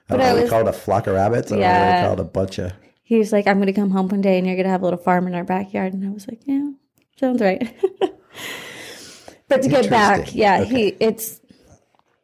I 0.09 0.13
don't 0.13 0.19
But 0.19 0.23
know 0.23 0.29
I 0.37 0.41
was- 0.41 0.49
call 0.49 0.61
it 0.61 0.67
a 0.67 0.73
flock 0.73 1.07
of 1.07 1.15
rabbits. 1.15 1.51
I 1.51 1.55
don't 1.55 1.61
know 1.61 1.67
what 1.67 1.73
Yeah. 1.73 1.95
they 2.01 2.07
call 2.07 2.13
it 2.13 2.19
a 2.19 2.23
bunch 2.23 2.57
of. 2.59 2.71
He 3.03 3.17
was 3.17 3.31
like, 3.31 3.47
I'm 3.47 3.55
going 3.57 3.67
to 3.67 3.73
come 3.73 3.89
home 3.91 4.07
one 4.07 4.21
day 4.21 4.37
and 4.37 4.45
you're 4.45 4.55
going 4.55 4.65
to 4.65 4.71
have 4.71 4.81
a 4.81 4.85
little 4.85 4.99
farm 4.99 5.27
in 5.27 5.33
our 5.35 5.43
backyard. 5.43 5.93
And 5.93 6.05
I 6.07 6.11
was 6.11 6.27
like, 6.27 6.41
yeah, 6.45 6.69
sounds 7.19 7.41
right. 7.41 7.75
but 9.47 9.63
to 9.63 9.69
get 9.69 9.89
back, 9.89 10.33
yeah, 10.35 10.61
Okay. 10.61 10.69
he, 10.69 10.87
it's 10.99 11.41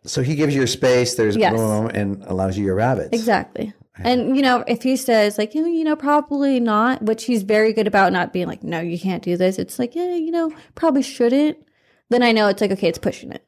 So 0.06 0.22
he 0.22 0.36
gives 0.36 0.54
you 0.54 0.62
your 0.62 0.68
space. 0.68 1.16
There's 1.16 1.36
Yes. 1.36 1.54
room 1.54 1.88
and 1.88 2.24
allows 2.26 2.58
you 2.58 2.66
your 2.66 2.76
rabbits. 2.76 3.10
exactly. 3.14 3.74
And, 3.98 4.36
you 4.36 4.42
know, 4.44 4.64
if 4.68 4.84
he 4.84 4.98
says, 4.98 5.38
like, 5.38 5.54
oh, 5.56 5.66
you 5.66 5.86
know, 5.86 5.96
probably 5.96 6.60
not, 6.60 7.02
which 7.02 7.24
he's 7.24 7.44
very 7.44 7.72
good 7.72 7.88
about 7.88 8.12
not 8.12 8.34
being 8.34 8.46
like, 8.46 8.62
no, 8.62 8.82
you 8.82 9.00
can't 9.00 9.24
do 9.24 9.38
this. 9.38 9.58
It's 9.58 9.80
like, 9.80 9.96
yeah, 9.96 10.16
you 10.16 10.32
know, 10.32 10.52
probably 10.76 11.02
shouldn't. 11.02 11.58
Then 12.10 12.22
I 12.22 12.34
know 12.34 12.48
it's 12.50 12.60
like, 12.62 12.72
okay, 12.72 12.90
it's 12.90 12.98
pushing 12.98 13.32
it. 13.32 13.48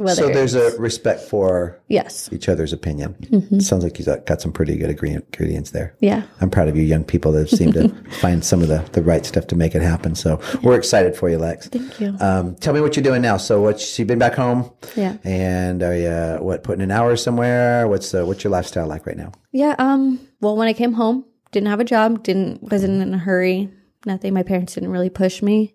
Whether 0.00 0.14
So 0.22 0.28
there's 0.28 0.54
a 0.54 0.76
respect 0.80 1.20
for 1.20 1.78
yes. 1.88 2.28
each 2.32 2.48
other's 2.48 2.72
opinion. 2.72 3.14
Mm-hmm. 3.20 3.60
Sounds 3.60 3.84
like 3.84 3.98
you've 3.98 4.06
got 4.06 4.26
got 4.26 4.40
some 4.40 4.52
pretty 4.52 4.76
good 4.76 4.90
ingredients 4.90 5.70
there. 5.70 5.94
Yeah. 6.00 6.22
I'm 6.40 6.50
proud 6.50 6.68
of 6.68 6.76
you, 6.76 6.82
young 6.82 7.04
people 7.04 7.32
that 7.32 7.48
seem 7.48 7.72
to 7.72 7.88
find 8.20 8.44
some 8.44 8.62
of 8.62 8.68
the, 8.68 8.78
the 8.92 9.02
right 9.02 9.24
stuff 9.24 9.46
to 9.48 9.56
make 9.56 9.74
it 9.74 9.82
happen. 9.82 10.14
So 10.14 10.40
we're 10.62 10.76
excited 10.76 11.16
for 11.16 11.28
you, 11.28 11.38
Lex. 11.38 11.68
Thank 11.68 12.00
you. 12.00 12.16
Um, 12.20 12.54
tell 12.56 12.74
me 12.74 12.80
what 12.80 12.96
you're 12.96 13.04
doing 13.04 13.22
now. 13.22 13.36
So 13.36 13.60
what 13.60 13.98
you've 13.98 14.08
been 14.08 14.18
back 14.18 14.34
home, 14.34 14.70
Yeah. 14.96 15.16
and 15.24 15.82
are 15.82 15.96
you 15.96 16.42
what 16.44 16.64
putting 16.64 16.82
an 16.82 16.90
hour 16.90 17.16
somewhere? 17.16 17.86
What's 17.88 18.14
uh, 18.14 18.24
what's 18.24 18.42
your 18.42 18.50
lifestyle 18.52 18.86
like 18.86 19.06
right 19.06 19.16
now? 19.16 19.32
Yeah. 19.52 19.74
Um. 19.78 20.20
Well, 20.40 20.56
when 20.56 20.68
I 20.68 20.72
came 20.72 20.94
home, 20.94 21.24
didn't 21.52 21.68
have 21.68 21.80
a 21.80 21.84
job, 21.84 22.22
didn't 22.22 22.62
wasn't 22.62 23.02
in 23.02 23.12
a 23.14 23.18
hurry. 23.18 23.68
Nothing. 24.06 24.32
My 24.32 24.42
parents 24.42 24.74
didn't 24.74 24.90
really 24.90 25.10
push 25.10 25.42
me. 25.42 25.74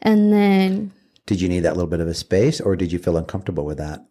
And 0.00 0.32
then 0.32 0.92
Did 1.28 1.40
you 1.42 1.48
need 1.48 1.60
that 1.60 1.76
little 1.76 1.90
bit 1.90 2.00
of 2.00 2.08
a 2.08 2.14
space, 2.14 2.58
or 2.60 2.74
did 2.74 2.90
you 2.90 2.98
feel 2.98 3.16
uncomfortable 3.18 3.64
with 3.66 3.76
that? 3.78 4.04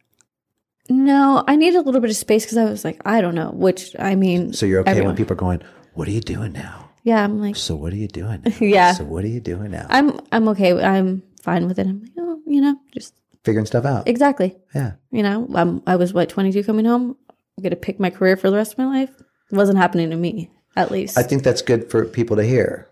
no, 0.89 1.43
I 1.47 1.55
needed 1.57 1.77
a 1.77 1.81
little 1.81 1.99
bit 1.99 2.09
of 2.09 2.15
space 2.15 2.45
because 2.45 2.57
I 2.57 2.63
was 2.65 2.85
like, 2.85 3.01
I 3.05 3.19
don't 3.21 3.35
know. 3.35 3.51
Which 3.51 3.93
I 3.99 4.15
mean, 4.15 4.53
So 4.53 4.65
you're 4.65 4.81
okay 4.81 4.91
everyone. 4.91 5.09
when 5.09 5.15
people 5.17 5.33
are 5.33 5.35
going, 5.35 5.61
"What 5.95 6.07
are 6.07 6.11
you 6.11 6.21
doing 6.21 6.53
now?" 6.53 6.89
Yeah. 7.03 7.23
I'm 7.23 7.41
like, 7.41 7.55
So 7.57 7.75
what 7.75 7.91
are 7.91 7.97
you 7.97 8.07
doing? 8.07 8.41
Yeah. 8.61 8.93
So 8.93 9.03
what 9.03 9.23
are 9.25 9.27
you 9.27 9.41
doing 9.41 9.71
now? 9.71 9.87
I'm 9.89 10.19
I'm 10.31 10.47
okay. 10.49 10.71
I'm 10.81 11.23
fine 11.41 11.67
with 11.67 11.79
it. 11.79 11.87
I'm 11.87 12.01
like, 12.01 12.11
oh, 12.19 12.39
you 12.45 12.61
know, 12.61 12.75
just 12.93 13.13
Figuring 13.43 13.65
stuff 13.65 13.83
out. 13.85 14.07
exactly. 14.07 14.55
Yeah. 14.75 14.93
You 15.11 15.23
know, 15.23 15.47
I'm 15.55 15.81
I 15.87 15.95
was 15.97 16.13
what 16.13 16.29
22 16.29 16.63
coming 16.63 16.85
home. 16.85 17.17
I'm 17.57 17.63
gonna 17.63 17.75
pick 17.75 17.99
my 17.99 18.09
career 18.09 18.37
for 18.37 18.49
the 18.49 18.55
rest 18.55 18.73
of 18.73 18.77
my 18.77 18.85
life. 18.85 19.09
It 19.51 19.55
wasn't 19.55 19.77
happening 19.79 20.09
to 20.11 20.15
me, 20.15 20.49
at 20.77 20.91
least. 20.91 21.17
I 21.17 21.23
think 21.23 21.43
that's 21.43 21.61
good 21.61 21.89
for 21.91 22.05
people 22.05 22.37
to 22.37 22.43
hear. 22.45 22.86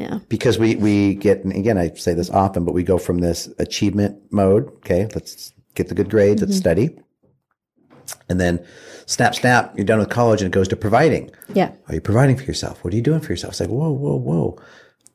Yeah. 0.00 0.18
because 0.28 0.58
we 0.58 0.76
we 0.76 1.14
get 1.14 1.44
and 1.44 1.52
again 1.52 1.78
I 1.78 1.90
say 1.94 2.14
this 2.14 2.30
often, 2.30 2.64
but 2.64 2.72
we 2.72 2.82
go 2.82 2.98
from 2.98 3.18
this 3.18 3.48
achievement 3.58 4.32
mode. 4.32 4.68
Okay, 4.76 5.08
let's 5.14 5.52
get 5.74 5.88
the 5.88 5.94
good 5.94 6.10
grades, 6.10 6.40
let's 6.40 6.54
mm-hmm. 6.54 6.60
study, 6.60 6.98
and 8.28 8.40
then 8.40 8.64
snap, 9.06 9.34
snap, 9.34 9.76
you're 9.76 9.84
done 9.84 9.98
with 9.98 10.10
college, 10.10 10.42
and 10.42 10.52
it 10.52 10.56
goes 10.56 10.68
to 10.68 10.76
providing. 10.76 11.30
Yeah. 11.52 11.72
Are 11.88 11.94
you 11.94 12.00
providing 12.00 12.36
for 12.36 12.44
yourself? 12.44 12.82
What 12.82 12.92
are 12.92 12.96
you 12.96 13.02
doing 13.02 13.20
for 13.20 13.32
yourself? 13.32 13.52
It's 13.52 13.60
like 13.60 13.70
whoa, 13.70 13.90
whoa, 13.90 14.16
whoa. 14.16 14.58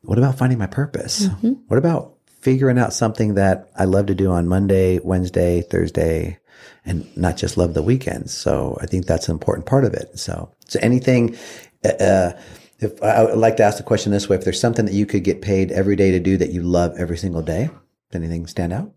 What 0.02 0.18
about 0.18 0.38
finding 0.38 0.58
my 0.58 0.68
purpose? 0.68 1.26
Mm-hmm. 1.26 1.52
What 1.66 1.78
about 1.78 2.14
figuring 2.40 2.78
out 2.78 2.92
something 2.92 3.34
that 3.34 3.68
I 3.76 3.86
love 3.86 4.06
to 4.06 4.14
do 4.14 4.30
on 4.30 4.46
Monday, 4.46 5.00
Wednesday, 5.00 5.62
Thursday, 5.62 6.38
and 6.84 7.04
not 7.16 7.36
just 7.36 7.56
love 7.56 7.74
the 7.74 7.82
weekends. 7.82 8.32
So 8.32 8.78
I 8.80 8.86
think 8.86 9.06
that's 9.06 9.28
an 9.28 9.32
important 9.32 9.66
part 9.66 9.84
of 9.84 9.94
it. 9.94 10.16
So, 10.18 10.52
so 10.68 10.78
anything, 10.80 11.36
uh, 11.84 11.88
uh 11.88 12.32
if 12.78 13.02
I 13.02 13.24
would 13.24 13.38
like 13.38 13.56
to 13.56 13.62
ask 13.62 13.78
the 13.78 13.82
question 13.82 14.12
this 14.12 14.28
way, 14.28 14.36
if 14.36 14.44
there's 14.44 14.60
something 14.60 14.84
that 14.84 14.94
you 14.94 15.06
could 15.06 15.24
get 15.24 15.40
paid 15.40 15.72
every 15.72 15.96
day 15.96 16.10
to 16.10 16.20
do 16.20 16.36
that 16.36 16.50
you 16.50 16.62
love 16.62 16.94
every 16.98 17.16
single 17.16 17.42
day, 17.42 17.70
anything 18.12 18.46
stand 18.46 18.72
out? 18.72 18.92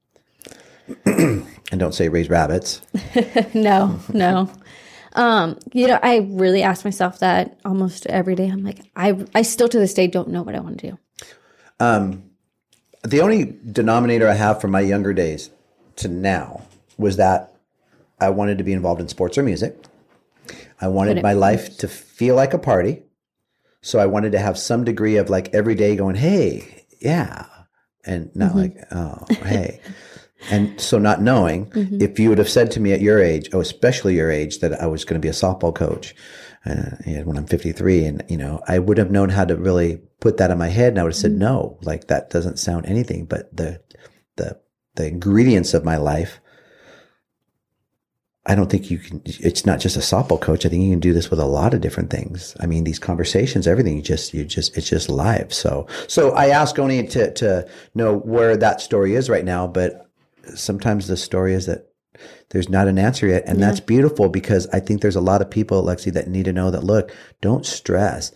and 1.06 1.46
don't 1.78 1.94
say 1.94 2.10
raise 2.10 2.30
rabbits. 2.30 2.82
no, 3.54 4.00
no. 4.14 4.52
Um, 5.14 5.58
you 5.74 5.88
know, 5.88 6.00
I 6.02 6.28
really 6.30 6.62
ask 6.62 6.86
myself 6.86 7.20
that 7.20 7.60
almost 7.66 8.06
every 8.08 8.36
day. 8.36 8.48
I'm 8.48 8.64
like, 8.64 8.80
I, 8.96 9.26
I 9.34 9.42
still 9.42 9.68
to 9.70 9.80
this 9.80 9.94
day 9.94 10.08
don't 10.08 10.30
know 10.30 10.44
what 10.44 10.56
I 10.56 10.60
want 10.60 10.80
to 10.80 10.92
do. 10.92 11.00
Um, 11.80 12.24
the 13.04 13.22
only 13.22 13.58
denominator 13.72 14.28
I 14.28 14.34
have 14.34 14.60
from 14.60 14.72
my 14.72 14.82
younger 14.82 15.14
days 15.14 15.50
to 15.98 16.08
now 16.08 16.64
was 16.98 17.18
that 17.18 17.56
I 18.20 18.30
wanted 18.30 18.58
to 18.58 18.64
be 18.64 18.74
involved 18.74 19.02
in 19.02 19.08
sports 19.08 19.38
or 19.38 19.44
music. 19.44 19.76
I 20.82 20.88
wanted 20.88 21.22
my 21.22 21.34
life 21.34 21.78
to 21.78 21.88
feel 21.88 22.36
like 22.36 22.54
a 22.54 22.60
party. 22.60 23.04
So 23.82 24.00
I 24.00 24.06
wanted 24.06 24.32
to 24.34 24.40
have 24.40 24.58
some 24.58 24.84
degree 24.84 25.18
of 25.18 25.30
like 25.30 25.54
every 25.54 25.76
day 25.76 25.96
going, 25.96 26.16
hey, 26.16 26.86
yeah. 27.00 27.46
And 28.06 28.34
not 28.36 28.52
mm-hmm. 28.52 28.60
like, 28.60 28.78
oh, 28.92 29.26
hey. 29.46 29.80
and 30.50 30.80
so 30.80 30.98
not 30.98 31.22
knowing 31.22 31.70
mm-hmm. 31.72 32.02
if 32.02 32.20
you 32.20 32.30
would 32.30 32.38
have 32.38 32.50
said 32.50 32.72
to 32.72 32.80
me 32.80 32.94
at 32.94 33.02
your 33.02 33.22
age, 33.22 33.50
oh, 33.54 33.60
especially 33.60 34.16
your 34.16 34.32
age, 34.32 34.60
that 34.60 34.82
I 34.82 34.88
was 34.88 35.06
going 35.06 35.20
to 35.20 35.26
be 35.26 35.30
a 35.30 35.34
softball 35.34 35.76
coach 35.76 36.16
uh, 36.66 36.92
when 37.24 37.38
I'm 37.38 37.46
53, 37.46 38.06
and 38.06 38.24
you 38.28 38.38
know, 38.38 38.62
I 38.68 38.80
would 38.80 38.98
have 38.98 39.12
known 39.12 39.30
how 39.30 39.46
to 39.46 39.56
really 39.56 40.02
put 40.20 40.38
that 40.38 40.52
in 40.52 40.58
my 40.58 40.68
head, 40.70 40.94
and 40.94 41.00
I 41.00 41.04
would 41.04 41.14
have 41.14 41.18
said 41.18 41.32
mm-hmm. 41.32 41.40
no, 41.40 41.78
like 41.84 42.08
that 42.08 42.30
doesn't 42.30 42.60
sound 42.60 42.86
anything. 42.86 43.26
But 43.26 43.56
the 43.56 43.82
the 44.36 44.60
the 44.96 45.08
ingredients 45.08 45.74
of 45.74 45.86
my 45.86 45.98
life 45.98 46.40
I 48.50 48.56
don't 48.56 48.70
think 48.70 48.90
you 48.90 48.98
can, 48.98 49.22
it's 49.26 49.64
not 49.64 49.80
just 49.80 49.96
a 49.96 50.00
softball 50.00 50.42
coach. 50.42 50.66
I 50.66 50.70
think 50.70 50.84
you 50.84 50.90
can 50.90 51.00
do 51.00 51.14
this 51.14 51.30
with 51.30 51.40
a 51.40 51.46
lot 51.46 51.76
of 51.76 51.82
different 51.82 52.10
things. 52.10 52.56
I 52.60 52.66
mean, 52.66 52.84
these 52.84 52.98
conversations, 52.98 53.68
everything, 53.68 53.96
you 53.96 54.02
just, 54.02 54.34
you 54.34 54.44
just, 54.44 54.76
it's 54.76 54.90
just 54.90 55.08
live. 55.08 55.54
So, 55.54 55.86
so 56.08 56.32
I 56.32 56.48
ask 56.48 56.80
only 56.80 57.06
to, 57.06 57.32
to 57.36 57.70
know 57.94 58.18
where 58.18 58.58
that 58.58 58.82
story 58.82 59.14
is 59.14 59.30
right 59.30 59.46
now, 59.46 59.68
but 59.68 60.10
sometimes 60.56 61.06
the 61.06 61.16
story 61.16 61.54
is 61.54 61.68
that 61.68 61.90
there's 62.50 62.70
not 62.70 62.88
an 62.88 62.98
answer 62.98 63.28
yet. 63.28 63.44
And 63.46 63.60
yeah. 63.60 63.68
that's 63.68 63.82
beautiful 63.82 64.30
because 64.30 64.66
I 64.74 64.80
think 64.80 65.04
there's 65.04 65.16
a 65.16 65.22
lot 65.22 65.44
of 65.44 65.52
people, 65.52 65.84
Lexi, 65.84 66.12
that 66.14 66.28
need 66.28 66.46
to 66.46 66.54
know 66.54 66.72
that, 66.72 66.84
look, 66.84 67.16
don't 67.42 67.68
stress 67.68 68.32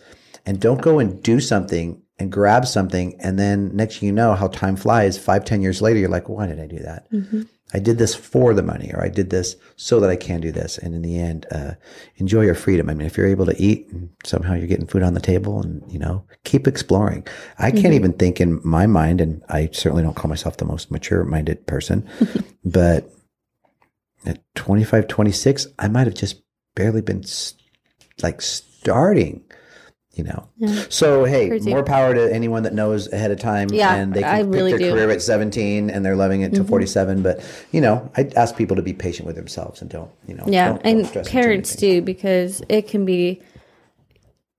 and 0.46 0.60
don't 0.60 0.80
go 0.80 1.00
and 1.00 1.20
do 1.24 1.40
something 1.40 2.00
and 2.20 2.30
grab 2.30 2.66
something. 2.66 3.16
And 3.18 3.36
then 3.36 3.74
next 3.74 3.98
thing 3.98 4.06
you 4.06 4.12
know 4.12 4.34
how 4.34 4.46
time 4.46 4.76
flies 4.76 5.18
five, 5.18 5.44
ten 5.44 5.60
years 5.60 5.82
later, 5.82 5.98
you're 5.98 6.08
like, 6.08 6.28
why 6.28 6.46
did 6.46 6.60
I 6.60 6.68
do 6.68 6.78
that? 6.78 7.10
Mm-hmm. 7.10 7.42
I 7.72 7.78
did 7.78 7.98
this 7.98 8.14
for 8.14 8.54
the 8.54 8.62
money, 8.62 8.92
or 8.94 9.02
I 9.02 9.08
did 9.08 9.30
this 9.30 9.56
so 9.76 9.98
that 9.98 10.10
I 10.10 10.16
can 10.16 10.40
do 10.40 10.52
this. 10.52 10.78
And 10.78 10.94
in 10.94 11.02
the 11.02 11.18
end, 11.18 11.46
uh, 11.50 11.72
enjoy 12.16 12.42
your 12.42 12.54
freedom. 12.54 12.88
I 12.88 12.94
mean, 12.94 13.06
if 13.06 13.16
you're 13.16 13.26
able 13.26 13.46
to 13.46 13.60
eat 13.60 13.88
and 13.90 14.10
somehow 14.24 14.54
you're 14.54 14.68
getting 14.68 14.86
food 14.86 15.02
on 15.02 15.14
the 15.14 15.20
table 15.20 15.60
and, 15.60 15.82
you 15.90 15.98
know, 15.98 16.24
keep 16.44 16.68
exploring. 16.68 17.26
I 17.58 17.70
can't 17.70 17.86
mm-hmm. 17.86 17.94
even 17.94 18.12
think 18.12 18.40
in 18.40 18.60
my 18.62 18.86
mind, 18.86 19.20
and 19.20 19.42
I 19.48 19.70
certainly 19.72 20.04
don't 20.04 20.14
call 20.14 20.28
myself 20.28 20.58
the 20.58 20.64
most 20.64 20.90
mature 20.90 21.24
minded 21.24 21.66
person, 21.66 22.08
but 22.64 23.10
at 24.24 24.40
25, 24.54 25.08
26, 25.08 25.66
I 25.78 25.88
might 25.88 26.06
have 26.06 26.14
just 26.14 26.42
barely 26.76 27.00
been 27.00 27.24
st- 27.24 27.60
like 28.22 28.40
starting 28.40 29.42
you 30.14 30.24
know. 30.24 30.48
Yeah. 30.56 30.84
So 30.88 31.24
hey, 31.24 31.48
Crazy. 31.48 31.70
more 31.70 31.82
power 31.82 32.14
to 32.14 32.32
anyone 32.32 32.62
that 32.64 32.74
knows 32.74 33.12
ahead 33.12 33.30
of 33.30 33.38
time 33.38 33.68
yeah, 33.72 33.94
and 33.94 34.14
they 34.14 34.20
can 34.22 34.34
I 34.34 34.42
pick 34.42 34.52
really 34.52 34.70
their 34.70 34.78
do. 34.78 34.92
career 34.92 35.10
at 35.10 35.22
17 35.22 35.90
and 35.90 36.04
they're 36.04 36.16
loving 36.16 36.42
it 36.42 36.54
to 36.54 36.60
mm-hmm. 36.60 36.68
47, 36.68 37.22
but 37.22 37.44
you 37.72 37.80
know, 37.80 38.10
I 38.16 38.30
ask 38.36 38.56
people 38.56 38.76
to 38.76 38.82
be 38.82 38.92
patient 38.92 39.26
with 39.26 39.36
themselves 39.36 39.80
and 39.80 39.90
don't, 39.90 40.10
you 40.26 40.34
know, 40.34 40.44
Yeah, 40.46 40.70
don't, 40.70 40.82
and 40.84 41.12
don't 41.12 41.26
parents 41.26 41.76
too 41.76 42.02
because 42.02 42.62
it 42.68 42.88
can 42.88 43.04
be 43.04 43.42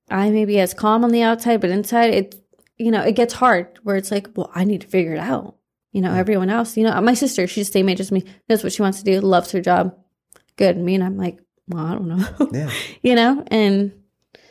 I 0.08 0.30
may 0.30 0.44
be 0.44 0.60
as 0.60 0.72
calm 0.72 1.04
on 1.04 1.10
the 1.10 1.22
outside, 1.22 1.60
but 1.60 1.70
inside 1.70 2.14
it 2.14 2.34
you 2.78 2.90
know, 2.90 3.02
it 3.02 3.12
gets 3.12 3.34
hard 3.34 3.78
where 3.82 3.96
it's 3.96 4.10
like, 4.10 4.28
well, 4.36 4.50
I 4.54 4.64
need 4.64 4.82
to 4.82 4.86
figure 4.86 5.14
it 5.14 5.18
out. 5.18 5.56
You 5.92 6.02
know, 6.02 6.12
yeah. 6.12 6.18
everyone 6.18 6.50
else, 6.50 6.76
you 6.76 6.84
know, 6.84 7.00
my 7.00 7.14
sister, 7.14 7.46
she's 7.46 7.68
the 7.68 7.72
same 7.72 7.88
age 7.88 8.00
as 8.00 8.12
me, 8.12 8.24
knows 8.48 8.62
what 8.62 8.72
she 8.72 8.82
wants 8.82 8.98
to 8.98 9.04
do, 9.04 9.20
loves 9.20 9.52
her 9.52 9.62
job. 9.62 9.96
Good. 10.56 10.76
Me 10.76 10.94
and 10.94 11.02
I'm 11.02 11.16
like, 11.16 11.38
well, 11.68 11.86
I 11.86 11.92
don't 11.92 12.08
know. 12.08 12.50
Yeah. 12.52 12.70
you 13.02 13.14
know, 13.14 13.42
and 13.46 13.92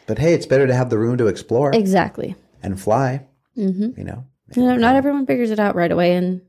but 0.08 0.20
hey, 0.20 0.34
it's 0.34 0.46
better 0.46 0.68
to 0.68 0.74
have 0.74 0.90
the 0.90 0.98
room 0.98 1.18
to 1.18 1.28
explore. 1.28 1.74
Exactly. 1.74 2.36
And 2.64 2.80
fly. 2.80 3.26
Mm-hmm. 3.58 3.98
You 3.98 4.04
know. 4.04 4.26
You 4.56 4.64
know, 4.64 4.76
not 4.76 4.96
everyone 4.96 5.26
figures 5.26 5.52
it 5.52 5.60
out 5.60 5.76
right 5.76 5.92
away, 5.92 6.14
and 6.14 6.42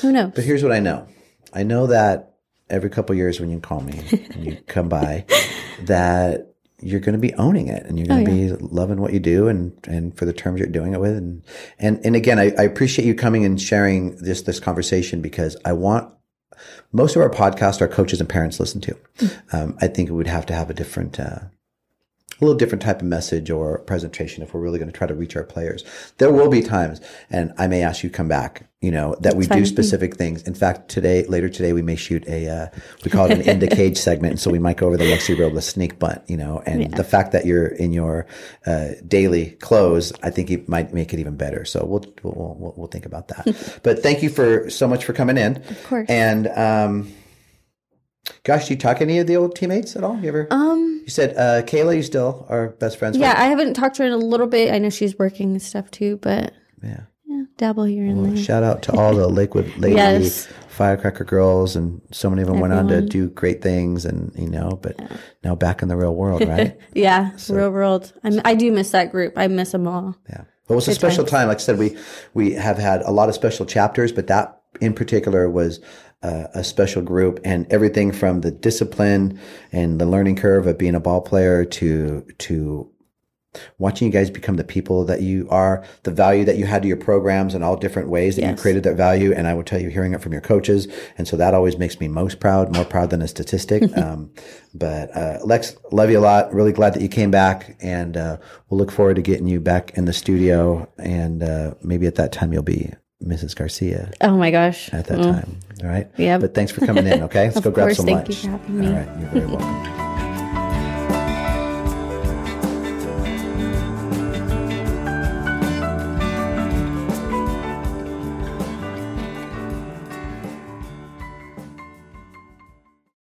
who 0.00 0.10
knows? 0.12 0.32
But 0.34 0.44
here's 0.44 0.62
what 0.62 0.72
I 0.72 0.80
know. 0.80 1.06
I 1.52 1.64
know 1.64 1.88
that 1.88 2.34
every 2.70 2.88
couple 2.88 3.14
years 3.14 3.40
when 3.40 3.50
you 3.50 3.60
call 3.60 3.80
me 3.80 4.02
and 4.12 4.46
you 4.46 4.56
come 4.66 4.88
by, 4.88 5.26
that 5.82 6.54
you're 6.82 7.00
going 7.00 7.14
to 7.14 7.18
be 7.18 7.34
owning 7.34 7.68
it 7.68 7.84
and 7.84 7.98
you're 7.98 8.06
going 8.06 8.24
to 8.24 8.30
oh, 8.30 8.34
yeah. 8.34 8.56
be 8.56 8.64
loving 8.64 9.00
what 9.00 9.12
you 9.12 9.20
do 9.20 9.48
and, 9.48 9.76
and 9.86 10.16
for 10.16 10.24
the 10.24 10.32
terms 10.32 10.60
you're 10.60 10.68
doing 10.68 10.94
it 10.94 11.00
with. 11.00 11.16
And, 11.16 11.42
and, 11.78 12.00
and 12.04 12.16
again, 12.16 12.38
I, 12.38 12.52
I 12.58 12.62
appreciate 12.62 13.04
you 13.04 13.14
coming 13.14 13.44
and 13.44 13.60
sharing 13.60 14.16
this, 14.16 14.42
this 14.42 14.60
conversation 14.60 15.20
because 15.20 15.56
I 15.64 15.72
want 15.72 16.12
most 16.92 17.16
of 17.16 17.22
our 17.22 17.30
podcasts, 17.30 17.80
our 17.80 17.88
coaches 17.88 18.20
and 18.20 18.28
parents 18.28 18.60
listen 18.60 18.80
to. 18.82 18.96
Mm. 19.18 19.54
Um, 19.54 19.78
I 19.80 19.88
think 19.88 20.08
we 20.08 20.16
would 20.16 20.26
have 20.26 20.46
to 20.46 20.54
have 20.54 20.70
a 20.70 20.74
different, 20.74 21.20
uh, 21.20 21.40
a 22.40 22.44
little 22.44 22.58
different 22.58 22.82
type 22.82 23.00
of 23.00 23.06
message 23.06 23.50
or 23.50 23.78
presentation 23.80 24.42
if 24.42 24.54
we're 24.54 24.60
really 24.60 24.78
going 24.78 24.90
to 24.90 24.96
try 24.96 25.06
to 25.06 25.14
reach 25.14 25.36
our 25.36 25.44
players. 25.44 25.84
There 26.18 26.32
will 26.32 26.48
be 26.48 26.62
times, 26.62 27.00
and 27.28 27.52
I 27.58 27.66
may 27.66 27.82
ask 27.82 28.02
you 28.02 28.10
to 28.10 28.16
come 28.16 28.28
back, 28.28 28.68
you 28.80 28.90
know, 28.90 29.14
that 29.20 29.36
we 29.36 29.46
do 29.46 29.66
specific 29.66 30.16
things. 30.16 30.42
In 30.44 30.54
fact, 30.54 30.88
today, 30.88 31.24
later 31.26 31.50
today, 31.50 31.74
we 31.74 31.82
may 31.82 31.96
shoot 31.96 32.26
a, 32.26 32.48
uh, 32.48 32.66
we 33.04 33.10
call 33.10 33.26
it 33.26 33.32
an 33.32 33.42
in 33.42 33.58
the 33.58 33.68
cage 33.76 33.98
segment. 33.98 34.32
And 34.32 34.40
so 34.40 34.50
we 34.50 34.58
might 34.58 34.78
go 34.78 34.86
over 34.86 34.96
the 34.96 35.04
Lexi 35.04 35.38
Robles 35.38 35.66
sneak 35.66 35.98
bunt, 35.98 36.22
you 36.28 36.36
know, 36.36 36.62
and 36.64 36.82
yeah. 36.82 36.88
the 36.88 37.04
fact 37.04 37.32
that 37.32 37.44
you're 37.44 37.66
in 37.66 37.92
your 37.92 38.26
uh, 38.64 38.90
daily 39.06 39.50
clothes, 39.60 40.12
I 40.22 40.30
think 40.30 40.50
it 40.50 40.68
might 40.68 40.94
make 40.94 41.12
it 41.12 41.20
even 41.20 41.36
better. 41.36 41.66
So 41.66 41.84
we'll, 41.84 42.04
we'll, 42.22 42.56
we'll, 42.58 42.74
we'll 42.76 42.88
think 42.88 43.04
about 43.04 43.28
that. 43.28 43.80
but 43.82 44.02
thank 44.02 44.22
you 44.22 44.30
for 44.30 44.70
so 44.70 44.88
much 44.88 45.04
for 45.04 45.12
coming 45.12 45.36
in. 45.36 45.56
Of 45.56 45.84
course. 45.84 46.08
And, 46.08 46.48
um, 46.48 47.12
Gosh, 48.44 48.68
do 48.68 48.74
you 48.74 48.78
talk 48.78 49.00
any 49.00 49.18
of 49.18 49.26
the 49.26 49.36
old 49.36 49.54
teammates 49.54 49.96
at 49.96 50.04
all? 50.04 50.18
You 50.20 50.28
ever? 50.28 50.46
Um, 50.50 50.89
you 51.10 51.12
said 51.12 51.36
uh, 51.36 51.66
Kayla, 51.66 51.96
you 51.96 52.04
still 52.04 52.46
are 52.48 52.68
best 52.68 52.96
friends. 52.96 53.16
Yeah, 53.16 53.30
with? 53.30 53.38
I 53.38 53.44
haven't 53.46 53.74
talked 53.74 53.96
to 53.96 54.04
her 54.04 54.06
in 54.06 54.12
a 54.12 54.16
little 54.16 54.46
bit. 54.46 54.72
I 54.72 54.78
know 54.78 54.90
she's 54.90 55.18
working 55.18 55.50
and 55.50 55.60
stuff 55.60 55.90
too, 55.90 56.18
but 56.22 56.54
yeah, 56.84 57.00
yeah, 57.26 57.42
dabble 57.56 57.82
here 57.82 58.04
and 58.04 58.22
well, 58.22 58.30
there. 58.30 58.42
Shout 58.44 58.62
out 58.62 58.82
to 58.82 58.92
all 58.92 59.12
the 59.16 59.26
Lakewood 59.28 59.76
Lady 59.76 59.96
yes. 59.96 60.46
Firecracker 60.68 61.24
girls, 61.24 61.74
and 61.74 62.00
so 62.12 62.30
many 62.30 62.42
of 62.42 62.46
them 62.46 62.58
Everyone. 62.58 62.78
went 62.78 62.92
on 62.92 63.02
to 63.02 63.08
do 63.08 63.28
great 63.28 63.60
things, 63.60 64.04
and 64.04 64.32
you 64.36 64.48
know, 64.48 64.78
but 64.80 64.94
yeah. 65.00 65.16
now 65.42 65.56
back 65.56 65.82
in 65.82 65.88
the 65.88 65.96
real 65.96 66.14
world, 66.14 66.46
right? 66.46 66.78
yeah, 66.94 67.34
so, 67.34 67.56
real 67.56 67.70
world. 67.70 68.12
I'm, 68.22 68.40
I 68.44 68.54
do 68.54 68.70
miss 68.70 68.92
that 68.92 69.10
group. 69.10 69.32
I 69.36 69.48
miss 69.48 69.72
them 69.72 69.88
all. 69.88 70.16
Yeah, 70.28 70.44
but 70.68 70.74
it 70.74 70.76
was 70.76 70.86
a 70.86 70.94
special 70.94 71.24
time. 71.24 71.48
Like 71.48 71.56
I 71.56 71.60
said, 71.60 71.76
we 71.76 71.96
we 72.34 72.52
have 72.52 72.78
had 72.78 73.02
a 73.02 73.10
lot 73.10 73.28
of 73.28 73.34
special 73.34 73.66
chapters, 73.66 74.12
but 74.12 74.28
that 74.28 74.60
in 74.80 74.94
particular 74.94 75.50
was 75.50 75.80
uh, 76.22 76.48
a 76.54 76.62
special 76.62 77.02
group 77.02 77.40
and 77.44 77.66
everything 77.72 78.12
from 78.12 78.42
the 78.42 78.50
discipline 78.50 79.38
and 79.72 80.00
the 80.00 80.06
learning 80.06 80.36
curve 80.36 80.66
of 80.66 80.76
being 80.78 80.94
a 80.94 81.00
ball 81.00 81.20
player 81.20 81.64
to 81.64 82.26
to 82.38 82.90
watching 83.78 84.06
you 84.06 84.12
guys 84.12 84.30
become 84.30 84.56
the 84.56 84.64
people 84.64 85.04
that 85.04 85.22
you 85.22 85.48
are, 85.50 85.84
the 86.04 86.10
value 86.10 86.44
that 86.44 86.56
you 86.56 86.66
had 86.66 86.82
to 86.82 86.88
your 86.88 86.96
programs 86.96 87.54
in 87.54 87.62
all 87.62 87.76
different 87.76 88.08
ways 88.08 88.36
that 88.36 88.42
yes. 88.42 88.50
you 88.56 88.62
created 88.62 88.84
that 88.84 88.94
value. 88.94 89.32
And 89.32 89.46
I 89.46 89.54
will 89.54 89.64
tell 89.64 89.80
you, 89.80 89.88
hearing 89.88 90.12
it 90.12 90.20
from 90.20 90.32
your 90.32 90.40
coaches. 90.40 90.86
And 91.18 91.26
so 91.26 91.36
that 91.36 91.52
always 91.52 91.76
makes 91.76 91.98
me 91.98 92.06
most 92.06 92.38
proud, 92.38 92.74
more 92.74 92.84
proud 92.84 93.10
than 93.10 93.22
a 93.22 93.28
statistic. 93.28 93.82
um, 93.96 94.30
but, 94.72 95.14
uh, 95.16 95.38
Lex, 95.44 95.76
love 95.90 96.10
you 96.10 96.18
a 96.18 96.20
lot. 96.20 96.52
Really 96.54 96.72
glad 96.72 96.94
that 96.94 97.02
you 97.02 97.08
came 97.08 97.30
back 97.30 97.76
and, 97.80 98.16
uh, 98.16 98.36
we'll 98.68 98.78
look 98.78 98.92
forward 98.92 99.16
to 99.16 99.22
getting 99.22 99.48
you 99.48 99.60
back 99.60 99.96
in 99.96 100.04
the 100.04 100.12
studio. 100.12 100.88
And, 100.98 101.42
uh, 101.42 101.74
maybe 101.82 102.06
at 102.06 102.14
that 102.16 102.32
time 102.32 102.52
you'll 102.52 102.62
be 102.62 102.92
Mrs. 103.24 103.54
Garcia. 103.54 104.10
Oh 104.20 104.36
my 104.36 104.50
gosh. 104.50 104.92
At 104.92 105.06
that 105.06 105.18
mm. 105.18 105.32
time. 105.32 105.58
All 105.82 105.88
right. 105.88 106.08
Yeah. 106.16 106.38
But 106.38 106.54
thanks 106.54 106.72
for 106.72 106.84
coming 106.86 107.06
in. 107.06 107.22
Okay. 107.24 107.46
Let's 107.46 107.60
go 107.64 107.70
grab 107.70 107.88
course, 107.88 107.96
some 107.98 108.06
thank 108.06 108.28
lunch. 108.28 108.28
You 108.28 108.34
for 108.34 108.48
having 108.50 108.78
me. 108.78 108.86
All 108.86 108.92
right. 108.92 109.20
You're 109.20 109.28
very 109.28 109.46
welcome. 109.46 110.09